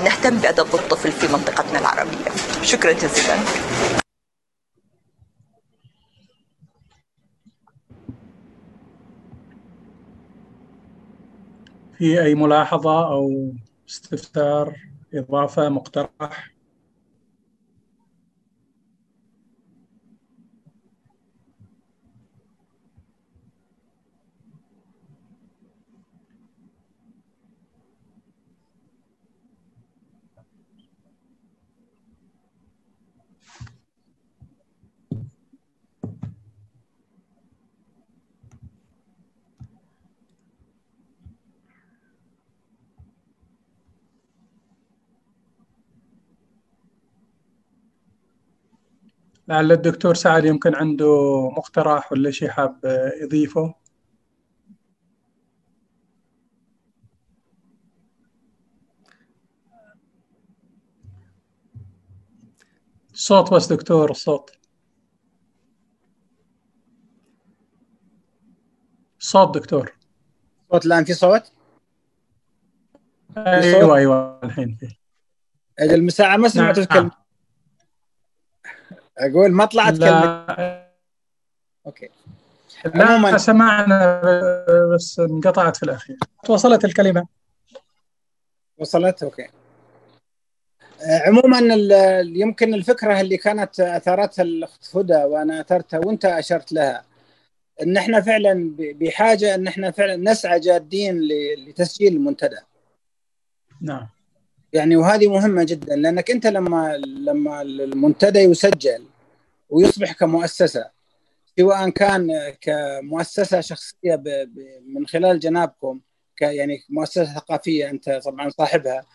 نهتم 0.04 0.36
بأدب 0.38 0.76
الطفل 0.76 1.12
في 1.12 1.28
منطقتنا 1.28 1.80
العربية. 1.80 2.32
شكرا 2.64 2.92
جزيلا. 2.92 3.36
في 12.02 12.22
أي 12.24 12.36
ملاحظة 12.36 13.08
أو 13.14 13.54
استفسار 13.90 14.76
إضافة 15.14 15.70
مقترح؟ 15.70 16.52
لعل 49.52 49.72
الدكتور 49.72 50.14
سعد 50.14 50.46
يمكن 50.46 50.76
عنده 50.76 51.50
مقترح 51.58 52.12
ولا 52.12 52.32
شيء 52.32 52.50
حاب 52.50 52.80
يضيفه؟ 53.22 53.76
صوت 63.14 63.54
بس 63.54 63.74
دكتور 63.74 64.12
الصوت 64.12 64.52
صوت 69.20 69.58
دكتور. 69.58 69.92
صوت 70.72 70.86
الآن 70.86 71.04
في 71.04 71.14
صوت؟ 71.14 71.52
أيوه 73.38 73.96
أيوه 73.98 74.40
الحين 74.44 74.76
في. 74.76 74.96
المساعة 75.82 76.38
ما 76.38 76.48
سمعت 76.48 76.80
نعم. 76.94 77.21
أقول 79.22 79.52
ما 79.52 79.66
طلعت 79.66 79.98
كلمة. 79.98 80.46
okay. 81.86 82.10
لا 82.96 83.38
سمعنا 83.38 84.22
بس 84.96 85.20
انقطعت 85.20 85.78
في 85.78 85.84
الأخير. 85.84 86.18
وصلت 86.50 86.86
الكلمة. 86.86 87.28
وصلت؟ 88.78 89.24
okay. 89.24 89.48
عموما 91.02 91.60
يمكن 92.22 92.74
الفكرة 92.74 93.22
اللي 93.22 93.38
كانت 93.38 93.80
أثارتها 93.80 94.44
الأخت 94.44 94.96
هدى 94.96 95.24
وأنا 95.24 95.62
أثرتها 95.62 96.00
وأنت 96.00 96.26
أشرت 96.26 96.72
لها 96.72 97.04
إن 97.82 97.98
إحنا 97.98 98.22
فعلا 98.22 98.76
بحاجة 98.78 99.56
إن 99.56 99.68
إحنا 99.68 99.92
فعلا 99.92 100.16
نسعى 100.16 100.60
جادين 100.60 101.22
لتسجيل 101.68 102.14
المنتدى. 102.14 102.60
نعم. 103.82 104.08
يعني 104.74 104.96
وهذه 104.96 105.28
مهمة 105.28 105.64
جدا 105.64 105.96
لأنك 105.96 106.32
أنت 106.32 106.48
لما 106.48 106.98
لما 106.98 107.62
المنتدى 107.62 108.40
يسجل 108.40 109.06
ويصبح 109.72 110.12
كمؤسسة 110.12 110.90
سواء 111.60 111.90
كان 111.90 112.54
كمؤسسة 112.62 113.62
شخصية 113.62 114.24
من 114.88 115.08
خلال 115.08 115.40
جنابكم 115.40 116.00
يعني 116.42 116.80
مؤسسة 116.90 117.26
ثقافية 117.26 117.90
أنت 117.90 118.10
طبعا 118.10 118.50
صاحبها 118.50 119.06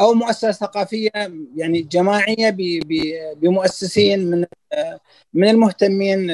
أو 0.00 0.14
مؤسسة 0.14 0.52
ثقافية 0.52 1.10
يعني 1.56 1.82
جماعية 1.82 2.56
بمؤسسين 3.40 4.30
من 4.30 4.44
من 5.34 5.48
المهتمين 5.48 6.26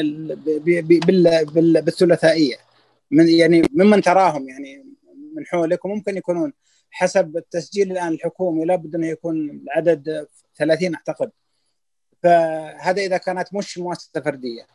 بالثلاثائية 1.85 2.57
من 3.11 3.29
يعني 3.29 3.63
ممن 3.73 4.03
تراهم 4.03 4.49
يعني 4.49 4.85
من 5.37 5.47
حولك 5.47 5.85
وممكن 5.85 6.17
يكونون 6.17 6.53
حسب 6.91 7.37
التسجيل 7.37 7.93
الآن 7.93 8.09
الحكومي 8.09 8.65
لابد 8.65 8.95
انه 8.95 9.07
يكون 9.07 9.51
العدد 9.51 10.27
30 10.57 10.95
أعتقد. 10.95 11.31
فهذا 12.25 13.03
إذا 13.03 13.17
كانت 13.17 13.55
مش 13.55 13.79
مؤسسة 13.79 14.21
فردية. 14.21 14.67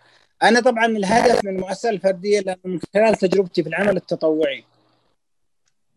أنا 0.43 0.60
طبعا 0.60 0.86
الهدف 0.86 1.45
من 1.45 1.56
المؤسسة 1.56 1.89
الفردية 1.89 2.39
لأنه 2.39 2.60
من 2.66 2.80
خلال 2.93 3.16
تجربتي 3.16 3.64
في 3.64 3.70
العمل 3.70 3.97
التطوعي 3.97 4.64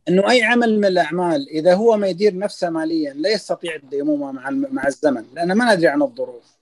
إنه 0.09 0.31
أي 0.31 0.43
عمل 0.43 0.79
من 0.79 0.85
الأعمال 0.85 1.49
إذا 1.49 1.75
هو 1.75 1.97
ما 1.97 2.07
يدير 2.07 2.39
نفسه 2.39 2.71
ماليا 2.71 3.13
لا 3.13 3.31
يستطيع 3.31 3.75
الديمومه 3.75 4.33
مع 4.33 4.51
مع 4.51 4.87
الزمن 4.87 5.25
لأن 5.35 5.53
ما 5.53 5.75
ندري 5.75 5.89
عن 5.89 6.03
الظروف. 6.03 6.57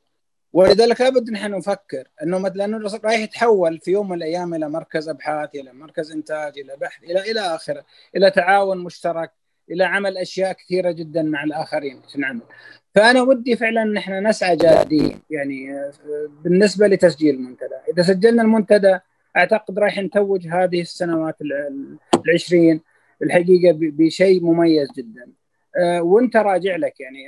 ولذلك 0.53 1.01
لابد 1.01 1.31
نحن 1.31 1.51
نفكر 1.51 2.09
إنه 2.23 2.39
مثلا 2.39 2.99
رايح 3.05 3.21
يتحول 3.21 3.79
في 3.81 3.91
يوم 3.91 4.09
من 4.09 4.17
الأيام 4.17 4.55
إلى 4.55 4.69
مركز 4.69 5.09
أبحاث 5.09 5.55
إلى 5.55 5.73
مركز 5.73 6.13
إنتاج 6.13 6.59
إلى 6.59 6.77
بحث 6.77 7.03
إلى 7.03 7.31
إلى 7.31 7.41
اخره 7.41 7.85
إلى 8.17 8.31
تعاون 8.31 8.79
مشترك 8.79 9.33
إلى 9.71 9.85
عمل 9.85 10.19
أشياء 10.19 10.53
كثيرة 10.53 10.91
جدا 10.91 11.23
مع 11.23 11.45
الآخرين 11.45 12.03
في 12.09 12.17
العمل. 12.17 12.43
فأنا 12.95 13.23
ودي 13.23 13.57
فعلا 13.57 13.83
ان 13.83 13.97
إحنا 13.97 14.21
نسعى 14.21 14.57
جادين 14.57 15.21
يعني 15.31 15.91
بالنسبة 16.45 16.87
لتسجيل 16.87 17.35
المنتدى. 17.35 17.75
إذا 17.93 18.03
سجلنا 18.03 18.43
المنتدى 18.43 18.99
أعتقد 19.37 19.79
رايح 19.79 19.99
نتوج 19.99 20.47
هذه 20.47 20.81
السنوات 20.81 21.37
العشرين 22.27 22.81
الحقيقة 23.23 23.79
بشيء 23.81 24.45
مميز 24.45 24.89
جدا. 24.97 25.33
أه، 25.77 26.03
وأنت 26.03 26.37
راجع 26.37 26.77
لك 26.77 27.01
يعني 27.01 27.19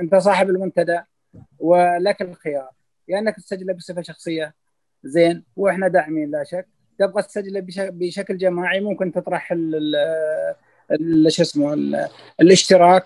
أنت 0.00 0.14
صاحب 0.14 0.50
المنتدى 0.50 1.00
ولك 1.58 2.22
الخيار. 2.22 2.70
يا 3.08 3.14
يعني 3.14 3.28
إنك 3.28 3.36
تسجله 3.36 3.72
بصفة 3.72 4.02
شخصية 4.02 4.54
زين 5.04 5.44
وإحنا 5.56 5.88
داعمين 5.88 6.30
لا 6.30 6.44
شك. 6.44 6.66
تبغى 6.98 7.22
تسجله 7.22 7.62
بشكل 7.70 8.36
جماعي 8.36 8.80
ممكن 8.80 9.12
تطرح 9.12 9.54
شو 11.28 11.42
اسمه 11.42 11.74
الاشتراك 12.40 13.04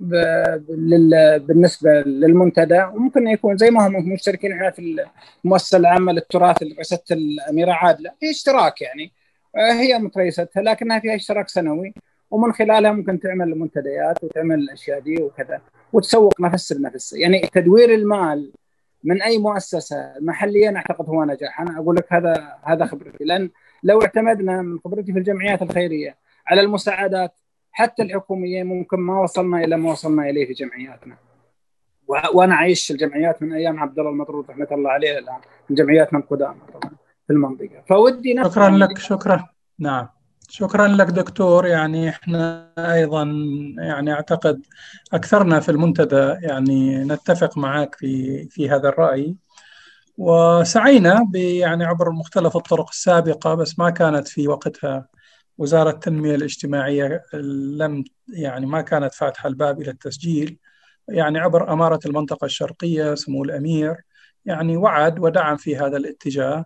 بالنسبة 0.00 1.90
للمنتدى 1.90 2.82
وممكن 2.82 3.26
يكون 3.28 3.56
زي 3.56 3.70
ما 3.70 3.86
هم 3.86 4.12
مشتركين 4.12 4.52
إحنا 4.52 4.70
في 4.70 5.06
المؤسسة 5.44 5.78
العامة 5.78 6.12
للتراث 6.12 6.62
اللي 6.62 6.74
رئيسة 6.74 7.02
الأميرة 7.10 7.72
عادلة 7.72 8.12
في 8.20 8.30
اشتراك 8.30 8.82
يعني. 8.82 9.12
آه، 9.56 9.72
هي 9.72 9.98
متريستها 9.98 10.62
لكنها 10.62 10.98
فيها 10.98 11.14
اشتراك 11.14 11.48
سنوي 11.48 11.94
ومن 12.30 12.52
خلالها 12.52 12.92
ممكن 12.92 13.20
تعمل 13.20 13.48
المنتديات 13.48 14.24
وتعمل 14.24 14.58
الأشياء 14.58 15.00
دي 15.00 15.22
وكذا 15.22 15.60
وتسوق 15.92 16.40
نفس 16.40 16.72
بنفس 16.72 17.12
يعني 17.12 17.40
تدوير 17.40 17.94
المال 17.94 18.52
من 19.04 19.22
أي 19.22 19.38
مؤسسة 19.38 20.14
محليا 20.20 20.76
أعتقد 20.76 21.08
هو 21.08 21.24
نجاح. 21.24 21.60
أنا 21.60 21.78
أقول 21.78 21.96
لك 21.96 22.12
هذا 22.12 22.54
هذا 22.64 22.86
خبرتي. 22.86 23.24
لأن 23.24 23.50
لو 23.82 24.02
اعتمدنا 24.02 24.62
من 24.62 24.78
خبرتي 24.84 25.12
في 25.12 25.18
الجمعيات 25.18 25.62
الخيرية 25.62 26.16
على 26.46 26.60
المساعدات 26.60 27.34
حتى 27.76 28.02
الحكوميه 28.02 28.62
ممكن 28.62 29.00
ما 29.00 29.22
وصلنا 29.22 29.64
إلى 29.64 29.76
ما 29.76 29.90
وصلنا 29.90 30.30
إليه 30.30 30.46
في 30.46 30.52
جمعياتنا. 30.52 31.16
وأنا 32.34 32.54
عايش 32.54 32.90
الجمعيات 32.90 33.42
من 33.42 33.52
أيام 33.52 33.80
عبد 33.80 33.98
الله 33.98 34.10
المطرود 34.10 34.50
رحمة 34.50 34.68
الله 34.72 34.90
عليه 34.90 35.18
الآن 35.18 35.38
من 35.70 35.76
جمعياتنا 35.76 36.18
القدامى 36.18 36.60
طبعا 36.74 36.92
في 37.26 37.32
المنطقة. 37.32 37.82
فودي 37.88 38.42
شكرا 38.44 38.70
لك 38.70 38.98
شكرا. 38.98 39.48
نعم. 39.78 40.08
شكرا 40.48 40.88
لك 40.88 41.06
دكتور. 41.06 41.66
يعني 41.66 42.08
إحنا 42.08 42.72
أيضا 42.78 43.22
يعني 43.78 44.12
أعتقد 44.12 44.62
أكثرنا 45.12 45.60
في 45.60 45.68
المنتدى 45.68 46.46
يعني 46.46 47.04
نتفق 47.04 47.58
معك 47.58 47.94
في 47.94 48.44
في 48.48 48.70
هذا 48.70 48.88
الرأي. 48.88 49.36
وسعينا 50.18 51.30
يعني 51.34 51.84
عبر 51.84 52.10
مختلف 52.10 52.56
الطرق 52.56 52.88
السابقة 52.88 53.54
بس 53.54 53.78
ما 53.78 53.90
كانت 53.90 54.28
في 54.28 54.48
وقتها. 54.48 55.06
وزارة 55.58 55.90
التنمية 55.90 56.34
الاجتماعية 56.34 57.22
لم 57.78 58.04
يعني 58.28 58.66
ما 58.66 58.80
كانت 58.80 59.14
فاتحة 59.14 59.48
الباب 59.48 59.80
إلى 59.82 59.90
التسجيل. 59.90 60.58
يعني 61.08 61.38
عبر 61.38 61.72
أمارة 61.72 62.00
المنطقة 62.06 62.44
الشرقية 62.44 63.14
سمو 63.14 63.44
الأمير. 63.44 63.96
يعني 64.44 64.76
وعد 64.76 65.18
ودعم 65.18 65.56
في 65.56 65.76
هذا 65.76 65.96
الاتجاه. 65.96 66.64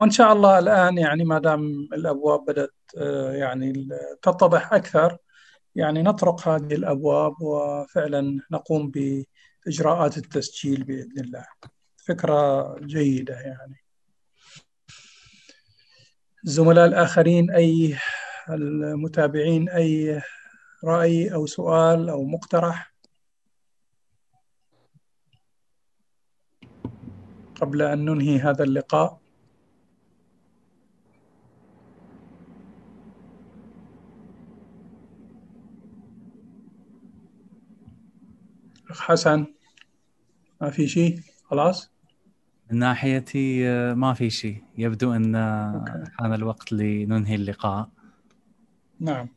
وإن 0.00 0.10
شاء 0.10 0.32
الله 0.32 0.58
الآن 0.58 0.98
يعني 0.98 1.24
ما 1.24 1.38
دام 1.38 1.88
الأبواب 1.92 2.44
بدأت 2.44 2.74
آه، 2.98 3.32
يعني 3.32 3.88
تتضح 4.22 4.72
أكثر 4.72 5.18
يعني 5.74 6.02
نطرق 6.02 6.48
هذه 6.48 6.74
الأبواب 6.74 7.42
وفعلا 7.42 8.40
نقوم 8.50 8.90
بإجراءات 8.90 10.16
التسجيل 10.18 10.84
بإذن 10.84 11.20
الله. 11.20 11.46
فكرة 11.96 12.74
جيدة 12.80 13.34
يعني. 13.34 13.84
الزملاء 16.44 16.86
الآخرين 16.86 17.50
أي 17.50 17.96
المتابعين 18.54 19.68
أي 19.68 20.22
رأي 20.84 21.34
أو 21.34 21.46
سؤال 21.46 22.08
أو 22.08 22.24
مقترح 22.24 22.94
قبل 27.60 27.82
أن 27.82 28.04
ننهي 28.04 28.38
هذا 28.38 28.64
اللقاء؟ 28.64 29.20
حسن 38.90 39.46
ما 40.60 40.70
في 40.70 40.88
شيء؟ 40.88 41.20
خلاص؟ 41.44 41.90
من 42.70 42.78
ناحيتي 42.78 43.68
آه، 43.68 43.94
ما 43.94 44.14
في 44.14 44.30
شيء. 44.30 44.62
يبدو 44.78 45.12
أن 45.12 45.36
حان 46.18 46.34
الوقت 46.34 46.72
لننهي 46.72 47.34
اللقاء. 47.34 47.97
نعم. 49.00 49.28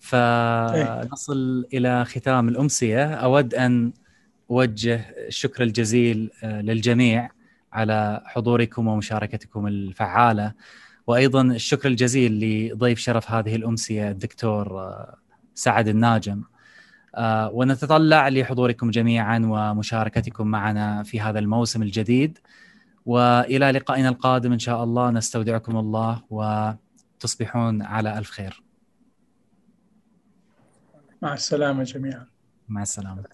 فنصل؟ 0.00 1.66
إلى 1.74 2.04
ختام 2.04 2.48
الأمسية. 2.48 3.14
أود 3.14 3.54
أن 3.54 3.92
أوجه 4.50 5.14
الشكر 5.28 5.62
الجزيل 5.62 6.30
آه، 6.44 6.60
للجميع 6.60 7.30
على 7.72 8.22
حضوركم 8.24 8.86
ومشاركتكم 8.86 9.66
الفعالة. 9.66 10.52
وأيضا 11.06 11.42
الشكر 11.42 11.88
الجزيل 11.88 12.32
لضيف 12.72 12.98
شرف 12.98 13.30
هذه 13.30 13.56
الأمسية 13.56 14.10
الدكتور 14.10 14.80
آه، 14.80 15.16
سعد 15.54 15.88
الناجم. 15.88 16.42
آه، 17.14 17.50
ونتطلع 17.50 18.28
لحضوركم 18.28 18.90
جميعا 18.90 19.38
ومشاركتكم 19.44 20.46
معنا 20.46 21.02
في 21.02 21.20
هذا 21.20 21.38
الموسم 21.38 21.82
الجديد. 21.82 22.38
وإلى 23.06 23.70
لقائنا 23.70 24.08
القادم 24.08 24.52
إن 24.52 24.58
شاء 24.58 24.84
الله. 24.84 25.10
نستودعكم 25.10 25.76
الله 25.76 26.22
وتصبحون 27.18 27.82
على 27.82 28.18
ألف 28.18 28.30
خير. 28.30 28.62
مع 31.22 31.34
السلامة 31.34 31.82
جميعا. 31.82 32.26
مع 32.68 32.82
السلامة. 32.82 33.24